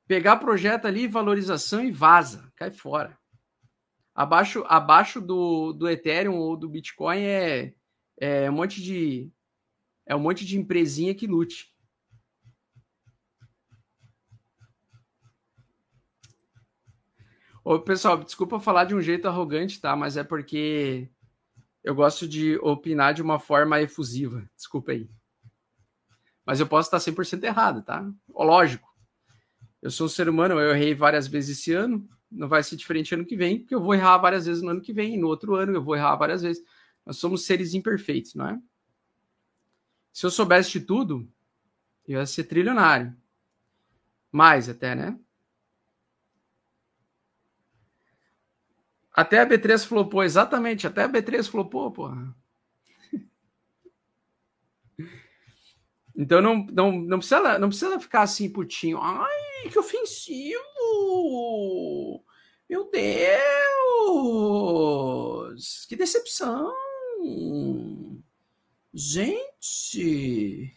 Pegar 0.06 0.36
projeto 0.36 0.86
ali, 0.86 1.06
valorização 1.06 1.82
e 1.82 1.90
vaza, 1.90 2.52
cai 2.56 2.70
fora. 2.70 3.16
Abaixo, 4.14 4.62
abaixo 4.66 5.20
do, 5.20 5.72
do 5.72 5.88
Ethereum 5.88 6.36
ou 6.36 6.56
do 6.56 6.68
Bitcoin 6.68 7.22
é, 7.22 7.74
é 8.20 8.50
um 8.50 8.54
monte 8.54 8.82
de 8.82 9.32
é 10.06 10.14
um 10.14 10.20
monte 10.20 10.44
de 10.44 10.58
empresinha 10.58 11.14
que 11.14 11.26
lute. 11.26 11.72
Ô, 17.64 17.78
pessoal, 17.78 18.22
desculpa 18.22 18.58
falar 18.58 18.84
de 18.84 18.94
um 18.94 19.00
jeito 19.00 19.28
arrogante, 19.28 19.80
tá? 19.80 19.94
Mas 19.94 20.16
é 20.16 20.24
porque 20.24 21.08
eu 21.84 21.94
gosto 21.94 22.26
de 22.26 22.56
opinar 22.58 23.14
de 23.14 23.22
uma 23.22 23.38
forma 23.38 23.80
efusiva. 23.80 24.48
Desculpa 24.56 24.92
aí. 24.92 25.08
Mas 26.44 26.58
eu 26.58 26.66
posso 26.66 26.88
estar 26.88 26.98
100% 26.98 27.44
errado, 27.44 27.82
tá? 27.82 28.04
Lógico. 28.28 28.88
Eu 29.80 29.90
sou 29.90 30.06
um 30.06 30.10
ser 30.10 30.28
humano, 30.28 30.58
eu 30.58 30.74
errei 30.74 30.94
várias 30.94 31.26
vezes 31.28 31.58
esse 31.58 31.72
ano, 31.72 32.08
não 32.30 32.48
vai 32.48 32.62
ser 32.62 32.76
diferente 32.76 33.14
ano 33.14 33.24
que 33.24 33.36
vem, 33.36 33.60
porque 33.60 33.74
eu 33.74 33.80
vou 33.80 33.94
errar 33.94 34.18
várias 34.18 34.46
vezes 34.46 34.62
no 34.62 34.70
ano 34.70 34.80
que 34.80 34.92
vem, 34.92 35.14
e 35.14 35.18
no 35.18 35.26
outro 35.28 35.54
ano 35.54 35.74
eu 35.74 35.82
vou 35.82 35.94
errar 35.94 36.16
várias 36.16 36.42
vezes. 36.42 36.62
Nós 37.04 37.16
somos 37.16 37.44
seres 37.44 37.74
imperfeitos, 37.74 38.34
não 38.34 38.48
é? 38.48 38.58
Se 40.12 40.26
eu 40.26 40.30
soubesse 40.30 40.72
de 40.72 40.80
tudo, 40.80 41.26
eu 42.06 42.18
ia 42.20 42.26
ser 42.26 42.44
trilionário. 42.44 43.16
Mais 44.30 44.68
até, 44.68 44.94
né? 44.94 45.18
Até 49.12 49.40
a 49.40 49.46
B3 49.46 49.86
flopou, 49.86 50.22
exatamente. 50.22 50.86
Até 50.86 51.02
a 51.04 51.08
B3 51.08 51.48
flopou, 51.48 51.90
porra. 51.90 52.34
Então 56.14 56.42
não, 56.42 56.66
não, 56.66 56.92
não, 56.92 57.18
precisa, 57.18 57.58
não 57.58 57.68
precisa 57.68 57.98
ficar 57.98 58.22
assim 58.22 58.50
putinho. 58.50 58.98
Ai, 59.00 59.70
que 59.70 59.78
ofensivo! 59.78 60.60
Meu 62.68 62.90
Deus! 62.90 63.06
Que 65.88 65.96
decepção! 65.96 66.70
Gente! 68.92 70.74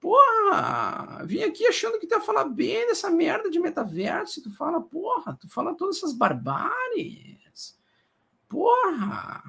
Porra! 0.00 1.24
Vim 1.24 1.42
aqui 1.42 1.66
achando 1.66 1.98
que 1.98 2.06
tu 2.06 2.14
ia 2.14 2.20
falar 2.20 2.44
bem 2.44 2.86
dessa 2.86 3.10
merda 3.10 3.50
de 3.50 3.58
metaverso. 3.58 4.42
Tu 4.42 4.50
fala, 4.50 4.80
porra, 4.80 5.36
tu 5.40 5.48
fala 5.48 5.74
todas 5.74 5.96
essas 5.96 6.12
barbáries. 6.12 7.78
Porra! 8.48 9.42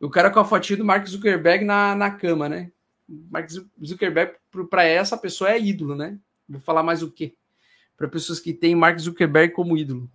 O 0.00 0.10
cara 0.10 0.30
com 0.30 0.40
a 0.40 0.44
fotinha 0.44 0.76
do 0.76 0.84
Mark 0.84 1.06
Zuckerberg 1.06 1.64
na, 1.64 1.94
na 1.94 2.10
cama, 2.10 2.48
né? 2.48 2.72
Mark 3.08 3.48
Zuckerberg, 3.84 4.36
para 4.68 4.84
essa 4.84 5.16
pessoa, 5.16 5.50
é 5.50 5.60
ídolo, 5.60 5.94
né? 5.94 6.18
Vou 6.48 6.60
falar 6.60 6.82
mais 6.82 7.02
o 7.02 7.10
quê? 7.10 7.34
Para 7.96 8.08
pessoas 8.08 8.40
que 8.40 8.52
têm 8.52 8.74
Mark 8.74 8.98
Zuckerberg 8.98 9.52
como 9.52 9.76
ídolo. 9.76 10.10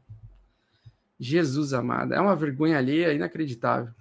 Jesus 1.20 1.74
amado, 1.74 2.14
é 2.14 2.20
uma 2.20 2.36
vergonha 2.36 2.78
alheia 2.78 3.14
inacreditável. 3.14 3.94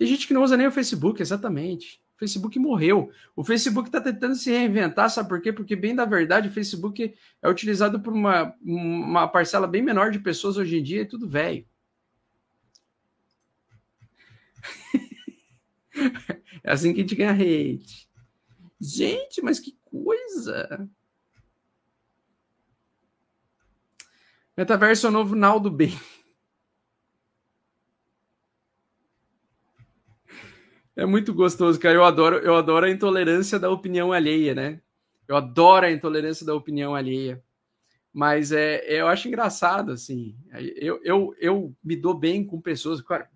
Tem 0.00 0.08
gente 0.08 0.26
que 0.26 0.32
não 0.32 0.42
usa 0.42 0.56
nem 0.56 0.66
o 0.66 0.72
Facebook, 0.72 1.20
exatamente. 1.20 2.02
O 2.16 2.20
Facebook 2.20 2.58
morreu. 2.58 3.12
O 3.36 3.44
Facebook 3.44 3.90
está 3.90 4.00
tentando 4.00 4.34
se 4.34 4.50
reinventar, 4.50 5.10
sabe 5.10 5.28
por 5.28 5.42
quê? 5.42 5.52
Porque, 5.52 5.76
bem 5.76 5.94
da 5.94 6.06
verdade, 6.06 6.48
o 6.48 6.50
Facebook 6.50 7.14
é 7.42 7.50
utilizado 7.50 8.00
por 8.00 8.14
uma, 8.14 8.56
uma 8.62 9.28
parcela 9.28 9.66
bem 9.66 9.82
menor 9.82 10.10
de 10.10 10.18
pessoas 10.18 10.56
hoje 10.56 10.78
em 10.78 10.82
dia, 10.82 11.02
é 11.02 11.04
tudo 11.04 11.28
velho. 11.28 11.66
é 16.64 16.72
assim 16.72 16.94
que 16.94 17.00
a 17.00 17.02
gente 17.02 17.14
ganha 17.14 17.32
hate. 17.32 18.08
Gente, 18.80 19.42
mas 19.42 19.60
que 19.60 19.76
coisa! 19.84 20.88
Metaverso 24.56 25.08
é 25.08 25.10
o 25.10 25.12
novo 25.12 25.36
Naldo 25.36 25.70
Bem. 25.70 25.92
É 31.00 31.06
muito 31.06 31.32
gostoso, 31.32 31.80
cara. 31.80 31.94
Eu 31.94 32.04
adoro, 32.04 32.36
eu 32.40 32.54
adoro 32.54 32.84
a 32.84 32.90
intolerância 32.90 33.58
da 33.58 33.70
opinião 33.70 34.12
alheia, 34.12 34.54
né? 34.54 34.82
Eu 35.26 35.34
adoro 35.34 35.86
a 35.86 35.90
intolerância 35.90 36.44
da 36.44 36.54
opinião 36.54 36.94
alheia. 36.94 37.42
Mas 38.12 38.52
é, 38.52 38.84
eu 38.86 39.08
acho 39.08 39.26
engraçado, 39.26 39.92
assim. 39.92 40.36
Eu, 40.76 41.00
eu, 41.02 41.34
eu 41.38 41.74
me 41.82 41.96
dou 41.96 42.12
bem 42.12 42.44
com 42.44 42.60
pessoas. 42.60 43.00
Cara, 43.00 43.30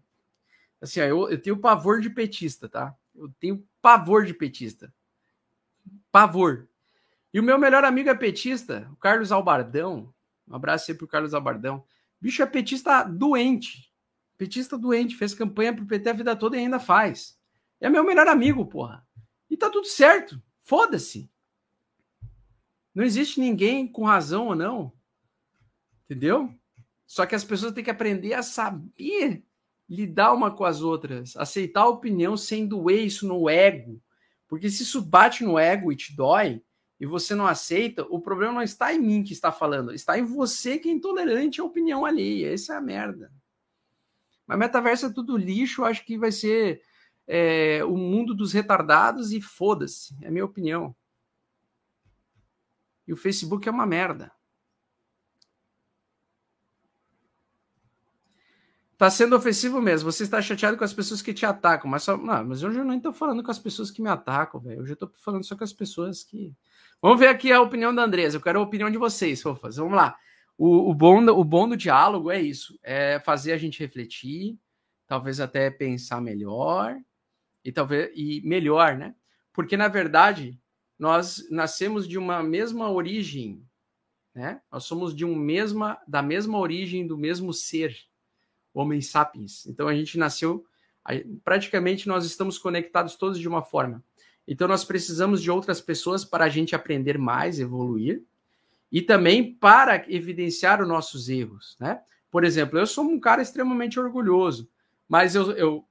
assim, 0.78 1.00
eu, 1.00 1.30
eu 1.30 1.40
tenho 1.40 1.56
pavor 1.56 2.02
de 2.02 2.10
petista, 2.10 2.68
tá? 2.68 2.94
Eu 3.14 3.32
tenho 3.40 3.66
pavor 3.80 4.26
de 4.26 4.34
petista. 4.34 4.92
Pavor. 6.12 6.68
E 7.32 7.40
o 7.40 7.42
meu 7.42 7.58
melhor 7.58 7.82
amigo 7.82 8.10
é 8.10 8.14
petista, 8.14 8.86
o 8.92 8.96
Carlos 8.96 9.32
Albardão. 9.32 10.12
Um 10.46 10.54
abraço 10.54 10.90
aí 10.90 10.98
pro 10.98 11.08
Carlos 11.08 11.32
Albardão. 11.32 11.82
Bicho 12.20 12.42
é 12.42 12.46
petista 12.46 13.04
doente. 13.04 13.90
Petista 14.36 14.76
doente, 14.76 15.16
fez 15.16 15.32
campanha 15.32 15.74
pro 15.74 15.86
PT 15.86 16.10
a 16.10 16.12
vida 16.12 16.36
toda 16.36 16.58
e 16.58 16.60
ainda 16.60 16.78
faz. 16.78 17.42
É 17.84 17.90
meu 17.90 18.02
melhor 18.02 18.26
amigo, 18.28 18.64
porra. 18.64 19.06
E 19.50 19.58
tá 19.58 19.68
tudo 19.68 19.86
certo. 19.86 20.42
Foda-se. 20.62 21.30
Não 22.94 23.04
existe 23.04 23.38
ninguém 23.38 23.86
com 23.86 24.04
razão 24.04 24.46
ou 24.46 24.56
não. 24.56 24.90
Entendeu? 26.06 26.50
Só 27.06 27.26
que 27.26 27.34
as 27.34 27.44
pessoas 27.44 27.74
têm 27.74 27.84
que 27.84 27.90
aprender 27.90 28.32
a 28.32 28.42
saber 28.42 29.44
lidar 29.86 30.32
uma 30.32 30.50
com 30.50 30.64
as 30.64 30.80
outras, 30.80 31.36
aceitar 31.36 31.82
a 31.82 31.88
opinião 31.88 32.38
sem 32.38 32.66
doer 32.66 33.04
isso 33.04 33.28
no 33.28 33.50
ego. 33.50 34.00
Porque 34.48 34.70
se 34.70 34.82
isso 34.82 35.02
bate 35.02 35.44
no 35.44 35.58
ego 35.58 35.92
e 35.92 35.96
te 35.96 36.16
dói, 36.16 36.62
e 36.98 37.04
você 37.04 37.34
não 37.34 37.46
aceita, 37.46 38.06
o 38.08 38.18
problema 38.18 38.54
não 38.54 38.62
está 38.62 38.94
em 38.94 38.98
mim 38.98 39.22
que 39.22 39.34
está 39.34 39.52
falando, 39.52 39.92
está 39.92 40.18
em 40.18 40.24
você 40.24 40.78
que 40.78 40.88
é 40.88 40.92
intolerante 40.92 41.60
à 41.60 41.64
opinião 41.64 42.06
alheia. 42.06 42.54
Essa 42.54 42.72
é 42.72 42.76
a 42.78 42.80
merda. 42.80 43.30
Mas 44.46 44.58
metaverso 44.58 45.04
é 45.04 45.12
tudo 45.12 45.36
lixo, 45.36 45.84
acho 45.84 46.02
que 46.02 46.16
vai 46.16 46.32
ser 46.32 46.80
é, 47.26 47.84
o 47.84 47.96
mundo 47.96 48.34
dos 48.34 48.52
retardados 48.52 49.32
e 49.32 49.40
foda-se, 49.40 50.16
é 50.22 50.30
minha 50.30 50.44
opinião. 50.44 50.94
E 53.06 53.12
o 53.12 53.16
Facebook 53.16 53.68
é 53.68 53.72
uma 53.72 53.86
merda. 53.86 54.32
Tá 58.96 59.10
sendo 59.10 59.36
ofensivo 59.36 59.80
mesmo. 59.80 60.10
Você 60.10 60.22
está 60.22 60.40
chateado 60.40 60.76
com 60.76 60.84
as 60.84 60.94
pessoas 60.94 61.20
que 61.20 61.34
te 61.34 61.44
atacam, 61.44 61.90
mas 61.90 62.04
só. 62.04 62.16
Não, 62.16 62.44
mas 62.44 62.62
hoje 62.62 62.78
eu 62.78 62.84
não 62.84 62.94
estou 62.94 63.12
falando 63.12 63.42
com 63.42 63.50
as 63.50 63.58
pessoas 63.58 63.90
que 63.90 64.00
me 64.00 64.08
atacam, 64.08 64.60
velho. 64.60 64.86
Eu 64.86 64.92
estou 64.92 65.10
falando 65.16 65.44
só 65.44 65.56
com 65.56 65.64
as 65.64 65.72
pessoas 65.72 66.22
que. 66.22 66.54
Vamos 67.02 67.18
ver 67.18 67.28
aqui 67.28 67.52
a 67.52 67.60
opinião 67.60 67.94
da 67.94 68.04
Andresa. 68.04 68.36
Eu 68.36 68.40
quero 68.40 68.60
a 68.60 68.62
opinião 68.62 68.90
de 68.90 68.96
vocês, 68.96 69.42
fofas. 69.42 69.76
Vamos 69.76 69.94
lá. 69.94 70.16
O, 70.56 70.90
o, 70.90 70.94
bom, 70.94 71.20
o 71.28 71.44
bom 71.44 71.68
do 71.68 71.76
diálogo 71.76 72.30
é 72.30 72.40
isso: 72.40 72.78
é 72.82 73.20
fazer 73.20 73.52
a 73.52 73.58
gente 73.58 73.80
refletir, 73.80 74.56
talvez 75.06 75.40
até 75.40 75.70
pensar 75.70 76.20
melhor, 76.20 76.96
e 77.64 77.72
talvez 77.72 78.10
e 78.14 78.40
melhor, 78.44 78.96
né? 78.96 79.14
Porque 79.52 79.76
na 79.76 79.88
verdade 79.88 80.58
nós 80.98 81.46
nascemos 81.50 82.06
de 82.06 82.18
uma 82.18 82.42
mesma 82.42 82.90
origem, 82.90 83.62
né? 84.34 84.60
Nós 84.70 84.84
somos 84.84 85.14
de 85.14 85.24
um 85.24 85.34
mesma 85.34 85.98
da 86.06 86.22
mesma 86.22 86.58
origem 86.58 87.06
do 87.06 87.16
mesmo 87.16 87.52
ser, 87.52 87.96
Homem 88.72 89.00
sapiens. 89.00 89.66
Então 89.66 89.86
a 89.86 89.94
gente 89.94 90.18
nasceu 90.18 90.66
praticamente 91.44 92.08
nós 92.08 92.24
estamos 92.24 92.58
conectados 92.58 93.14
todos 93.14 93.38
de 93.38 93.46
uma 93.46 93.62
forma. 93.62 94.02
Então 94.46 94.66
nós 94.66 94.84
precisamos 94.84 95.42
de 95.42 95.50
outras 95.50 95.80
pessoas 95.80 96.24
para 96.24 96.44
a 96.44 96.48
gente 96.48 96.74
aprender 96.74 97.18
mais, 97.18 97.60
evoluir 97.60 98.22
e 98.90 99.02
também 99.02 99.54
para 99.54 100.04
evidenciar 100.08 100.80
os 100.80 100.88
nossos 100.88 101.28
erros, 101.28 101.76
né? 101.80 102.00
Por 102.30 102.44
exemplo, 102.44 102.78
eu 102.78 102.86
sou 102.86 103.04
um 103.04 103.20
cara 103.20 103.42
extremamente 103.42 103.98
orgulhoso, 103.98 104.68
mas 105.08 105.34
eu, 105.34 105.52
eu 105.52 105.86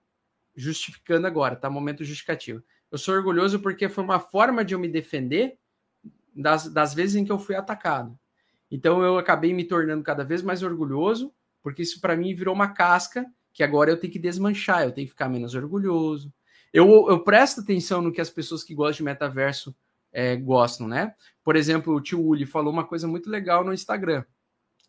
justificando 0.56 1.28
agora, 1.28 1.56
tá? 1.56 1.70
Momento 1.70 2.04
justificativo. 2.04 2.64
Eu 2.92 2.98
sou 2.98 3.16
orgulhoso 3.16 3.60
porque 3.60 3.90
foi 3.90 4.04
uma 4.04 4.20
forma 4.20 4.64
de 4.64 4.74
eu 4.74 4.80
me 4.80 4.88
defender 4.88 5.58
das, 6.36 6.68
das 6.68 6.94
vezes 6.94 7.16
em 7.16 7.26
que 7.26 7.32
eu 7.32 7.40
fui 7.40 7.56
atacado. 7.56 8.18
Então 8.70 9.04
eu 9.04 9.18
acabei 9.18 9.54
me 9.54 9.64
tornando 9.64 10.04
cada 10.04 10.24
vez 10.24 10.42
mais 10.42 10.64
orgulhoso, 10.64 11.34
porque 11.62 11.82
isso 11.82 12.00
para 12.00 12.16
mim 12.16 12.34
virou 12.34 12.54
uma 12.54 12.70
casca 12.70 13.26
que 13.52 13.64
agora 13.64 13.92
eu 13.92 13.98
tenho 13.98 14.14
que 14.14 14.20
desmanchar, 14.20 14.84
eu 14.84 14.92
tenho 14.92 15.06
que 15.06 15.12
ficar 15.14 15.30
menos 15.30 15.54
orgulhoso. 15.54 16.34
Eu, 16.72 17.08
eu 17.10 17.24
presto 17.24 17.62
atenção 17.62 18.02
no 18.02 18.12
que 18.12 18.22
as 18.22 18.30
pessoas 18.30 18.64
que 18.64 18.74
gostam 18.74 18.98
de 18.98 19.04
metaverso 19.04 19.76
é, 20.12 20.36
gostam, 20.36 20.88
né? 20.88 21.14
Por 21.44 21.56
exemplo, 21.56 21.94
o 21.94 22.02
tio 22.02 22.24
Uli 22.24 22.46
falou 22.46 22.74
uma 22.74 22.84
coisa 22.84 23.08
muito 23.08 23.30
legal 23.30 23.64
no 23.64 23.74
Instagram. 23.74 24.24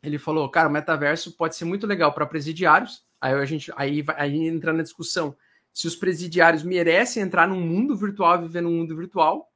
Ele 0.03 0.19
falou, 0.19 0.49
cara, 0.51 0.69
o 0.69 0.73
metaverso 0.73 1.33
pode 1.33 1.57
ser 1.57 1.65
muito 1.65 1.87
legal 1.87 2.13
para 2.13 2.27
presidiários, 2.27 3.05
Aí 3.25 3.33
a 3.33 3.45
gente 3.47 3.73
aí, 3.75 4.05
aí 4.19 4.47
entra 4.47 4.71
na 4.71 4.83
discussão 4.83 5.35
se 5.75 5.89
os 5.89 5.97
presidiários 5.97 6.63
merecem 6.63 7.23
entrar 7.23 7.49
num 7.49 7.61
mundo 7.61 7.97
virtual, 7.97 8.41
viver 8.41 8.63
num 8.63 8.71
mundo 8.71 8.97
virtual, 8.97 9.53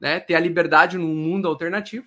né? 0.00 0.18
Ter 0.18 0.34
a 0.34 0.40
liberdade 0.40 0.96
num 0.96 1.14
mundo 1.14 1.46
alternativo. 1.46 2.06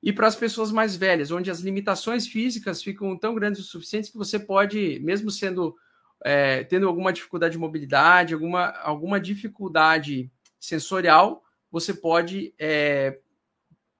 E 0.00 0.12
para 0.12 0.28
as 0.28 0.36
pessoas 0.36 0.70
mais 0.70 0.94
velhas, 0.94 1.32
onde 1.32 1.50
as 1.50 1.58
limitações 1.58 2.28
físicas 2.28 2.80
ficam 2.80 3.18
tão 3.18 3.34
grandes 3.34 3.60
o 3.60 3.64
suficiente 3.64 4.12
que 4.12 4.16
você 4.16 4.38
pode, 4.38 5.00
mesmo 5.00 5.30
sendo 5.30 5.76
é, 6.24 6.64
tendo 6.64 6.86
alguma 6.86 7.12
dificuldade 7.12 7.52
de 7.52 7.58
mobilidade, 7.58 8.34
alguma, 8.34 8.70
alguma 8.78 9.20
dificuldade 9.20 10.30
sensorial, 10.58 11.44
você 11.70 11.94
pode, 11.94 12.54
é, 12.58 13.18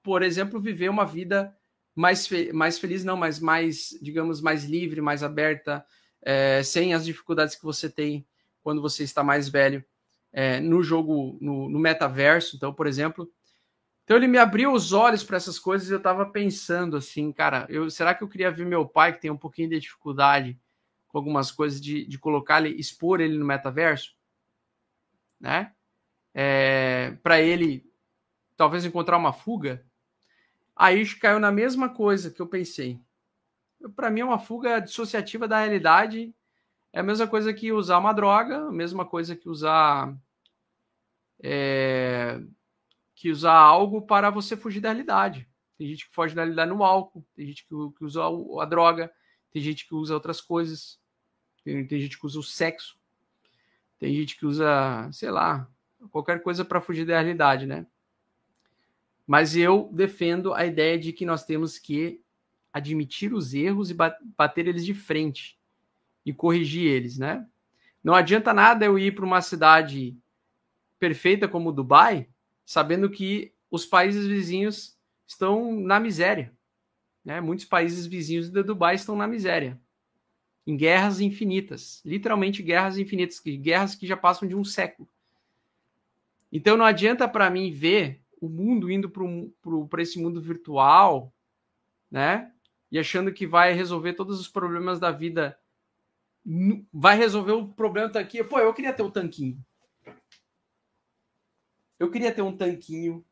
por 0.03 0.23
exemplo, 0.23 0.61
viver 0.61 0.89
uma 0.89 1.05
vida 1.05 1.55
mais, 1.95 2.27
fe 2.27 2.53
mais 2.53 2.79
feliz, 2.79 3.05
não, 3.05 3.17
mas 3.17 3.41
mais, 3.41 3.99
digamos, 4.01 4.41
mais 4.41 4.65
livre, 4.65 5.01
mais 5.01 5.23
aberta, 5.23 5.85
é, 6.29 6.63
sem 6.63 6.93
as 6.93 7.07
dificuldades 7.07 7.55
que 7.55 7.65
você 7.65 7.89
tem 7.89 8.27
quando 8.63 8.83
você 8.83 9.03
está 9.03 9.25
mais 9.25 9.49
velho 9.49 9.83
é, 10.31 10.61
no 10.61 10.83
jogo, 10.83 11.39
no, 11.41 11.71
no, 11.71 11.79
metaverso. 11.79 12.55
Então, 12.55 12.71
por 12.71 12.87
exemplo. 12.87 13.33
Então, 14.05 14.15
ele 14.15 14.27
me 14.27 14.37
abriu 14.37 14.71
os 14.73 14.93
olhos 14.93 15.25
para 15.25 15.39
essas 15.39 15.59
coisas 15.59 15.89
e 15.89 15.93
eu 15.93 15.97
estava 15.97 16.27
pensando 16.27 16.99
assim, 16.99 17.33
cara, 17.33 17.67
eu, 17.71 17.89
será 17.89 18.15
que 18.15 18.23
eu 18.23 18.29
queria 18.29 18.51
ver 18.51 18.67
meu 18.67 18.87
pai, 18.87 19.15
que 19.15 19.23
tem 19.23 19.31
um 19.31 19.39
pouquinho 19.39 19.71
de 19.71 19.81
dificuldade 19.81 20.61
com 21.09 21.17
algumas 21.17 21.51
coisas, 21.51 21.81
de, 21.81 22.07
de 22.07 22.19
colocar 22.19 22.63
ele, 22.63 22.79
expor 22.79 23.23
ele 23.23 23.39
no 23.39 23.47
metaverso? 23.47 24.15
Né? 25.41 25.73
É, 26.35 27.17
para 27.23 27.41
ele 27.41 27.91
talvez 28.55 28.85
encontrar 28.85 29.17
uma 29.17 29.33
fuga. 29.33 29.83
Aí 30.77 31.07
caiu 31.17 31.41
na 31.41 31.51
mesma 31.51 31.89
coisa 31.89 32.31
que 32.31 32.41
eu 32.41 32.47
pensei 32.47 33.01
para 33.95 34.11
mim 34.11 34.21
é 34.21 34.25
uma 34.25 34.39
fuga 34.39 34.81
dissociativa 34.81 35.47
da 35.47 35.61
realidade. 35.61 36.35
É 36.93 37.01
a 37.01 37.03
mesma 37.03 37.27
coisa 37.27 37.53
que 37.53 37.73
usar 37.73 37.99
uma 37.99 38.13
droga, 38.13 38.69
a 38.69 38.73
mesma 38.73 39.05
coisa 39.05 39.37
que 39.37 39.49
usar 39.49 40.17
é, 41.41 42.41
que 43.15 43.31
usar 43.31 43.55
algo 43.55 44.03
para 44.03 44.31
você 44.31 44.57
fugir 44.57 44.81
da 44.81 44.91
realidade. 44.91 45.49
Tem 45.77 45.87
gente 45.87 46.09
que 46.09 46.15
foge 46.15 46.35
da 46.35 46.43
realidade 46.43 46.71
no 46.71 46.83
álcool, 46.83 47.25
tem 47.35 47.47
gente 47.47 47.65
que, 47.65 47.75
que 47.97 48.05
usa 48.05 48.23
a 48.61 48.65
droga, 48.65 49.13
tem 49.53 49.63
gente 49.63 49.87
que 49.87 49.95
usa 49.95 50.15
outras 50.15 50.41
coisas, 50.41 51.01
tem, 51.65 51.87
tem 51.87 52.01
gente 52.01 52.19
que 52.19 52.27
usa 52.27 52.39
o 52.39 52.43
sexo, 52.43 52.99
tem 53.99 54.15
gente 54.15 54.37
que 54.37 54.47
usa, 54.47 55.09
sei 55.13 55.31
lá, 55.31 55.69
qualquer 56.11 56.43
coisa 56.43 56.65
para 56.65 56.81
fugir 56.81 57.05
da 57.05 57.15
realidade, 57.15 57.67
né? 57.67 57.87
Mas 59.27 59.55
eu 59.55 59.91
defendo 59.93 60.55
a 60.55 60.65
ideia 60.65 60.99
de 60.99 61.13
que 61.13 61.27
nós 61.27 61.45
temos 61.45 61.79
que 61.79 62.23
admitir 62.79 63.33
os 63.33 63.55
erros 63.55 63.91
e 63.91 63.95
bater 63.95 64.67
eles 64.67 64.85
de 64.85 64.95
frente 64.95 65.59
e 66.25 66.33
corrigir 66.33 66.87
eles, 66.87 67.19
né? 67.19 67.47
Não 68.03 68.15
adianta 68.15 68.55
nada 68.55 68.85
eu 68.85 68.99
ir 68.99 69.15
para 69.15 69.25
uma 69.25 69.41
cidade 69.41 70.17
perfeita 70.99 71.47
como 71.47 71.73
Dubai, 71.73 72.29
sabendo 72.65 73.11
que 73.11 73.53
os 73.71 73.85
países 73.85 74.27
vizinhos 74.27 74.97
estão 75.27 75.79
na 75.81 76.01
miséria. 76.01 76.53
Né? 77.25 77.41
Muitos 77.41 77.65
países 77.67 78.07
vizinhos 78.07 78.49
de 78.49 78.63
Dubai 78.63 78.95
estão 78.95 79.15
na 79.15 79.27
miséria, 79.27 79.79
em 80.67 80.77
guerras 80.77 81.21
infinitas, 81.21 82.01
literalmente 82.05 82.63
guerras 82.63 82.99
infinitas, 82.99 83.41
guerras 83.41 83.95
que 83.95 84.07
já 84.07 84.17
passam 84.17 84.49
de 84.49 84.55
um 84.55 84.65
século. 84.65 85.09
Então 86.51 86.77
não 86.77 86.85
adianta 86.85 87.29
para 87.29 87.51
mim 87.51 87.71
ver 87.71 88.23
o 88.41 88.49
mundo 88.49 88.91
indo 88.91 89.11
para 89.11 90.03
esse 90.03 90.19
mundo 90.19 90.41
virtual, 90.41 91.33
né? 92.11 92.53
E 92.91 92.99
achando 92.99 93.33
que 93.33 93.47
vai 93.47 93.73
resolver 93.73 94.15
todos 94.15 94.41
os 94.41 94.49
problemas 94.49 94.99
da 94.99 95.11
vida. 95.11 95.59
Vai 96.93 97.17
resolver 97.17 97.53
o 97.53 97.69
problema 97.69 98.11
tá 98.11 98.21
aqui. 98.21 98.43
Pô, 98.43 98.59
eu 98.59 98.73
queria 98.73 98.93
ter 98.93 99.03
um 99.03 99.11
tanquinho. 99.11 99.65
Eu 101.99 102.11
queria 102.11 102.33
ter 102.33 102.43
um 102.43 102.57
tanquinho. 102.57 103.25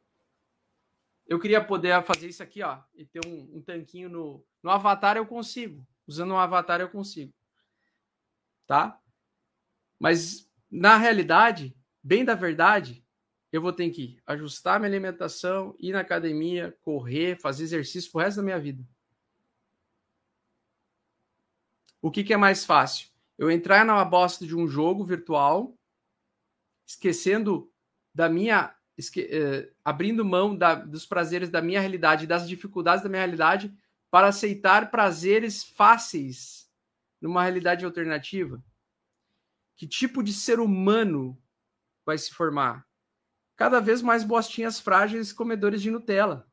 Eu 1.27 1.41
queria 1.41 1.65
poder 1.65 2.03
fazer 2.05 2.29
isso 2.29 2.43
aqui, 2.43 2.63
ó, 2.63 2.81
e 2.95 3.05
ter 3.05 3.21
um, 3.27 3.57
um 3.57 3.63
tanquinho 3.63 4.09
no, 4.09 4.45
no 4.63 4.71
Avatar 4.71 5.17
eu 5.17 5.27
consigo. 5.27 5.85
Usando 6.07 6.35
um 6.35 6.39
Avatar 6.39 6.81
eu 6.81 6.89
consigo. 6.89 7.33
Tá? 8.67 9.01
Mas 9.99 10.49
na 10.71 10.97
realidade, 10.97 11.77
bem 12.03 12.25
da 12.25 12.35
verdade, 12.35 13.05
eu 13.51 13.61
vou 13.61 13.73
ter 13.73 13.89
que 13.91 14.21
ajustar 14.27 14.79
minha 14.79 14.91
alimentação, 14.91 15.75
ir 15.79 15.93
na 15.93 16.01
academia, 16.01 16.77
correr, 16.83 17.41
fazer 17.41 17.65
exercício 17.65 18.11
pro 18.13 18.21
resto 18.21 18.39
da 18.39 18.43
minha 18.43 18.61
vida. 18.61 18.85
O 22.07 22.11
que, 22.13 22.23
que 22.23 22.33
é 22.33 22.37
mais 22.37 22.65
fácil? 22.65 23.09
Eu 23.37 23.51
entrar 23.51 23.85
na 23.85 24.05
bosta 24.05 24.47
de 24.47 24.55
um 24.55 24.69
jogo 24.69 25.05
virtual, 25.05 25.77
esquecendo 26.87 27.69
da 28.15 28.29
minha. 28.29 28.77
Esque, 28.97 29.23
eh, 29.23 29.73
abrindo 29.85 30.25
mão 30.25 30.57
da, 30.57 30.77
dos 30.77 31.05
prazeres 31.05 31.51
da 31.51 31.61
minha 31.61 31.81
realidade, 31.81 32.25
das 32.25 32.47
dificuldades 32.47 33.03
da 33.03 33.09
minha 33.09 33.23
realidade, 33.23 33.77
para 34.09 34.29
aceitar 34.29 34.89
prazeres 34.89 35.65
fáceis 35.65 36.71
numa 37.21 37.43
realidade 37.43 37.85
alternativa? 37.85 38.65
Que 39.75 39.85
tipo 39.85 40.23
de 40.23 40.33
ser 40.33 40.61
humano 40.61 41.37
vai 42.05 42.17
se 42.17 42.33
formar? 42.33 42.87
Cada 43.57 43.81
vez 43.81 44.01
mais 44.01 44.23
bostinhas 44.23 44.79
frágeis 44.79 45.33
comedores 45.33 45.83
de 45.83 45.91
Nutella. 45.91 46.49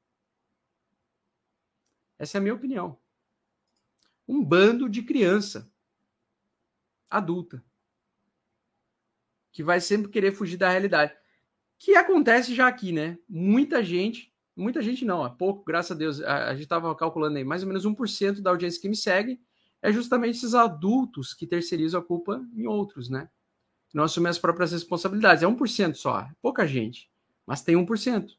Essa 2.17 2.37
é 2.37 2.39
a 2.39 2.41
minha 2.41 2.55
opinião 2.55 3.02
um 4.27 4.43
bando 4.43 4.89
de 4.89 5.01
criança 5.01 5.71
adulta 7.09 7.63
que 9.53 9.63
vai 9.63 9.79
sempre 9.79 10.11
querer 10.11 10.31
fugir 10.31 10.57
da 10.57 10.69
realidade. 10.69 11.13
Que 11.77 11.95
acontece 11.95 12.55
já 12.55 12.67
aqui, 12.67 12.91
né? 12.91 13.17
Muita 13.29 13.83
gente, 13.83 14.33
muita 14.55 14.81
gente 14.81 15.05
não, 15.05 15.25
é 15.25 15.29
pouco, 15.29 15.63
graças 15.63 15.91
a 15.91 15.95
Deus, 15.95 16.21
a, 16.21 16.49
a 16.49 16.53
gente 16.53 16.63
estava 16.63 16.93
calculando 16.95 17.37
aí, 17.37 17.43
mais 17.43 17.61
ou 17.61 17.67
menos 17.67 17.85
1% 17.85 18.41
da 18.41 18.49
audiência 18.49 18.81
que 18.81 18.89
me 18.89 18.95
segue 18.95 19.39
é 19.81 19.91
justamente 19.91 20.37
esses 20.37 20.55
adultos 20.55 21.33
que 21.33 21.45
terceirizam 21.45 21.99
a 22.01 22.03
culpa 22.03 22.43
em 22.55 22.65
outros, 22.65 23.09
né? 23.09 23.29
Não 23.93 24.05
assumem 24.05 24.29
as 24.29 24.39
próprias 24.39 24.71
responsabilidades. 24.71 25.43
É 25.43 25.45
1% 25.45 25.93
só, 25.93 26.21
é 26.21 26.31
pouca 26.41 26.65
gente, 26.65 27.11
mas 27.45 27.61
tem 27.61 27.75
1%. 27.75 28.31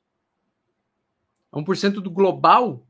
1% 1.53 1.93
do 2.01 2.11
global 2.11 2.85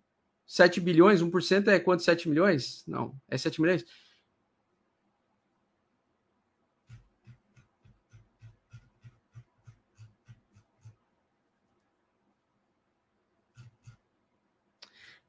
7 0.47 0.81
bilhões, 0.81 1.23
1% 1.23 1.69
é 1.69 1.79
quanto? 1.79 2.03
7 2.03 2.29
milhões? 2.29 2.85
Não, 2.87 3.15
é 3.29 3.37
7 3.37 3.61
milhões? 3.61 3.85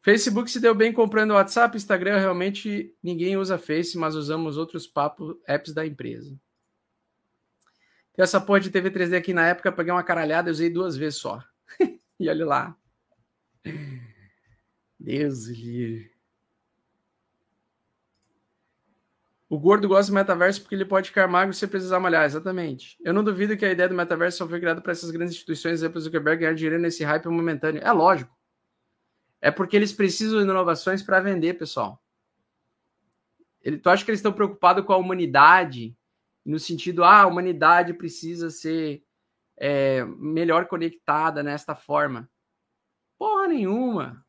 Facebook 0.05 0.51
se 0.51 0.59
deu 0.59 0.75
bem 0.75 0.93
comprando 0.93 1.31
WhatsApp, 1.31 1.75
Instagram, 1.75 2.19
realmente 2.19 2.95
ninguém 3.01 3.37
usa 3.37 3.57
Face, 3.57 3.97
mas 3.97 4.13
usamos 4.13 4.55
outros 4.55 4.85
papos, 4.85 5.35
apps 5.47 5.73
da 5.73 5.83
empresa. 5.83 6.39
Tem 8.13 8.21
essa 8.21 8.39
porra 8.39 8.59
de 8.59 8.69
TV 8.69 8.91
3D 8.91 9.17
aqui 9.17 9.33
na 9.33 9.47
época, 9.47 9.71
peguei 9.71 9.91
uma 9.91 10.03
caralhada, 10.03 10.51
usei 10.51 10.69
duas 10.69 10.95
vezes 10.95 11.19
só. 11.19 11.43
e 12.19 12.29
olha 12.29 12.45
lá. 12.45 12.77
Deus 14.99 15.47
livre. 15.47 16.15
O 19.47 19.59
gordo 19.59 19.87
gosta 19.87 20.11
do 20.11 20.15
metaverso 20.15 20.61
porque 20.61 20.73
ele 20.73 20.85
pode 20.85 21.09
ficar 21.09 21.27
magro 21.27 21.53
sem 21.53 21.69
precisar 21.69 21.99
malhar, 21.99 22.25
exatamente. 22.25 22.97
Eu 23.03 23.13
não 23.13 23.23
duvido 23.23 23.55
que 23.55 23.63
a 23.63 23.71
ideia 23.71 23.87
do 23.87 23.95
metaverso 23.95 24.39
só 24.39 24.47
foi 24.47 24.59
criada 24.59 24.81
para 24.81 24.91
essas 24.91 25.11
grandes 25.11 25.35
instituições, 25.35 25.73
exemplo, 25.73 26.01
Zuckerberg, 26.01 26.41
ganhar 26.41 26.55
dinheiro 26.55 26.79
nesse 26.79 27.03
hype 27.03 27.27
momentâneo. 27.27 27.81
É 27.83 27.91
lógico. 27.91 28.35
É 29.39 29.51
porque 29.51 29.75
eles 29.75 29.93
precisam 29.93 30.39
de 30.39 30.45
inovações 30.45 31.03
para 31.03 31.19
vender, 31.19 31.53
pessoal. 31.53 32.03
Ele, 33.61 33.77
tu 33.77 33.89
acha 33.89 34.03
que 34.03 34.09
eles 34.09 34.19
estão 34.19 34.33
preocupados 34.33 34.83
com 34.83 34.93
a 34.93 34.97
humanidade, 34.97 35.95
no 36.43 36.59
sentido, 36.59 37.03
ah, 37.03 37.21
a 37.21 37.27
humanidade 37.27 37.93
precisa 37.93 38.49
ser 38.49 39.03
é, 39.57 40.03
melhor 40.03 40.67
conectada 40.67 41.43
nesta 41.43 41.75
forma? 41.75 42.29
Porra 43.17 43.47
nenhuma. 43.47 44.24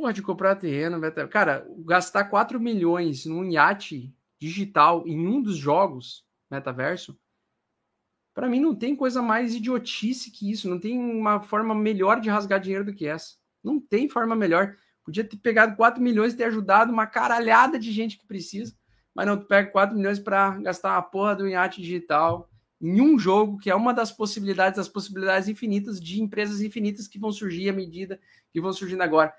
Porra, 0.00 0.14
de 0.14 0.22
comprar 0.22 0.56
terreno, 0.56 0.98
cara, 1.28 1.66
gastar 1.80 2.24
4 2.24 2.58
milhões 2.58 3.26
num 3.26 3.44
iate 3.44 4.10
digital 4.38 5.06
em 5.06 5.26
um 5.26 5.42
dos 5.42 5.58
jogos 5.58 6.24
metaverso, 6.50 7.20
para 8.32 8.48
mim 8.48 8.60
não 8.60 8.74
tem 8.74 8.96
coisa 8.96 9.20
mais 9.20 9.54
idiotice 9.54 10.30
que 10.30 10.50
isso, 10.50 10.70
não 10.70 10.80
tem 10.80 10.98
uma 10.98 11.42
forma 11.42 11.74
melhor 11.74 12.18
de 12.18 12.30
rasgar 12.30 12.58
dinheiro 12.58 12.86
do 12.86 12.94
que 12.94 13.06
essa. 13.06 13.34
Não 13.62 13.78
tem 13.78 14.08
forma 14.08 14.34
melhor. 14.34 14.74
Podia 15.04 15.22
ter 15.22 15.36
pegado 15.36 15.76
4 15.76 16.02
milhões 16.02 16.32
e 16.32 16.36
ter 16.38 16.44
ajudado 16.44 16.90
uma 16.90 17.06
caralhada 17.06 17.78
de 17.78 17.92
gente 17.92 18.16
que 18.16 18.26
precisa, 18.26 18.74
mas 19.14 19.26
não, 19.26 19.36
tu 19.36 19.44
pega 19.44 19.70
4 19.70 19.94
milhões 19.94 20.18
para 20.18 20.56
gastar 20.60 20.92
uma 20.92 21.02
porra 21.02 21.36
do 21.36 21.46
iate 21.46 21.82
digital 21.82 22.48
em 22.80 23.02
um 23.02 23.18
jogo, 23.18 23.58
que 23.58 23.68
é 23.68 23.74
uma 23.74 23.92
das 23.92 24.10
possibilidades, 24.10 24.78
das 24.78 24.88
possibilidades 24.88 25.46
infinitas 25.46 26.00
de 26.00 26.22
empresas 26.22 26.62
infinitas 26.62 27.06
que 27.06 27.18
vão 27.18 27.30
surgir 27.30 27.68
à 27.68 27.72
medida 27.74 28.18
que 28.50 28.62
vão 28.62 28.72
surgindo 28.72 29.02
agora. 29.02 29.30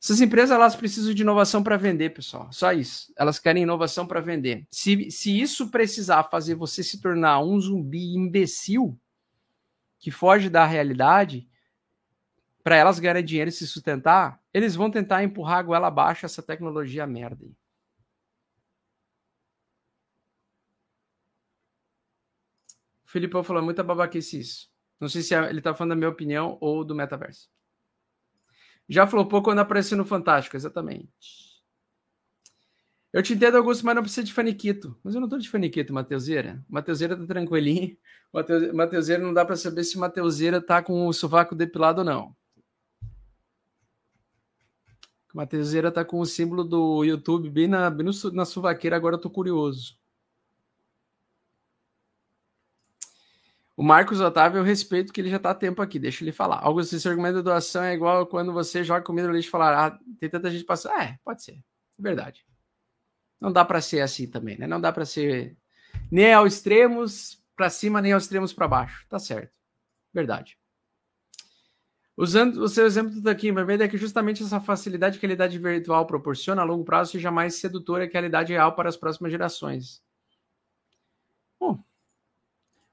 Essas 0.00 0.20
empresas 0.20 0.52
elas 0.52 0.76
precisam 0.76 1.12
de 1.12 1.22
inovação 1.22 1.62
para 1.62 1.76
vender, 1.76 2.10
pessoal. 2.10 2.52
Só 2.52 2.72
isso. 2.72 3.12
Elas 3.16 3.38
querem 3.38 3.64
inovação 3.64 4.06
para 4.06 4.20
vender. 4.20 4.64
Se, 4.70 5.10
se 5.10 5.40
isso 5.40 5.70
precisar 5.70 6.24
fazer 6.24 6.54
você 6.54 6.84
se 6.84 7.00
tornar 7.00 7.40
um 7.40 7.60
zumbi 7.60 8.14
imbecil 8.14 8.98
que 9.98 10.12
foge 10.12 10.48
da 10.48 10.64
realidade, 10.64 11.48
para 12.62 12.76
elas 12.76 13.00
ganharem 13.00 13.24
dinheiro 13.24 13.48
e 13.48 13.52
se 13.52 13.66
sustentar, 13.66 14.40
eles 14.54 14.76
vão 14.76 14.90
tentar 14.90 15.24
empurrar 15.24 15.58
a 15.58 15.62
goela 15.62 15.88
abaixo 15.88 16.26
essa 16.26 16.42
tecnologia 16.42 17.06
merda. 17.06 17.44
Aí. 17.44 17.50
O 23.04 23.10
Filipão 23.10 23.42
falou 23.42 23.62
muita 23.62 23.82
babaquice 23.82 24.38
isso. 24.38 24.70
Não 25.00 25.08
sei 25.08 25.22
se 25.22 25.34
é, 25.34 25.48
ele 25.48 25.58
está 25.58 25.74
falando 25.74 25.90
da 25.90 25.96
minha 25.96 26.10
opinião 26.10 26.58
ou 26.60 26.84
do 26.84 26.94
metaverso. 26.94 27.48
Já 28.88 29.06
flopou 29.06 29.42
quando 29.42 29.58
apareceu 29.58 29.98
no 29.98 30.04
Fantástico, 30.04 30.56
exatamente. 30.56 31.08
Eu 33.12 33.22
te 33.22 33.32
entendo, 33.32 33.56
Augusto, 33.56 33.84
mas 33.84 33.94
não 33.94 34.02
precisa 34.02 34.24
de 34.24 34.32
faniquito. 34.32 34.96
Mas 35.02 35.14
eu 35.14 35.20
não 35.20 35.28
tô 35.28 35.38
de 35.38 35.48
faniquito, 35.48 35.92
Mateuseira. 35.92 36.64
Mateuseira 36.68 37.16
tá 37.16 37.26
tranquilinho. 37.26 37.96
Mateuseira 38.74 39.22
não 39.22 39.32
dá 39.32 39.44
para 39.44 39.56
saber 39.56 39.84
se 39.84 39.98
Mateuseira 39.98 40.60
tá 40.60 40.82
com 40.82 41.06
o 41.06 41.12
sovaco 41.12 41.54
depilado 41.54 42.00
ou 42.00 42.04
não. 42.04 42.36
Mateuseira 45.34 45.90
tá 45.92 46.04
com 46.04 46.20
o 46.20 46.26
símbolo 46.26 46.64
do 46.64 47.04
YouTube 47.04 47.48
bem 47.48 47.68
na, 47.68 47.88
bem 47.90 48.04
no, 48.04 48.32
na 48.32 48.44
suvaqueira, 48.44 48.96
agora 48.96 49.16
eu 49.16 49.20
tô 49.20 49.30
curioso. 49.30 49.96
O 53.78 53.82
Marcos 53.84 54.20
Otávio, 54.20 54.58
eu 54.58 54.64
respeito 54.64 55.12
que 55.12 55.20
ele 55.20 55.30
já 55.30 55.36
está 55.36 55.50
há 55.50 55.54
tempo 55.54 55.80
aqui, 55.80 56.00
deixa 56.00 56.24
ele 56.24 56.32
falar. 56.32 56.58
Augusto, 56.64 56.96
esse 56.96 57.08
argumento 57.08 57.36
da 57.36 57.42
doação 57.42 57.84
é 57.84 57.94
igual 57.94 58.26
quando 58.26 58.52
você 58.52 58.82
joga 58.82 59.04
comida 59.04 59.28
no 59.28 59.32
lixo 59.32 59.46
e 59.46 59.52
falar, 59.52 59.86
ah, 59.86 59.98
tem 60.18 60.28
tanta 60.28 60.50
gente 60.50 60.64
passando. 60.64 61.00
É, 61.00 61.16
pode 61.24 61.44
ser. 61.44 61.52
É 61.52 62.02
verdade. 62.02 62.44
Não 63.40 63.52
dá 63.52 63.64
para 63.64 63.80
ser 63.80 64.00
assim 64.00 64.26
também, 64.26 64.58
né? 64.58 64.66
Não 64.66 64.80
dá 64.80 64.90
para 64.90 65.04
ser 65.04 65.56
nem 66.10 66.34
aos 66.34 66.54
extremos 66.54 67.40
para 67.54 67.70
cima, 67.70 68.02
nem 68.02 68.12
aos 68.12 68.24
extremos 68.24 68.52
para 68.52 68.66
baixo. 68.66 69.06
Tá 69.08 69.16
certo. 69.20 69.52
Verdade. 70.12 70.58
Usando 72.16 72.56
o 72.56 72.68
seu 72.68 72.84
exemplo 72.84 73.20
daqui, 73.20 73.52
mas 73.52 73.80
é 73.80 73.86
que 73.86 73.96
justamente 73.96 74.42
essa 74.42 74.58
facilidade 74.58 75.20
que 75.20 75.24
a 75.24 75.28
realidade 75.28 75.56
virtual 75.56 76.04
proporciona 76.04 76.62
a 76.62 76.64
longo 76.64 76.84
prazo 76.84 77.12
seja 77.12 77.30
mais 77.30 77.54
sedutora 77.54 78.08
que 78.08 78.16
a 78.16 78.20
realidade 78.20 78.52
real 78.52 78.74
para 78.74 78.88
as 78.88 78.96
próximas 78.96 79.30
gerações. 79.30 80.02
Bom, 81.60 81.78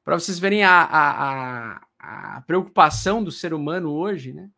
para 0.06 0.19
vocês 0.19 0.38
verem 0.38 0.64
a, 0.64 0.84
a, 0.84 1.82
a, 1.99 2.38
a, 2.38 2.41
preocupação 2.41 3.23
do 3.23 3.32
ser 3.32 3.56
humano 3.56 3.91
hoje, 3.91 4.32
né? 4.32 4.52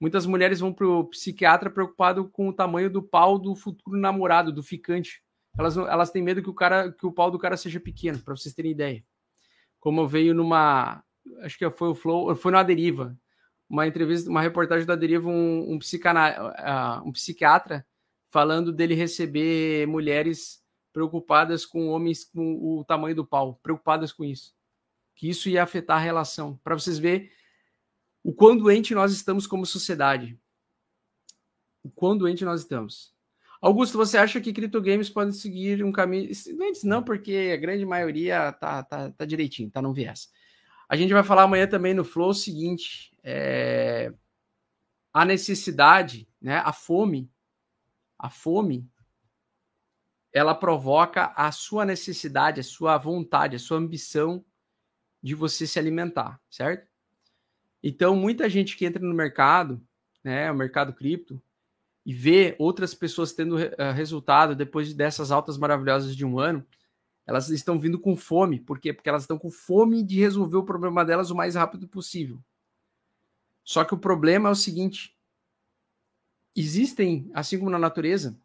Muitas 0.00 0.24
mulheres 0.26 0.60
vão 0.60 0.72
para 0.72 0.86
o 0.86 1.04
psiquiatra 1.04 1.68
preocupado 1.68 2.28
com 2.28 2.48
o 2.48 2.52
tamanho 2.52 2.88
do 2.88 3.02
pau 3.02 3.36
do 3.38 3.54
futuro 3.56 3.96
namorado, 3.96 4.52
do 4.52 4.62
ficante. 4.62 5.20
Elas, 5.58 5.76
elas 5.76 6.10
têm 6.10 6.22
medo 6.22 6.42
que 6.42 6.50
o 6.50 6.54
cara, 6.54 6.92
que 6.92 7.04
o 7.04 7.12
pau 7.12 7.30
do 7.30 7.38
cara 7.38 7.56
seja 7.56 7.80
pequeno, 7.80 8.20
para 8.20 8.34
vocês 8.34 8.54
terem 8.54 8.70
ideia. 8.70 9.04
Como 9.80 10.06
veio 10.06 10.34
numa, 10.34 11.02
acho 11.40 11.58
que 11.58 11.68
foi 11.70 11.88
o 11.88 11.94
Flow, 11.94 12.34
foi 12.36 12.52
na 12.52 12.62
Deriva, 12.62 13.16
uma 13.68 13.86
entrevista, 13.86 14.30
uma 14.30 14.40
reportagem 14.40 14.86
da 14.86 14.94
Deriva, 14.94 15.28
um, 15.28 15.72
um, 15.72 15.78
uh, 15.78 17.08
um 17.08 17.12
psiquiatra 17.12 17.84
falando 18.30 18.72
dele 18.72 18.94
receber 18.94 19.86
mulheres 19.86 20.62
preocupadas 20.92 21.66
com 21.66 21.88
homens 21.88 22.24
com 22.24 22.78
o 22.78 22.84
tamanho 22.84 23.16
do 23.16 23.26
pau, 23.26 23.58
preocupadas 23.62 24.12
com 24.12 24.24
isso 24.24 24.52
que 25.14 25.28
isso 25.28 25.48
ia 25.48 25.62
afetar 25.62 25.98
a 25.98 26.00
relação, 26.00 26.58
para 26.64 26.74
vocês 26.74 26.98
verem 26.98 27.30
o 28.22 28.32
quão 28.32 28.56
doente 28.56 28.94
nós 28.94 29.12
estamos 29.12 29.46
como 29.46 29.66
sociedade. 29.66 30.38
O 31.82 31.90
quão 31.90 32.16
doente 32.16 32.44
nós 32.44 32.60
estamos. 32.60 33.12
Augusto, 33.60 33.96
você 33.96 34.18
acha 34.18 34.40
que 34.40 34.52
criptogames 34.52 35.10
podem 35.10 35.32
seguir 35.32 35.84
um 35.84 35.92
caminho. 35.92 36.30
Não, 36.84 37.02
porque 37.02 37.52
a 37.52 37.56
grande 37.56 37.84
maioria 37.84 38.52
tá, 38.52 38.82
tá, 38.82 39.10
tá 39.10 39.24
direitinho, 39.24 39.70
tá 39.70 39.82
no 39.82 39.92
viés. 39.92 40.30
A 40.88 40.96
gente 40.96 41.12
vai 41.12 41.22
falar 41.22 41.44
amanhã 41.44 41.66
também 41.66 41.94
no 41.94 42.04
Flow 42.04 42.30
o 42.30 42.34
seguinte: 42.34 43.16
é... 43.22 44.12
a 45.12 45.24
necessidade, 45.24 46.28
né, 46.40 46.58
a 46.58 46.72
fome, 46.72 47.30
a 48.18 48.28
fome, 48.28 48.88
ela 50.32 50.54
provoca 50.54 51.32
a 51.36 51.50
sua 51.52 51.84
necessidade, 51.84 52.60
a 52.60 52.64
sua 52.64 52.98
vontade, 52.98 53.56
a 53.56 53.60
sua 53.60 53.78
ambição 53.78 54.44
de 55.22 55.34
você 55.34 55.66
se 55.66 55.78
alimentar, 55.78 56.40
certo? 56.50 56.86
Então, 57.82 58.16
muita 58.16 58.48
gente 58.48 58.76
que 58.76 58.84
entra 58.84 59.02
no 59.02 59.14
mercado, 59.14 59.80
né, 60.22 60.50
o 60.50 60.54
mercado 60.54 60.92
cripto, 60.92 61.40
e 62.04 62.12
vê 62.12 62.56
outras 62.58 62.94
pessoas 62.94 63.32
tendo 63.32 63.56
uh, 63.56 63.92
resultado 63.94 64.56
depois 64.56 64.92
dessas 64.92 65.30
altas 65.30 65.56
maravilhosas 65.56 66.16
de 66.16 66.24
um 66.24 66.38
ano, 66.38 66.66
elas 67.24 67.48
estão 67.48 67.78
vindo 67.78 67.98
com 67.98 68.16
fome. 68.16 68.58
Por 68.58 68.80
quê? 68.80 68.92
Porque 68.92 69.08
elas 69.08 69.22
estão 69.22 69.38
com 69.38 69.50
fome 69.50 70.02
de 70.02 70.18
resolver 70.18 70.56
o 70.56 70.64
problema 70.64 71.04
delas 71.04 71.30
o 71.30 71.36
mais 71.36 71.54
rápido 71.54 71.86
possível. 71.86 72.42
Só 73.62 73.84
que 73.84 73.94
o 73.94 73.98
problema 73.98 74.48
é 74.48 74.52
o 74.52 74.56
seguinte: 74.56 75.16
existem, 76.56 77.30
assim 77.32 77.58
como 77.58 77.70
na 77.70 77.78
natureza, 77.78 78.36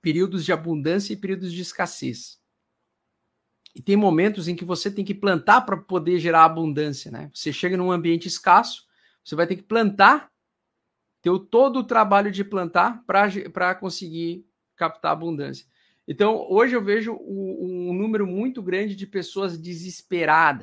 períodos 0.00 0.44
de 0.44 0.52
abundância 0.52 1.12
e 1.12 1.16
períodos 1.16 1.52
de 1.52 1.62
escassez. 1.62 2.41
E 3.74 3.80
tem 3.80 3.96
momentos 3.96 4.48
em 4.48 4.54
que 4.54 4.64
você 4.64 4.90
tem 4.90 5.04
que 5.04 5.14
plantar 5.14 5.62
para 5.62 5.76
poder 5.76 6.18
gerar 6.18 6.44
abundância, 6.44 7.10
né? 7.10 7.30
Você 7.32 7.52
chega 7.52 7.76
num 7.76 7.90
ambiente 7.90 8.28
escasso, 8.28 8.86
você 9.24 9.34
vai 9.34 9.46
ter 9.46 9.56
que 9.56 9.62
plantar, 9.62 10.30
ter 11.22 11.30
todo 11.50 11.78
o 11.78 11.84
trabalho 11.84 12.30
de 12.30 12.44
plantar 12.44 13.02
para 13.06 13.74
conseguir 13.74 14.46
captar 14.76 15.12
abundância. 15.12 15.66
Então, 16.06 16.46
hoje 16.50 16.74
eu 16.74 16.82
vejo 16.82 17.12
um, 17.14 17.90
um 17.90 17.94
número 17.94 18.26
muito 18.26 18.60
grande 18.60 18.96
de 18.96 19.06
pessoas 19.06 19.56
desesperadas, 19.56 20.60